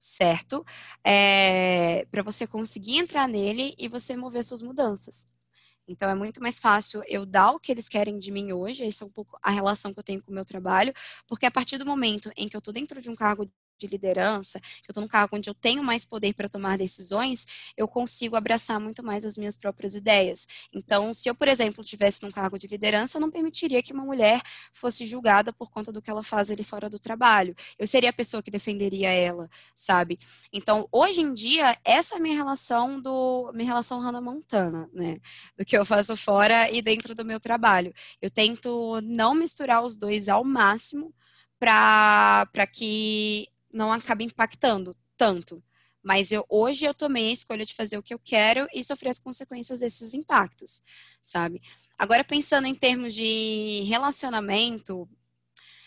certo? 0.00 0.64
É, 1.04 2.06
para 2.10 2.22
você 2.22 2.46
conseguir 2.46 2.98
entrar 2.98 3.28
nele 3.28 3.74
e 3.78 3.88
você 3.88 4.16
mover 4.16 4.44
suas 4.44 4.62
mudanças. 4.62 5.28
Então 5.86 6.08
é 6.08 6.14
muito 6.14 6.40
mais 6.40 6.58
fácil 6.58 7.02
eu 7.08 7.26
dar 7.26 7.52
o 7.52 7.60
que 7.60 7.72
eles 7.72 7.88
querem 7.88 8.18
de 8.18 8.30
mim 8.30 8.52
hoje, 8.52 8.84
essa 8.84 9.04
é 9.04 9.06
um 9.06 9.10
pouco 9.10 9.38
a 9.42 9.50
relação 9.50 9.92
que 9.92 9.98
eu 9.98 10.04
tenho 10.04 10.22
com 10.22 10.30
o 10.30 10.34
meu 10.34 10.44
trabalho, 10.44 10.92
porque 11.26 11.46
a 11.46 11.50
partir 11.50 11.78
do 11.78 11.86
momento 11.86 12.30
em 12.36 12.48
que 12.48 12.56
eu 12.56 12.60
estou 12.60 12.72
dentro 12.72 13.00
de 13.00 13.10
um 13.10 13.14
cargo 13.14 13.50
de 13.82 13.86
liderança, 13.88 14.60
que 14.60 14.88
eu 14.88 14.92
estou 14.92 15.02
num 15.02 15.08
cargo 15.08 15.36
onde 15.36 15.50
eu 15.50 15.54
tenho 15.54 15.82
mais 15.82 16.04
poder 16.04 16.32
para 16.34 16.48
tomar 16.48 16.78
decisões, 16.78 17.46
eu 17.76 17.88
consigo 17.88 18.36
abraçar 18.36 18.78
muito 18.78 19.02
mais 19.02 19.24
as 19.24 19.36
minhas 19.36 19.56
próprias 19.56 19.94
ideias. 19.94 20.46
Então, 20.72 21.12
se 21.12 21.28
eu, 21.28 21.34
por 21.34 21.48
exemplo, 21.48 21.82
tivesse 21.82 22.22
num 22.22 22.30
cargo 22.30 22.58
de 22.58 22.66
liderança, 22.66 23.16
eu 23.16 23.20
não 23.20 23.30
permitiria 23.30 23.82
que 23.82 23.92
uma 23.92 24.04
mulher 24.04 24.40
fosse 24.72 25.04
julgada 25.06 25.52
por 25.52 25.70
conta 25.70 25.92
do 25.92 26.00
que 26.00 26.10
ela 26.10 26.22
faz 26.22 26.50
ali 26.50 26.62
fora 26.62 26.88
do 26.88 26.98
trabalho. 26.98 27.54
Eu 27.78 27.86
seria 27.86 28.10
a 28.10 28.12
pessoa 28.12 28.42
que 28.42 28.50
defenderia 28.50 29.10
ela, 29.10 29.48
sabe? 29.74 30.18
Então, 30.52 30.88
hoje 30.92 31.20
em 31.20 31.32
dia, 31.32 31.76
essa 31.84 32.14
é 32.14 32.18
a 32.18 32.20
minha 32.20 32.36
relação 32.36 33.00
do 33.00 33.50
minha 33.52 33.66
relação 33.66 33.98
Hannah 34.00 34.20
Montana, 34.20 34.88
né? 34.92 35.18
Do 35.56 35.64
que 35.64 35.76
eu 35.76 35.84
faço 35.84 36.16
fora 36.16 36.70
e 36.70 36.80
dentro 36.80 37.14
do 37.14 37.24
meu 37.24 37.40
trabalho. 37.40 37.92
Eu 38.20 38.30
tento 38.30 39.00
não 39.02 39.34
misturar 39.34 39.82
os 39.82 39.96
dois 39.96 40.28
ao 40.28 40.44
máximo 40.44 41.12
para 41.58 42.66
que 42.72 43.48
não 43.72 43.92
acaba 43.92 44.22
impactando 44.22 44.96
tanto. 45.16 45.62
Mas 46.02 46.32
eu, 46.32 46.44
hoje 46.48 46.84
eu 46.84 46.92
tomei 46.92 47.28
a 47.28 47.32
escolha 47.32 47.64
de 47.64 47.74
fazer 47.74 47.96
o 47.96 48.02
que 48.02 48.12
eu 48.12 48.18
quero 48.18 48.66
e 48.74 48.82
sofrer 48.82 49.10
as 49.10 49.20
consequências 49.20 49.78
desses 49.78 50.14
impactos, 50.14 50.82
sabe? 51.20 51.60
Agora, 51.96 52.24
pensando 52.24 52.66
em 52.66 52.74
termos 52.74 53.14
de 53.14 53.82
relacionamento, 53.86 55.08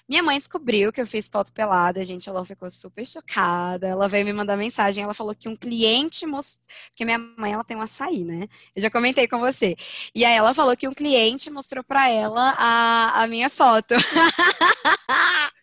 minha 0.07 0.21
mãe 0.21 0.37
descobriu 0.37 0.93
que 0.93 1.01
eu 1.01 1.07
fiz 1.07 1.27
foto 1.27 1.51
pelada, 1.51 2.05
gente, 2.05 2.29
ela 2.29 2.45
ficou 2.45 2.69
super 2.69 3.05
chocada. 3.05 3.87
Ela 3.87 4.07
veio 4.07 4.23
me 4.23 4.31
mandar 4.31 4.55
mensagem, 4.55 5.03
ela 5.03 5.15
falou 5.15 5.35
que 5.35 5.49
um 5.49 5.55
cliente 5.55 6.27
mostrou, 6.27 6.63
porque 6.89 7.03
minha 7.03 7.17
mãe 7.17 7.53
ela 7.53 7.63
tem 7.63 7.75
um 7.75 7.81
açaí, 7.81 8.23
né? 8.23 8.47
Eu 8.75 8.83
já 8.83 8.91
comentei 8.91 9.27
com 9.27 9.39
você. 9.39 9.75
E 10.13 10.23
aí 10.23 10.35
ela 10.35 10.53
falou 10.53 10.77
que 10.77 10.87
um 10.87 10.93
cliente 10.93 11.49
mostrou 11.49 11.83
para 11.83 12.07
ela 12.09 12.55
a, 12.57 13.23
a 13.23 13.27
minha 13.27 13.49
foto. 13.49 13.95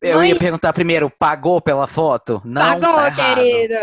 Eu 0.00 0.18
Mãe... 0.18 0.30
ia 0.30 0.38
perguntar 0.38 0.72
primeiro, 0.72 1.10
pagou 1.10 1.60
pela 1.60 1.86
foto? 1.86 2.42
Não, 2.44 2.60
pagou, 2.80 2.94
tá 2.94 3.10
querido. 3.12 3.74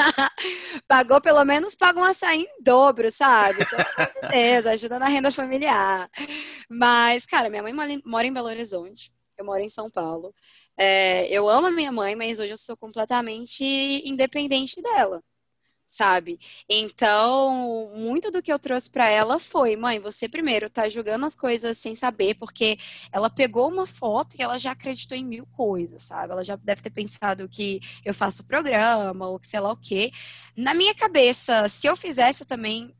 pagou, 0.88 1.20
pelo 1.20 1.44
menos 1.44 1.74
paga 1.74 2.00
um 2.00 2.04
açaí 2.04 2.42
em 2.42 2.62
dobro, 2.62 3.10
sabe? 3.12 3.58
De 3.58 4.28
Deus, 4.28 4.66
ajuda 4.66 4.98
na 4.98 5.06
renda 5.06 5.30
familiar. 5.30 6.08
Mas, 6.68 7.26
cara, 7.26 7.50
minha 7.50 7.62
mãe 7.62 7.72
mora 8.04 8.26
em 8.26 8.32
Belo 8.32 8.48
Horizonte, 8.48 9.12
eu 9.36 9.44
moro 9.44 9.60
em 9.60 9.68
São 9.68 9.90
Paulo. 9.90 10.34
É, 10.78 11.26
eu 11.28 11.48
amo 11.48 11.66
a 11.66 11.70
minha 11.70 11.92
mãe, 11.92 12.16
mas 12.16 12.40
hoje 12.40 12.50
eu 12.50 12.58
sou 12.58 12.76
completamente 12.76 13.62
independente 14.04 14.80
dela 14.80 15.22
sabe? 15.94 16.38
Então, 16.68 17.90
muito 17.94 18.30
do 18.30 18.42
que 18.42 18.52
eu 18.52 18.58
trouxe 18.58 18.90
para 18.90 19.08
ela 19.08 19.38
foi, 19.38 19.76
mãe, 19.76 19.98
você 19.98 20.28
primeiro 20.28 20.68
tá 20.68 20.88
julgando 20.88 21.26
as 21.26 21.36
coisas 21.36 21.78
sem 21.78 21.94
saber, 21.94 22.34
porque 22.34 22.78
ela 23.12 23.30
pegou 23.30 23.68
uma 23.68 23.86
foto 23.86 24.36
e 24.38 24.42
ela 24.42 24.58
já 24.58 24.72
acreditou 24.72 25.16
em 25.16 25.24
mil 25.24 25.46
coisas, 25.46 26.02
sabe? 26.02 26.32
Ela 26.32 26.44
já 26.44 26.56
deve 26.56 26.82
ter 26.82 26.90
pensado 26.90 27.48
que 27.48 27.80
eu 28.04 28.14
faço 28.14 28.44
programa 28.44 29.28
ou 29.28 29.38
que 29.38 29.46
sei 29.46 29.60
lá 29.60 29.72
o 29.72 29.76
quê. 29.76 30.10
Na 30.56 30.74
minha 30.74 30.94
cabeça, 30.94 31.68
se 31.68 31.86
eu 31.86 31.96
fizesse 31.96 32.44
também 32.44 32.94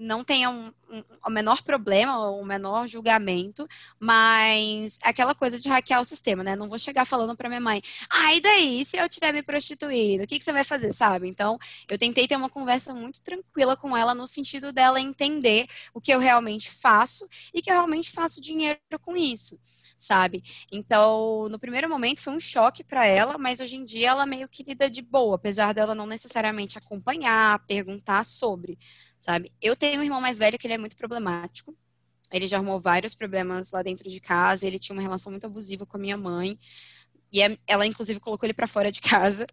não 0.00 0.24
tenha 0.24 0.48
um, 0.48 0.72
um, 0.90 1.02
o 1.26 1.30
menor 1.30 1.62
problema, 1.62 2.30
o 2.30 2.44
menor 2.44 2.88
julgamento, 2.88 3.68
mas 3.98 4.98
aquela 5.02 5.34
coisa 5.34 5.60
de 5.60 5.68
hackear 5.68 6.00
o 6.00 6.04
sistema, 6.04 6.42
né? 6.42 6.56
Não 6.56 6.68
vou 6.68 6.78
chegar 6.78 7.04
falando 7.04 7.36
para 7.36 7.48
minha 7.48 7.60
mãe, 7.60 7.82
ah, 8.10 8.34
e 8.34 8.40
daí, 8.40 8.84
se 8.84 8.96
eu 8.96 9.08
tiver 9.08 9.32
me 9.32 9.42
prostituindo, 9.42 10.24
o 10.24 10.26
que, 10.26 10.38
que 10.38 10.44
você 10.44 10.52
vai 10.52 10.64
fazer, 10.64 10.92
sabe? 10.92 11.28
Então, 11.28 11.58
eu 11.88 11.98
tentei 11.98 12.26
ter 12.26 12.36
uma 12.36 12.48
conversa 12.48 12.94
muito 12.94 13.20
tranquila 13.22 13.76
com 13.76 13.94
ela, 13.96 14.14
no 14.14 14.26
sentido 14.26 14.72
dela 14.72 15.00
entender 15.00 15.66
o 15.92 16.00
que 16.00 16.12
eu 16.12 16.18
realmente 16.18 16.70
faço 16.70 17.28
e 17.52 17.60
que 17.60 17.70
eu 17.70 17.74
realmente 17.74 18.10
faço 18.10 18.40
dinheiro 18.40 18.80
com 19.02 19.16
isso 19.16 19.58
sabe? 20.00 20.42
Então, 20.72 21.46
no 21.50 21.58
primeiro 21.58 21.88
momento 21.88 22.22
foi 22.22 22.32
um 22.32 22.40
choque 22.40 22.82
para 22.82 23.06
ela, 23.06 23.36
mas 23.36 23.60
hoje 23.60 23.76
em 23.76 23.84
dia 23.84 24.08
ela 24.08 24.24
meio 24.24 24.48
que 24.48 24.62
lida 24.62 24.88
de 24.88 25.02
boa, 25.02 25.36
apesar 25.36 25.74
dela 25.74 25.94
não 25.94 26.06
necessariamente 26.06 26.78
acompanhar, 26.78 27.58
perguntar 27.66 28.24
sobre, 28.24 28.78
sabe? 29.20 29.52
Eu 29.60 29.76
tenho 29.76 30.00
um 30.00 30.04
irmão 30.04 30.20
mais 30.20 30.38
velho 30.38 30.58
que 30.58 30.66
ele 30.66 30.74
é 30.74 30.78
muito 30.78 30.96
problemático. 30.96 31.76
Ele 32.32 32.46
já 32.46 32.56
arrumou 32.56 32.80
vários 32.80 33.14
problemas 33.14 33.70
lá 33.72 33.82
dentro 33.82 34.08
de 34.08 34.20
casa, 34.20 34.66
ele 34.66 34.78
tinha 34.78 34.94
uma 34.94 35.02
relação 35.02 35.30
muito 35.30 35.46
abusiva 35.46 35.84
com 35.84 35.96
a 35.96 36.00
minha 36.00 36.16
mãe. 36.16 36.58
E 37.32 37.42
é, 37.42 37.56
ela, 37.66 37.86
inclusive, 37.86 38.18
colocou 38.18 38.46
ele 38.46 38.54
para 38.54 38.66
fora 38.66 38.90
de 38.90 39.00
casa. 39.00 39.46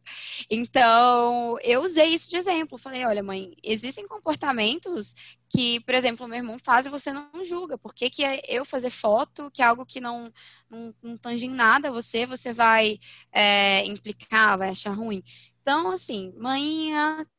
Então, 0.49 1.59
eu 1.61 1.84
usei 1.84 2.07
isso 2.07 2.30
de 2.30 2.38
exemplo. 2.38 2.78
Falei: 2.78 3.05
olha, 3.05 3.22
mãe, 3.22 3.55
existem 3.63 4.07
comportamentos 4.07 5.13
que, 5.49 5.80
por 5.82 5.93
exemplo, 5.93 6.28
meu 6.28 6.38
irmão 6.38 6.57
faz 6.57 6.86
e 6.86 6.89
você 6.89 7.11
não 7.13 7.30
julga. 7.43 7.78
Por 7.78 7.93
que, 7.93 8.09
que 8.09 8.24
é 8.24 8.41
eu 8.47 8.65
fazer 8.65 8.89
foto, 8.89 9.51
que 9.51 9.61
é 9.61 9.65
algo 9.65 9.86
que 9.86 9.99
não, 9.99 10.32
não, 10.70 10.93
não 11.03 11.18
tange 11.18 11.45
em 11.45 11.51
nada 11.51 11.91
você, 11.91 12.26
você 12.26 12.51
vai 12.53 12.99
é, 13.32 13.86
implicar, 13.86 14.57
vai 14.57 14.70
achar 14.70 14.91
ruim? 14.91 15.24
Então, 15.61 15.91
assim, 15.91 16.34
mãe 16.38 16.91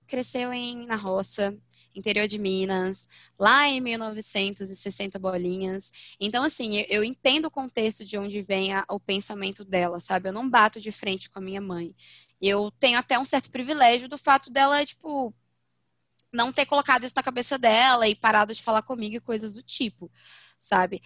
cresceu 0.07 0.53
em, 0.53 0.87
na 0.87 0.97
roça, 0.97 1.57
interior 1.99 2.27
de 2.27 2.39
Minas, 2.39 3.09
lá 3.39 3.67
em 3.69 3.81
1960 3.81 5.19
bolinhas. 5.19 6.17
Então, 6.21 6.45
assim, 6.45 6.79
eu, 6.79 6.87
eu 6.89 7.05
entendo 7.05 7.47
o 7.47 7.51
contexto 7.51 8.05
de 8.05 8.17
onde 8.17 8.43
vem 8.43 8.73
a, 8.73 8.85
o 8.89 9.01
pensamento 9.01 9.65
dela, 9.65 10.01
sabe? 10.01 10.29
Eu 10.29 10.33
não 10.33 10.49
bato 10.49 10.81
de 10.81 10.93
frente 10.93 11.29
com 11.31 11.39
a 11.39 11.43
minha 11.43 11.61
mãe. 11.61 11.95
Eu 12.41 12.71
tenho 12.79 12.99
até 12.99 13.19
um 13.19 13.25
certo 13.25 13.51
privilégio 13.51 14.09
do 14.09 14.17
fato 14.17 14.51
dela, 14.51 14.85
tipo, 14.87 15.35
não 16.33 16.53
ter 16.53 16.67
colocado 16.67 17.05
isso 17.05 17.15
na 17.17 17.23
cabeça 17.23 17.59
dela 17.59 18.09
e 18.09 18.15
parado 18.15 18.53
de 18.55 18.63
falar 18.63 18.83
comigo 18.83 19.17
e 19.17 19.21
coisas 19.21 19.53
do 19.55 19.63
tipo, 19.63 20.11
sabe? 20.59 21.03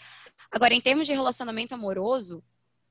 Agora, 0.51 0.75
em 0.75 0.81
termos 0.81 1.07
de 1.07 1.13
relacionamento 1.13 1.75
amoroso, 1.75 2.43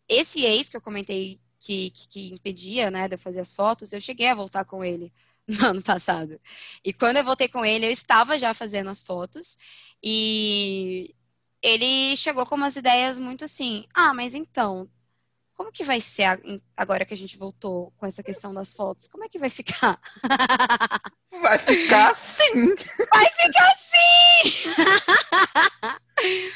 esse 0.07 0.43
ex 0.43 0.69
que 0.69 0.77
eu 0.77 0.81
comentei 0.81 1.39
que, 1.59 1.91
que, 1.91 2.07
que 2.07 2.33
impedia, 2.33 2.89
né, 2.89 3.07
de 3.07 3.15
eu 3.15 3.19
fazer 3.19 3.39
as 3.39 3.53
fotos, 3.53 3.93
eu 3.93 4.01
cheguei 4.01 4.27
a 4.27 4.35
voltar 4.35 4.65
com 4.65 4.83
ele 4.83 5.13
no 5.47 5.65
ano 5.65 5.81
passado. 5.81 6.39
E 6.83 6.93
quando 6.93 7.17
eu 7.17 7.23
voltei 7.23 7.47
com 7.47 7.65
ele, 7.65 7.85
eu 7.85 7.91
estava 7.91 8.37
já 8.37 8.53
fazendo 8.53 8.89
as 8.89 9.03
fotos 9.03 9.57
e 10.03 11.13
ele 11.61 12.15
chegou 12.17 12.45
com 12.45 12.55
umas 12.55 12.75
ideias 12.75 13.19
muito 13.19 13.45
assim: 13.45 13.85
ah, 13.93 14.13
mas 14.13 14.35
então, 14.35 14.89
como 15.61 15.71
que 15.71 15.83
vai 15.83 16.01
ser 16.01 16.23
agora 16.75 17.05
que 17.05 17.13
a 17.13 17.17
gente 17.17 17.37
voltou 17.37 17.93
com 17.95 18.07
essa 18.07 18.23
questão 18.23 18.51
das 18.51 18.73
fotos? 18.73 19.07
Como 19.07 19.23
é 19.23 19.29
que 19.29 19.37
vai 19.37 19.49
ficar? 19.49 20.01
Vai 21.39 21.59
ficar 21.59 22.09
assim! 22.09 22.75
Vai 23.09 23.25
ficar 23.25 23.71
assim! 23.71 24.73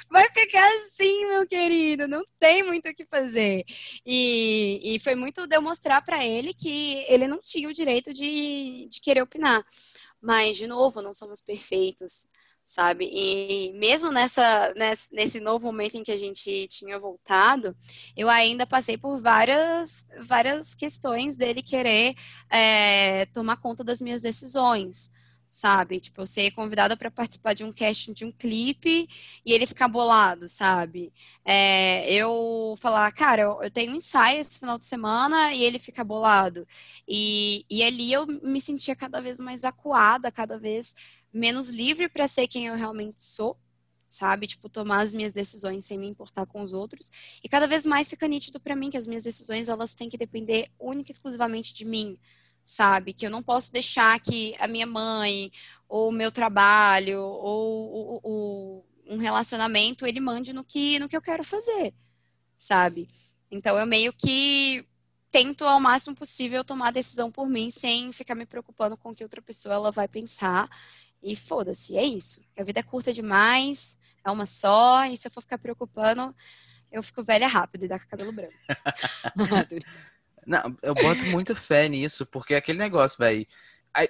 Vai 0.09 0.29
ficar 0.31 0.67
assim, 0.77 1.27
meu 1.27 1.47
querido. 1.47 2.07
Não 2.07 2.23
tem 2.39 2.63
muito 2.63 2.89
o 2.89 2.95
que 2.95 3.05
fazer. 3.05 3.63
E, 4.05 4.95
e 4.95 4.99
foi 4.99 5.13
muito 5.15 5.45
de 5.45 5.55
eu 5.55 5.61
mostrar 5.61 6.01
para 6.01 6.25
ele 6.25 6.51
que 6.53 7.05
ele 7.07 7.27
não 7.27 7.39
tinha 7.39 7.69
o 7.69 7.73
direito 7.73 8.11
de, 8.11 8.87
de 8.89 9.01
querer 9.01 9.21
opinar. 9.21 9.63
Mas, 10.19 10.57
de 10.57 10.65
novo, 10.65 11.01
não 11.01 11.13
somos 11.13 11.41
perfeitos 11.41 12.27
sabe? 12.65 13.09
E 13.11 13.71
mesmo 13.73 14.11
nessa, 14.11 14.73
nesse 15.11 15.39
novo 15.39 15.67
momento 15.67 15.95
em 15.95 16.03
que 16.03 16.11
a 16.11 16.17
gente 16.17 16.67
tinha 16.67 16.97
voltado, 16.97 17.75
eu 18.17 18.29
ainda 18.29 18.65
passei 18.65 18.97
por 18.97 19.21
várias, 19.21 20.05
várias 20.21 20.73
questões 20.73 21.37
dele 21.37 21.61
querer 21.61 22.15
é, 22.49 23.27
tomar 23.27 23.57
conta 23.57 23.83
das 23.83 24.01
minhas 24.01 24.21
decisões 24.21 25.13
sabe? 25.55 26.01
Tipo, 26.01 26.21
eu 26.21 26.25
ser 26.25 26.51
convidada 26.51 26.97
para 26.97 27.09
participar 27.09 27.53
de 27.53 27.63
um 27.63 27.71
casting 27.71 28.11
de 28.11 28.25
um 28.25 28.31
clipe 28.31 29.07
e 29.45 29.53
ele 29.53 29.65
ficar 29.65 29.87
bolado, 29.87 30.49
sabe? 30.49 31.13
É, 31.45 32.11
eu 32.13 32.75
falar, 32.77 33.09
cara, 33.13 33.43
eu, 33.43 33.63
eu, 33.63 33.71
tenho 33.71 33.93
um 33.93 33.95
ensaio 33.95 34.41
esse 34.41 34.59
final 34.59 34.77
de 34.77 34.83
semana 34.83 35.53
e 35.53 35.63
ele 35.63 35.79
fica 35.79 36.03
bolado. 36.03 36.67
E, 37.07 37.65
e 37.69 37.83
ali 37.83 38.11
eu 38.11 38.27
me 38.27 38.59
sentia 38.59 38.97
cada 38.97 39.21
vez 39.21 39.39
mais 39.39 39.63
acuada, 39.63 40.29
cada 40.29 40.59
vez 40.59 40.93
menos 41.31 41.69
livre 41.69 42.09
para 42.09 42.27
ser 42.27 42.49
quem 42.49 42.67
eu 42.67 42.75
realmente 42.75 43.21
sou, 43.21 43.57
sabe? 44.09 44.47
Tipo, 44.47 44.67
tomar 44.67 45.03
as 45.03 45.13
minhas 45.13 45.31
decisões 45.31 45.85
sem 45.85 45.97
me 45.97 46.07
importar 46.07 46.45
com 46.45 46.63
os 46.63 46.73
outros. 46.73 47.39
E 47.41 47.47
cada 47.47 47.65
vez 47.65 47.85
mais 47.85 48.09
fica 48.09 48.27
nítido 48.27 48.59
para 48.59 48.75
mim 48.75 48.89
que 48.89 48.97
as 48.97 49.07
minhas 49.07 49.23
decisões 49.23 49.69
elas 49.69 49.93
têm 49.93 50.09
que 50.09 50.17
depender 50.17 50.69
única 50.77 51.11
e 51.11 51.13
exclusivamente 51.13 51.73
de 51.73 51.85
mim, 51.85 52.19
sabe? 52.65 53.13
Que 53.13 53.27
eu 53.27 53.29
não 53.29 53.43
posso 53.43 53.71
deixar 53.71 54.19
que 54.19 54.55
a 54.59 54.67
minha 54.67 54.87
mãe 54.87 55.51
ou 55.87 56.09
o 56.09 56.11
meu 56.11 56.31
trabalho 56.31 57.21
ou, 57.21 57.91
ou, 57.91 58.19
ou 58.23 58.85
um 59.07 59.17
relacionamento 59.17 60.05
ele 60.05 60.19
mande 60.19 60.51
no 60.51 60.63
que 60.63 60.97
no 60.97 61.07
que 61.07 61.15
eu 61.15 61.21
quero 61.21 61.43
fazer, 61.43 61.93
sabe? 62.57 63.05
Então 63.51 63.77
eu 63.77 63.85
meio 63.85 64.11
que 64.11 64.83
tento 65.29 65.63
ao 65.63 65.79
máximo 65.79 66.15
possível 66.15 66.63
tomar 66.63 66.87
a 66.87 66.91
decisão 66.91 67.31
por 67.31 67.47
mim 67.47 67.69
sem 67.69 68.11
ficar 68.11 68.33
me 68.33 68.47
preocupando 68.47 68.97
com 68.97 69.11
o 69.11 69.15
que 69.15 69.23
outra 69.23 69.41
pessoa 69.43 69.75
ela 69.75 69.91
vai 69.91 70.07
pensar 70.07 70.67
e 71.21 71.35
foda-se, 71.35 71.95
é 71.97 72.03
isso. 72.03 72.41
A 72.57 72.63
vida 72.63 72.79
é 72.79 72.83
curta 72.83 73.13
demais, 73.13 73.97
é 74.23 74.31
uma 74.31 74.45
só, 74.45 75.05
e 75.05 75.17
se 75.17 75.27
eu 75.27 75.31
for 75.31 75.41
ficar 75.41 75.57
preocupando, 75.57 76.35
eu 76.91 77.03
fico 77.03 77.23
velha 77.23 77.47
rápido 77.47 77.85
e 77.85 77.87
dá 77.87 77.99
com 77.99 78.07
cabelo 78.07 78.31
branco. 78.31 78.53
Não, 80.45 80.77
eu 80.81 80.93
boto 80.93 81.23
muito 81.25 81.55
fé 81.55 81.89
nisso, 81.89 82.25
porque 82.25 82.53
é 82.53 82.57
aquele 82.57 82.79
negócio, 82.79 83.17
velho. 83.17 83.45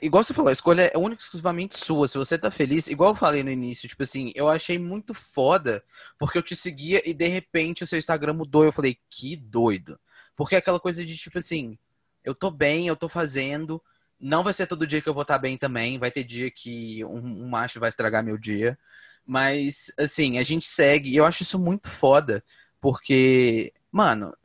Igual 0.02 0.24
você 0.24 0.34
falou, 0.34 0.50
a 0.50 0.54
escolha 0.54 0.92
é 0.94 0.98
única 0.98 1.22
e 1.22 1.24
exclusivamente 1.24 1.78
sua. 1.78 2.08
Se 2.08 2.18
você 2.18 2.38
tá 2.38 2.50
feliz, 2.50 2.88
igual 2.88 3.12
eu 3.12 3.16
falei 3.16 3.44
no 3.44 3.52
início, 3.52 3.88
tipo 3.88 4.02
assim, 4.02 4.32
eu 4.34 4.50
achei 4.50 4.80
muito 4.80 5.14
foda, 5.14 5.84
porque 6.18 6.38
eu 6.38 6.42
te 6.42 6.56
seguia 6.56 7.08
e 7.08 7.14
de 7.14 7.28
repente 7.28 7.84
o 7.84 7.88
seu 7.88 8.00
Instagram 8.00 8.34
mudou. 8.34 8.66
Eu 8.66 8.72
falei, 8.72 8.98
que 9.10 9.36
doido. 9.36 10.00
Porque 10.36 10.56
é 10.56 10.58
aquela 10.58 10.80
coisa 10.80 11.06
de 11.06 11.16
tipo 11.16 11.38
assim, 11.38 11.78
eu 12.24 12.34
tô 12.34 12.50
bem, 12.50 12.88
eu 12.88 12.96
tô 12.96 13.08
fazendo, 13.08 13.82
não 14.20 14.44
vai 14.44 14.54
ser 14.54 14.66
todo 14.66 14.88
dia 14.88 15.02
que 15.02 15.08
eu 15.08 15.14
vou 15.14 15.22
estar 15.22 15.38
bem 15.38 15.58
também. 15.58 16.00
Vai 16.00 16.10
ter 16.10 16.24
dia 16.24 16.50
que 16.50 17.06
um, 17.06 17.44
um 17.44 17.48
macho 17.48 17.80
vai 17.80 17.90
estragar 17.90 18.24
meu 18.24 18.38
dia. 18.38 18.78
Mas, 19.26 19.92
assim, 20.00 20.38
a 20.38 20.44
gente 20.44 20.66
segue. 20.66 21.12
E 21.12 21.18
eu 21.18 21.26
acho 21.26 21.44
isso 21.44 21.60
muito 21.60 21.90
foda. 21.90 22.44
Porque, 22.82 23.74
mano, 23.92 24.36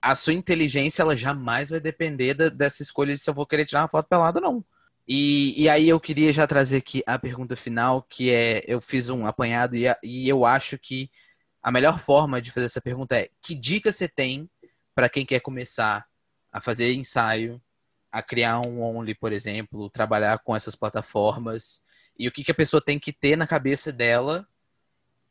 a 0.00 0.14
sua 0.14 0.32
inteligência, 0.32 1.02
ela 1.02 1.16
jamais 1.16 1.70
vai 1.70 1.80
depender 1.80 2.34
da, 2.34 2.48
dessa 2.48 2.82
escolha 2.82 3.14
de 3.14 3.20
se 3.20 3.28
eu 3.28 3.34
vou 3.34 3.46
querer 3.46 3.64
tirar 3.64 3.82
uma 3.82 3.88
foto 3.88 4.08
pelada, 4.08 4.40
não. 4.40 4.64
E, 5.06 5.60
e 5.62 5.68
aí 5.68 5.88
eu 5.88 5.98
queria 5.98 6.32
já 6.32 6.46
trazer 6.46 6.76
aqui 6.76 7.02
a 7.06 7.18
pergunta 7.18 7.56
final, 7.56 8.02
que 8.02 8.30
é, 8.30 8.62
eu 8.66 8.80
fiz 8.80 9.08
um 9.08 9.26
apanhado 9.26 9.74
e, 9.74 9.84
e 10.02 10.28
eu 10.28 10.44
acho 10.44 10.78
que 10.78 11.10
a 11.62 11.72
melhor 11.72 11.98
forma 11.98 12.40
de 12.40 12.52
fazer 12.52 12.66
essa 12.66 12.80
pergunta 12.80 13.16
é, 13.16 13.30
que 13.42 13.54
dica 13.54 13.90
você 13.90 14.06
tem 14.06 14.48
para 14.94 15.08
quem 15.08 15.24
quer 15.24 15.40
começar 15.40 16.06
a 16.52 16.60
fazer 16.60 16.92
ensaio, 16.92 17.60
a 18.10 18.22
criar 18.22 18.60
um 18.60 18.82
Only, 18.82 19.14
por 19.14 19.32
exemplo, 19.32 19.88
trabalhar 19.90 20.38
com 20.38 20.54
essas 20.54 20.74
plataformas 20.74 21.82
e 22.18 22.26
o 22.28 22.32
que, 22.32 22.44
que 22.44 22.50
a 22.50 22.54
pessoa 22.54 22.80
tem 22.80 22.98
que 22.98 23.12
ter 23.12 23.36
na 23.36 23.46
cabeça 23.46 23.92
dela. 23.92 24.46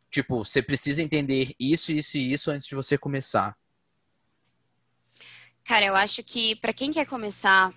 Tipo, 0.10 0.46
você 0.46 0.62
precisa 0.62 1.02
entender 1.02 1.54
isso, 1.60 1.92
isso 1.92 2.18
e 2.18 2.32
isso 2.32 2.50
antes 2.50 2.68
de 2.68 2.76
você 2.76 2.98
começar. 2.98 3.58
Cara, 5.68 5.86
eu 5.86 5.96
acho 5.98 6.24
que 6.24 6.56
para 6.56 6.72
quem 6.72 6.92
quer 6.94 7.06
começar 7.06 7.74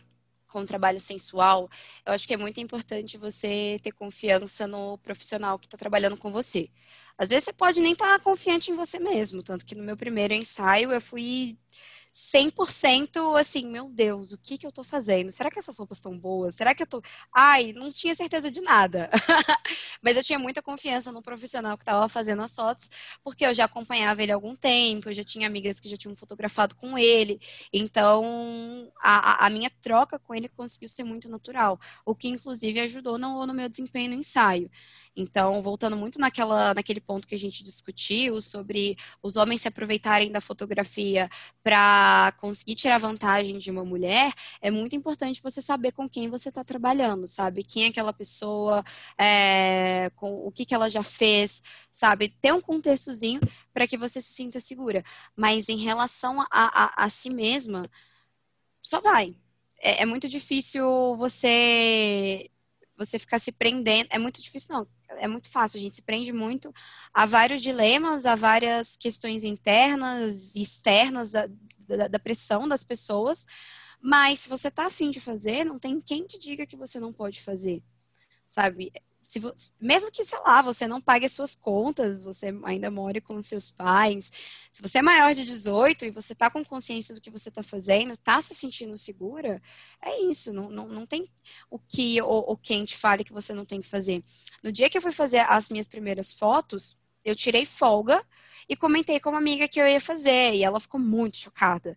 com 0.47 0.64
trabalho 0.64 1.01
sensual, 1.01 1.68
eu 2.07 2.12
acho 2.12 2.24
que 2.24 2.32
é 2.32 2.36
muito 2.36 2.61
importante 2.61 3.18
você 3.18 3.80
ter 3.82 3.91
confiança 3.91 4.64
no 4.68 4.97
profissional 4.99 5.59
que 5.59 5.66
está 5.66 5.76
trabalhando 5.76 6.16
com 6.16 6.30
você. 6.30 6.70
Às 7.18 7.30
vezes 7.30 7.47
você 7.47 7.53
pode 7.53 7.80
nem 7.80 7.93
estar 7.95 8.16
tá 8.16 8.24
confiante 8.24 8.70
em 8.70 8.76
você 8.76 9.01
mesmo, 9.01 9.43
tanto 9.43 9.66
que 9.66 9.74
no 9.74 9.82
meu 9.82 9.97
primeiro 9.97 10.32
ensaio 10.32 10.93
eu 10.93 11.01
fui 11.01 11.59
100% 12.12 13.36
assim, 13.36 13.66
meu 13.66 13.88
Deus, 13.88 14.32
o 14.32 14.38
que 14.38 14.58
que 14.58 14.66
eu 14.66 14.72
tô 14.72 14.82
fazendo? 14.84 15.30
Será 15.30 15.50
que 15.50 15.58
essas 15.58 15.78
roupas 15.78 15.98
estão 15.98 16.18
boas? 16.18 16.54
Será 16.54 16.74
que 16.74 16.82
eu 16.82 16.86
tô. 16.86 17.02
Ai, 17.34 17.72
não 17.72 17.90
tinha 17.90 18.14
certeza 18.14 18.50
de 18.50 18.61
nada. 18.61 19.08
Mas 20.02 20.16
eu 20.16 20.22
tinha 20.22 20.38
muita 20.38 20.62
confiança 20.62 21.12
no 21.12 21.22
profissional 21.22 21.76
que 21.76 21.82
estava 21.82 22.08
fazendo 22.08 22.42
as 22.42 22.54
fotos, 22.54 22.88
porque 23.22 23.44
eu 23.44 23.54
já 23.54 23.64
acompanhava 23.64 24.22
ele 24.22 24.32
há 24.32 24.34
algum 24.34 24.54
tempo, 24.54 25.08
eu 25.08 25.14
já 25.14 25.24
tinha 25.24 25.46
amigas 25.46 25.80
que 25.80 25.88
já 25.88 25.96
tinham 25.96 26.14
fotografado 26.14 26.74
com 26.76 26.98
ele. 26.98 27.38
Então, 27.72 28.90
a, 29.02 29.46
a 29.46 29.50
minha 29.50 29.70
troca 29.82 30.18
com 30.18 30.34
ele 30.34 30.48
conseguiu 30.48 30.88
ser 30.88 31.04
muito 31.04 31.28
natural, 31.28 31.78
o 32.04 32.14
que 32.14 32.28
inclusive 32.28 32.80
ajudou 32.80 33.18
no, 33.18 33.46
no 33.46 33.54
meu 33.54 33.68
desempenho 33.68 34.11
no 34.11 34.16
ensaio. 34.16 34.70
Então, 35.20 35.60
voltando 35.62 35.96
muito 35.96 36.18
naquela, 36.18 36.72
naquele 36.72 37.00
ponto 37.00 37.28
que 37.28 37.34
a 37.34 37.38
gente 37.38 37.62
discutiu 37.62 38.40
sobre 38.40 38.96
os 39.22 39.36
homens 39.36 39.60
se 39.60 39.68
aproveitarem 39.68 40.32
da 40.32 40.40
fotografia 40.40 41.28
para 41.62 42.32
conseguir 42.38 42.74
tirar 42.74 42.98
vantagem 42.98 43.58
de 43.58 43.70
uma 43.70 43.84
mulher, 43.84 44.32
é 44.60 44.70
muito 44.70 44.96
importante 44.96 45.42
você 45.42 45.60
saber 45.60 45.92
com 45.92 46.08
quem 46.08 46.28
você 46.28 46.48
está 46.48 46.64
trabalhando, 46.64 47.28
sabe? 47.28 47.62
Quem 47.62 47.84
é 47.84 47.88
aquela 47.88 48.12
pessoa, 48.12 48.82
é, 49.18 50.10
com 50.16 50.46
o 50.46 50.50
que, 50.50 50.64
que 50.64 50.74
ela 50.74 50.88
já 50.88 51.02
fez, 51.02 51.62
sabe? 51.92 52.28
Ter 52.40 52.52
um 52.54 52.60
contextozinho 52.60 53.40
para 53.72 53.86
que 53.86 53.98
você 53.98 54.20
se 54.20 54.32
sinta 54.32 54.58
segura. 54.58 55.04
Mas 55.36 55.68
em 55.68 55.76
relação 55.76 56.40
a, 56.40 56.46
a, 56.50 57.04
a 57.04 57.08
si 57.08 57.30
mesma, 57.30 57.88
só 58.80 59.00
vai. 59.00 59.34
É, 59.78 60.02
é 60.02 60.06
muito 60.06 60.28
difícil 60.28 61.16
você 61.16 62.50
você 62.98 63.18
ficar 63.18 63.38
se 63.38 63.52
prendendo. 63.52 64.08
É 64.10 64.18
muito 64.18 64.42
difícil, 64.42 64.74
não 64.74 64.99
é 65.18 65.28
muito 65.28 65.50
fácil, 65.50 65.78
a 65.78 65.82
gente 65.82 65.94
se 65.94 66.02
prende 66.02 66.32
muito 66.32 66.72
a 67.12 67.26
vários 67.26 67.62
dilemas, 67.62 68.26
a 68.26 68.34
várias 68.34 68.96
questões 68.96 69.44
internas 69.44 70.54
e 70.54 70.62
externas 70.62 71.32
da, 71.32 71.48
da, 71.86 72.08
da 72.08 72.18
pressão 72.18 72.68
das 72.68 72.82
pessoas, 72.82 73.46
mas 74.00 74.40
se 74.40 74.48
você 74.48 74.68
está 74.68 74.86
afim 74.86 75.11
de 75.11 75.20
fazer, 75.20 75.64
não 75.64 75.78
tem 75.78 76.00
quem 76.00 76.26
te 76.26 76.38
diga 76.38 76.66
que 76.66 76.76
você 76.76 76.98
não 76.98 77.12
pode 77.12 77.42
fazer, 77.42 77.82
sabe? 78.48 78.92
Se 79.22 79.40
mesmo 79.80 80.10
que, 80.10 80.24
sei 80.24 80.38
lá, 80.40 80.62
você 80.62 80.86
não 80.86 81.00
pague 81.00 81.26
as 81.26 81.32
suas 81.32 81.54
contas, 81.54 82.24
você 82.24 82.54
ainda 82.64 82.90
more 82.90 83.20
com 83.20 83.40
seus 83.40 83.70
pais, 83.70 84.32
se 84.70 84.82
você 84.82 84.98
é 84.98 85.02
maior 85.02 85.34
de 85.34 85.44
18 85.44 86.06
e 86.06 86.10
você 86.10 86.34
tá 86.34 86.50
com 86.50 86.64
consciência 86.64 87.14
do 87.14 87.20
que 87.20 87.30
você 87.30 87.50
tá 87.50 87.62
fazendo, 87.62 88.16
tá 88.16 88.40
se 88.40 88.54
sentindo 88.54 88.96
segura, 88.96 89.60
é 90.02 90.20
isso, 90.22 90.52
não, 90.52 90.70
não, 90.70 90.88
não 90.88 91.06
tem 91.06 91.28
o 91.70 91.78
que 91.78 92.20
ou, 92.22 92.50
ou 92.50 92.56
quem 92.56 92.84
te 92.84 92.96
fale 92.96 93.24
que 93.24 93.32
você 93.32 93.52
não 93.52 93.64
tem 93.64 93.80
que 93.80 93.88
fazer. 93.88 94.24
No 94.62 94.72
dia 94.72 94.88
que 94.88 94.96
eu 94.96 95.02
fui 95.02 95.12
fazer 95.12 95.40
as 95.40 95.68
minhas 95.68 95.86
primeiras 95.86 96.32
fotos, 96.32 96.98
eu 97.24 97.36
tirei 97.36 97.66
folga 97.66 98.24
e 98.68 98.76
comentei 98.76 99.20
com 99.20 99.30
uma 99.30 99.38
amiga 99.38 99.68
que 99.68 99.80
eu 99.80 99.86
ia 99.86 100.00
fazer, 100.00 100.54
e 100.54 100.64
ela 100.64 100.80
ficou 100.80 101.00
muito 101.00 101.36
chocada 101.36 101.96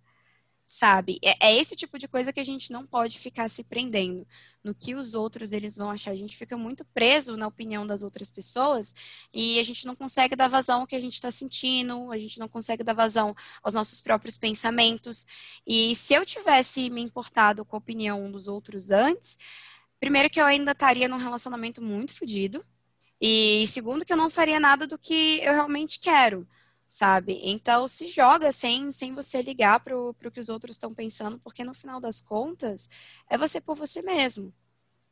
sabe? 0.74 1.20
É, 1.24 1.50
é, 1.50 1.56
esse 1.56 1.76
tipo 1.76 2.00
de 2.00 2.08
coisa 2.08 2.34
que 2.34 2.40
a 2.40 2.44
gente 2.44 2.72
não 2.72 2.84
pode 2.84 3.20
ficar 3.20 3.48
se 3.48 3.64
prendendo 3.64 4.28
no 4.64 4.74
que 4.74 4.96
os 4.96 5.14
outros 5.14 5.54
eles 5.54 5.78
vão 5.78 5.92
achar. 5.92 6.10
A 6.10 6.16
gente 6.16 6.36
fica 6.36 6.58
muito 6.58 6.84
preso 6.86 7.38
na 7.38 7.46
opinião 7.46 7.86
das 7.86 8.02
outras 8.02 8.32
pessoas 8.32 8.96
e 9.32 9.60
a 9.60 9.64
gente 9.64 9.86
não 9.86 9.96
consegue 9.96 10.36
dar 10.36 10.48
vazão 10.48 10.82
ao 10.82 10.88
que 10.88 10.96
a 10.96 11.00
gente 11.00 11.14
está 11.14 11.30
sentindo, 11.30 12.12
a 12.12 12.18
gente 12.18 12.40
não 12.40 12.48
consegue 12.48 12.84
dar 12.84 12.94
vazão 12.94 13.36
aos 13.62 13.76
nossos 13.76 14.02
próprios 14.02 14.36
pensamentos. 14.36 15.28
E 15.66 15.96
se 15.96 16.16
eu 16.16 16.26
tivesse 16.26 16.90
me 16.90 17.02
importado 17.04 17.64
com 17.64 17.76
a 17.76 17.80
opinião 17.80 18.32
dos 18.32 18.48
outros 18.48 18.90
antes, 18.90 19.38
primeiro 20.00 20.28
que 20.28 20.42
eu 20.42 20.46
ainda 20.46 20.72
estaria 20.72 21.08
num 21.08 21.18
relacionamento 21.18 21.84
muito 21.84 22.14
fodido. 22.16 22.66
E 23.22 23.66
segundo 23.68 24.04
que 24.04 24.12
eu 24.12 24.18
não 24.18 24.30
faria 24.30 24.60
nada 24.60 24.88
do 24.88 24.98
que 24.98 25.40
eu 25.44 25.54
realmente 25.54 26.00
quero 26.00 26.48
sabe? 26.94 27.40
Então 27.44 27.88
se 27.88 28.06
joga 28.06 28.52
sem, 28.52 28.92
sem 28.92 29.16
você 29.16 29.42
ligar 29.42 29.80
para 29.80 29.98
o 29.98 30.14
que 30.32 30.40
os 30.40 30.48
outros 30.48 30.76
estão 30.76 30.94
pensando, 30.94 31.40
porque 31.40 31.64
no 31.64 31.74
final 31.74 32.00
das 32.00 32.22
contas 32.22 32.88
é 33.28 33.36
você 33.36 33.60
por 33.60 33.76
você 33.76 34.04
mesmo, 34.04 34.54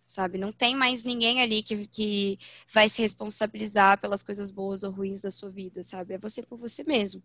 sabe? 0.06 0.38
Não 0.38 0.52
tem 0.52 0.76
mais 0.76 1.04
ninguém 1.04 1.42
ali 1.42 1.64
que, 1.64 1.88
que 1.88 2.38
vai 2.72 2.88
se 2.88 3.02
responsabilizar 3.02 4.00
pelas 4.00 4.22
coisas 4.22 4.52
boas 4.52 4.84
ou 4.84 4.92
ruins 4.92 5.22
da 5.22 5.32
sua 5.32 5.50
vida, 5.50 5.84
sabe? 5.84 6.14
É 6.14 6.18
você 6.20 6.44
por 6.44 6.56
você 6.60 6.84
mesmo. 6.84 7.24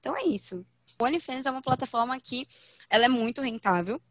Então 0.00 0.16
é 0.16 0.24
isso. 0.24 0.66
O 0.98 1.04
OnlyFans 1.04 1.46
é 1.46 1.50
uma 1.52 1.62
plataforma 1.62 2.18
que 2.20 2.48
ela 2.90 3.04
é 3.04 3.08
muito 3.08 3.40
rentável 3.40 4.02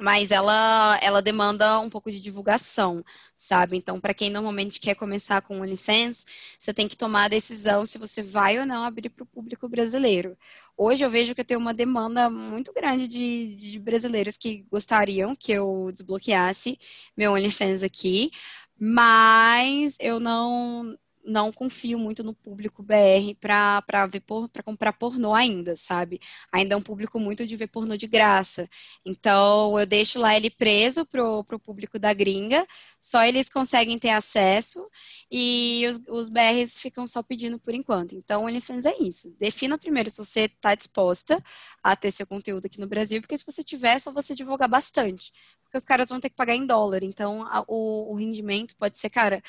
mas 0.00 0.30
ela, 0.30 0.98
ela 1.02 1.20
demanda 1.22 1.78
um 1.80 1.90
pouco 1.90 2.10
de 2.10 2.20
divulgação, 2.20 3.04
sabe? 3.36 3.76
Então, 3.76 4.00
para 4.00 4.14
quem 4.14 4.30
normalmente 4.30 4.80
quer 4.80 4.94
começar 4.94 5.42
com 5.42 5.60
OnlyFans, 5.60 6.24
você 6.58 6.72
tem 6.72 6.88
que 6.88 6.96
tomar 6.96 7.24
a 7.24 7.28
decisão 7.28 7.84
se 7.84 7.98
você 7.98 8.22
vai 8.22 8.58
ou 8.58 8.66
não 8.66 8.82
abrir 8.84 9.10
para 9.10 9.22
o 9.24 9.26
público 9.26 9.68
brasileiro. 9.68 10.36
Hoje 10.76 11.04
eu 11.04 11.10
vejo 11.10 11.34
que 11.34 11.40
eu 11.42 11.44
tenho 11.44 11.60
uma 11.60 11.74
demanda 11.74 12.30
muito 12.30 12.72
grande 12.72 13.06
de, 13.06 13.56
de 13.56 13.78
brasileiros 13.78 14.38
que 14.38 14.62
gostariam 14.70 15.34
que 15.34 15.52
eu 15.52 15.90
desbloqueasse 15.92 16.78
meu 17.16 17.32
OnlyFans 17.32 17.82
aqui, 17.82 18.30
mas 18.78 19.96
eu 20.00 20.18
não 20.18 20.96
não 21.30 21.52
confio 21.52 21.98
muito 21.98 22.22
no 22.24 22.34
público 22.34 22.82
BR 22.82 23.34
para 23.40 24.06
ver 24.06 24.22
para 24.52 24.62
comprar 24.62 24.92
pornô 24.92 25.34
ainda, 25.34 25.76
sabe? 25.76 26.20
Ainda 26.52 26.74
é 26.74 26.76
um 26.76 26.82
público 26.82 27.18
muito 27.20 27.46
de 27.46 27.56
ver 27.56 27.68
pornô 27.68 27.96
de 27.96 28.06
graça. 28.06 28.68
Então 29.04 29.78
eu 29.78 29.86
deixo 29.86 30.18
lá 30.18 30.36
ele 30.36 30.50
preso 30.50 31.06
pro, 31.06 31.44
pro 31.44 31.58
público 31.58 31.98
da 31.98 32.12
gringa, 32.12 32.66
só 32.98 33.24
eles 33.24 33.48
conseguem 33.48 33.98
ter 33.98 34.10
acesso 34.10 34.88
e 35.30 35.86
os, 35.88 36.00
os 36.08 36.28
BRs 36.28 36.80
ficam 36.80 37.06
só 37.06 37.22
pedindo 37.22 37.58
por 37.58 37.74
enquanto. 37.74 38.14
Então 38.14 38.42
o 38.42 38.46
OnlyFans 38.46 38.86
é 38.86 38.96
isso. 39.00 39.34
Defina 39.38 39.78
primeiro 39.78 40.10
se 40.10 40.18
você 40.18 40.40
está 40.42 40.74
disposta 40.74 41.42
a 41.82 41.94
ter 41.96 42.10
seu 42.10 42.26
conteúdo 42.26 42.66
aqui 42.66 42.80
no 42.80 42.86
Brasil, 42.86 43.20
porque 43.20 43.38
se 43.38 43.46
você 43.46 43.62
tiver, 43.62 43.94
é 43.96 43.98
só 43.98 44.12
você 44.12 44.34
divulgar 44.34 44.68
bastante. 44.68 45.32
Porque 45.64 45.78
os 45.78 45.84
caras 45.84 46.08
vão 46.08 46.18
ter 46.18 46.30
que 46.30 46.36
pagar 46.36 46.54
em 46.54 46.66
dólar. 46.66 47.02
Então 47.04 47.44
a, 47.44 47.64
o, 47.68 48.12
o 48.12 48.14
rendimento 48.16 48.74
pode 48.76 48.98
ser, 48.98 49.10
cara 49.10 49.42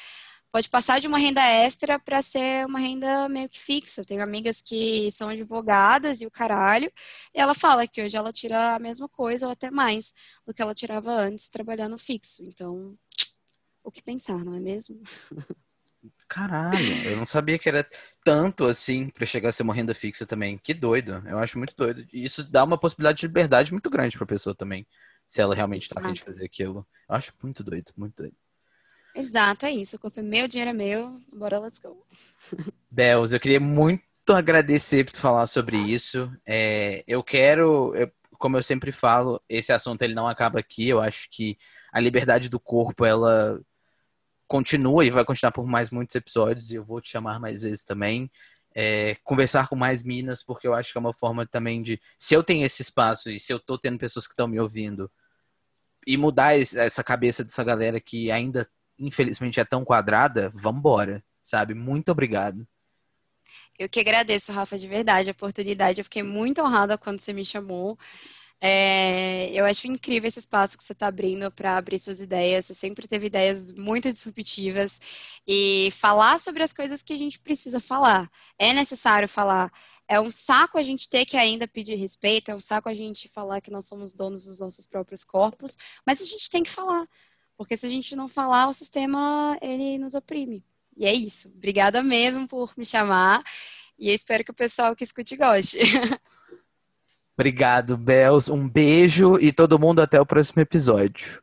pode 0.52 0.70
passar 0.70 1.00
de 1.00 1.08
uma 1.08 1.18
renda 1.18 1.42
extra 1.42 1.98
para 1.98 2.22
ser 2.22 2.66
uma 2.66 2.80
renda 2.80 3.30
meio 3.30 3.50
que 3.50 3.60
fixa. 3.60 4.02
Eu 4.02 4.06
tenho 4.06 4.22
amigas 4.22 4.62
que 4.62 5.10
são 5.12 5.30
advogadas 5.30 6.22
e 6.22 6.26
o 6.26 6.32
caralho, 6.32 6.92
e 7.34 7.40
ela 7.40 7.54
fala 7.54 7.88
que 7.88 8.04
hoje 8.04 8.18
ela 8.18 8.34
tira 8.34 8.76
a 8.76 8.80
mesma 8.80 9.08
coisa 9.08 9.46
ou 9.46 9.52
até 9.54 9.72
mais 9.72 10.14
do 10.46 10.54
que 10.54 10.62
ela 10.62 10.76
tirava 10.76 11.12
antes 11.12 11.50
trabalhando 11.50 11.98
fixo. 11.98 12.44
Então, 12.44 12.94
o 13.84 13.92
que 13.92 14.04
pensar, 14.04 14.44
não 14.44 14.54
é 14.54 14.60
mesmo? 14.60 15.02
Caralho, 16.28 17.04
eu 17.06 17.18
não 17.18 17.26
sabia 17.26 17.60
que 17.60 17.68
era 17.68 17.88
tanto 18.24 18.66
assim 18.66 19.10
para 19.10 19.26
chegar 19.26 19.50
a 19.50 19.52
ser 19.52 19.64
uma 19.64 19.74
renda 19.74 19.94
fixa 19.94 20.26
também. 20.26 20.58
Que 20.58 20.74
doido, 20.74 21.22
eu 21.28 21.38
acho 21.38 21.58
muito 21.58 21.74
doido. 21.76 22.06
E 22.12 22.24
isso 22.24 22.44
dá 22.44 22.64
uma 22.64 22.78
possibilidade 22.78 23.20
de 23.20 23.28
liberdade 23.28 23.72
muito 23.72 23.90
grande 23.90 24.18
para 24.18 24.24
a 24.24 24.28
pessoa 24.28 24.56
também, 24.56 24.88
se 25.28 25.42
ela 25.42 25.56
realmente 25.56 25.84
está 25.84 26.00
afim 26.00 26.14
de 26.14 26.22
fazer 26.22 26.46
aquilo. 26.46 26.88
Eu 27.10 27.16
acho 27.16 27.34
muito 27.44 27.64
doido, 27.64 27.92
muito 27.98 28.16
doido. 28.16 28.36
Exato, 29.16 29.66
é 29.66 29.72
isso. 29.72 29.96
O 29.96 30.00
corpo 30.00 30.20
é 30.20 30.24
meu, 30.24 30.46
o 30.46 30.48
dinheiro 30.48 30.72
é 30.72 30.74
meu. 30.74 31.18
Bora, 31.34 31.60
let's 31.60 31.80
go. 31.80 32.06
Bels, 32.90 33.34
eu 33.34 33.40
queria 33.40 33.60
muito 33.60 34.04
agradecer 34.30 35.06
por 35.06 35.16
falar 35.16 35.46
sobre 35.48 35.78
isso. 35.78 36.32
É, 36.46 37.04
eu 37.08 37.24
quero, 37.24 37.94
eu, 37.96 38.12
como 38.38 38.58
eu 38.58 38.64
sempre 38.64 38.92
falo, 38.92 39.42
esse 39.50 39.74
assunto 39.74 40.02
ele 40.02 40.14
não 40.14 40.28
acaba 40.28 40.60
aqui. 40.60 40.88
Eu 40.88 41.02
acho 41.02 41.30
que 41.30 41.58
a 41.92 42.00
liberdade 42.00 42.50
do 42.50 42.60
corpo, 42.60 43.06
ela 43.06 43.60
continua 44.48 45.06
e 45.06 45.10
vai 45.10 45.24
continuar 45.26 45.52
por 45.52 45.66
mais 45.66 45.92
muitos 45.92 46.16
episódios. 46.16 46.72
E 46.72 46.76
eu 46.76 46.84
vou 46.84 47.02
te 47.02 47.10
chamar 47.10 47.40
mais 47.40 47.62
vezes 47.62 47.84
também. 47.84 48.32
É, 48.74 49.18
conversar 49.24 49.68
com 49.68 49.76
mais 49.76 50.02
minas, 50.02 50.42
porque 50.42 50.66
eu 50.66 50.74
acho 50.74 50.94
que 50.94 50.98
é 50.98 51.02
uma 51.02 51.14
forma 51.14 51.46
também 51.46 51.82
de. 51.82 52.00
Se 52.18 52.34
eu 52.34 52.44
tenho 52.44 52.66
esse 52.66 52.82
espaço 52.82 53.30
e 53.30 53.38
se 53.38 53.52
eu 53.52 53.60
tô 53.60 53.78
tendo 53.78 53.98
pessoas 54.00 54.26
que 54.26 54.32
estão 54.32 54.48
me 54.48 54.60
ouvindo, 54.60 55.12
e 56.06 56.18
mudar 56.18 56.58
essa 56.58 57.04
cabeça 57.04 57.44
dessa 57.44 57.64
galera 57.64 58.00
que 58.00 58.32
ainda 58.32 58.68
infelizmente 59.02 59.60
é 59.60 59.66
tão 59.66 59.84
quadrada, 59.84 60.52
vambora, 60.54 61.24
sabe? 61.44 61.74
Muito 61.74 62.12
obrigado. 62.12 62.66
Eu 63.78 63.90
que 63.90 64.00
agradeço, 64.00 64.52
Rafa, 64.52 64.78
de 64.78 64.88
verdade, 64.88 65.30
a 65.30 65.32
oportunidade. 65.32 66.00
Eu 66.00 66.04
fiquei 66.06 66.24
muito 66.24 66.62
honrada 66.62 66.98
quando 66.98 67.20
você 67.20 67.34
me 67.34 67.44
chamou. 67.44 67.98
É, 68.64 69.52
eu 69.54 69.66
acho 69.66 69.88
incrível 69.88 70.28
esse 70.28 70.38
espaço 70.38 70.78
que 70.78 70.84
você 70.84 70.94
está 70.94 71.08
abrindo 71.08 71.50
para 71.52 71.78
abrir 71.78 71.98
suas 71.98 72.22
ideias. 72.22 72.68
Você 72.68 72.76
sempre 72.76 73.08
teve 73.08 73.26
ideias 73.26 73.72
muito 73.72 74.08
disruptivas 74.12 75.00
e 75.48 75.90
falar 75.94 76.40
sobre 76.40 76.62
as 76.62 76.72
coisas 76.72 77.02
que 77.02 77.12
a 77.12 77.18
gente 77.18 77.40
precisa 77.40 77.80
falar. 77.80 78.30
É 78.60 78.72
necessário 78.72 79.28
falar. 79.28 79.72
É 80.08 80.20
um 80.20 80.30
saco 80.30 80.78
a 80.78 80.84
gente 80.84 81.10
ter 81.10 81.26
que 81.26 81.38
ainda 81.38 81.68
pedir 81.68 81.96
respeito, 81.96 82.52
é 82.52 82.56
um 82.56 82.60
saco 82.60 82.90
a 82.90 82.94
gente 82.94 83.30
falar 83.30 83.62
que 83.62 83.72
nós 83.72 83.88
somos 83.88 84.14
donos 84.14 84.46
dos 84.46 84.60
nossos 84.60 84.86
próprios 84.86 85.24
corpos, 85.24 85.78
mas 86.06 86.22
a 86.22 86.26
gente 86.26 86.50
tem 86.50 86.62
que 86.62 86.70
falar. 86.70 87.08
Porque 87.62 87.78
se 87.78 87.86
a 87.86 87.90
gente 87.90 88.16
não 88.16 88.28
falar, 88.28 88.68
o 88.68 88.74
sistema 88.74 89.56
ele 89.62 90.00
nos 90.00 90.16
oprime. 90.16 90.64
E 90.98 91.06
é 91.06 91.14
isso. 91.14 91.48
Obrigada 91.56 92.02
mesmo 92.02 92.48
por 92.48 92.74
me 92.76 92.84
chamar. 92.84 93.44
E 94.00 94.10
eu 94.10 94.16
espero 94.16 94.44
que 94.44 94.50
o 94.50 94.54
pessoal 94.54 94.96
que 94.96 95.04
escute 95.04 95.38
goste. 95.38 95.78
Obrigado, 97.38 97.96
Bels. 97.96 98.50
Um 98.50 98.68
beijo 98.68 99.38
e 99.40 99.54
todo 99.54 99.78
mundo 99.78 100.00
até 100.02 100.20
o 100.20 100.26
próximo 100.26 100.60
episódio. 100.60 101.41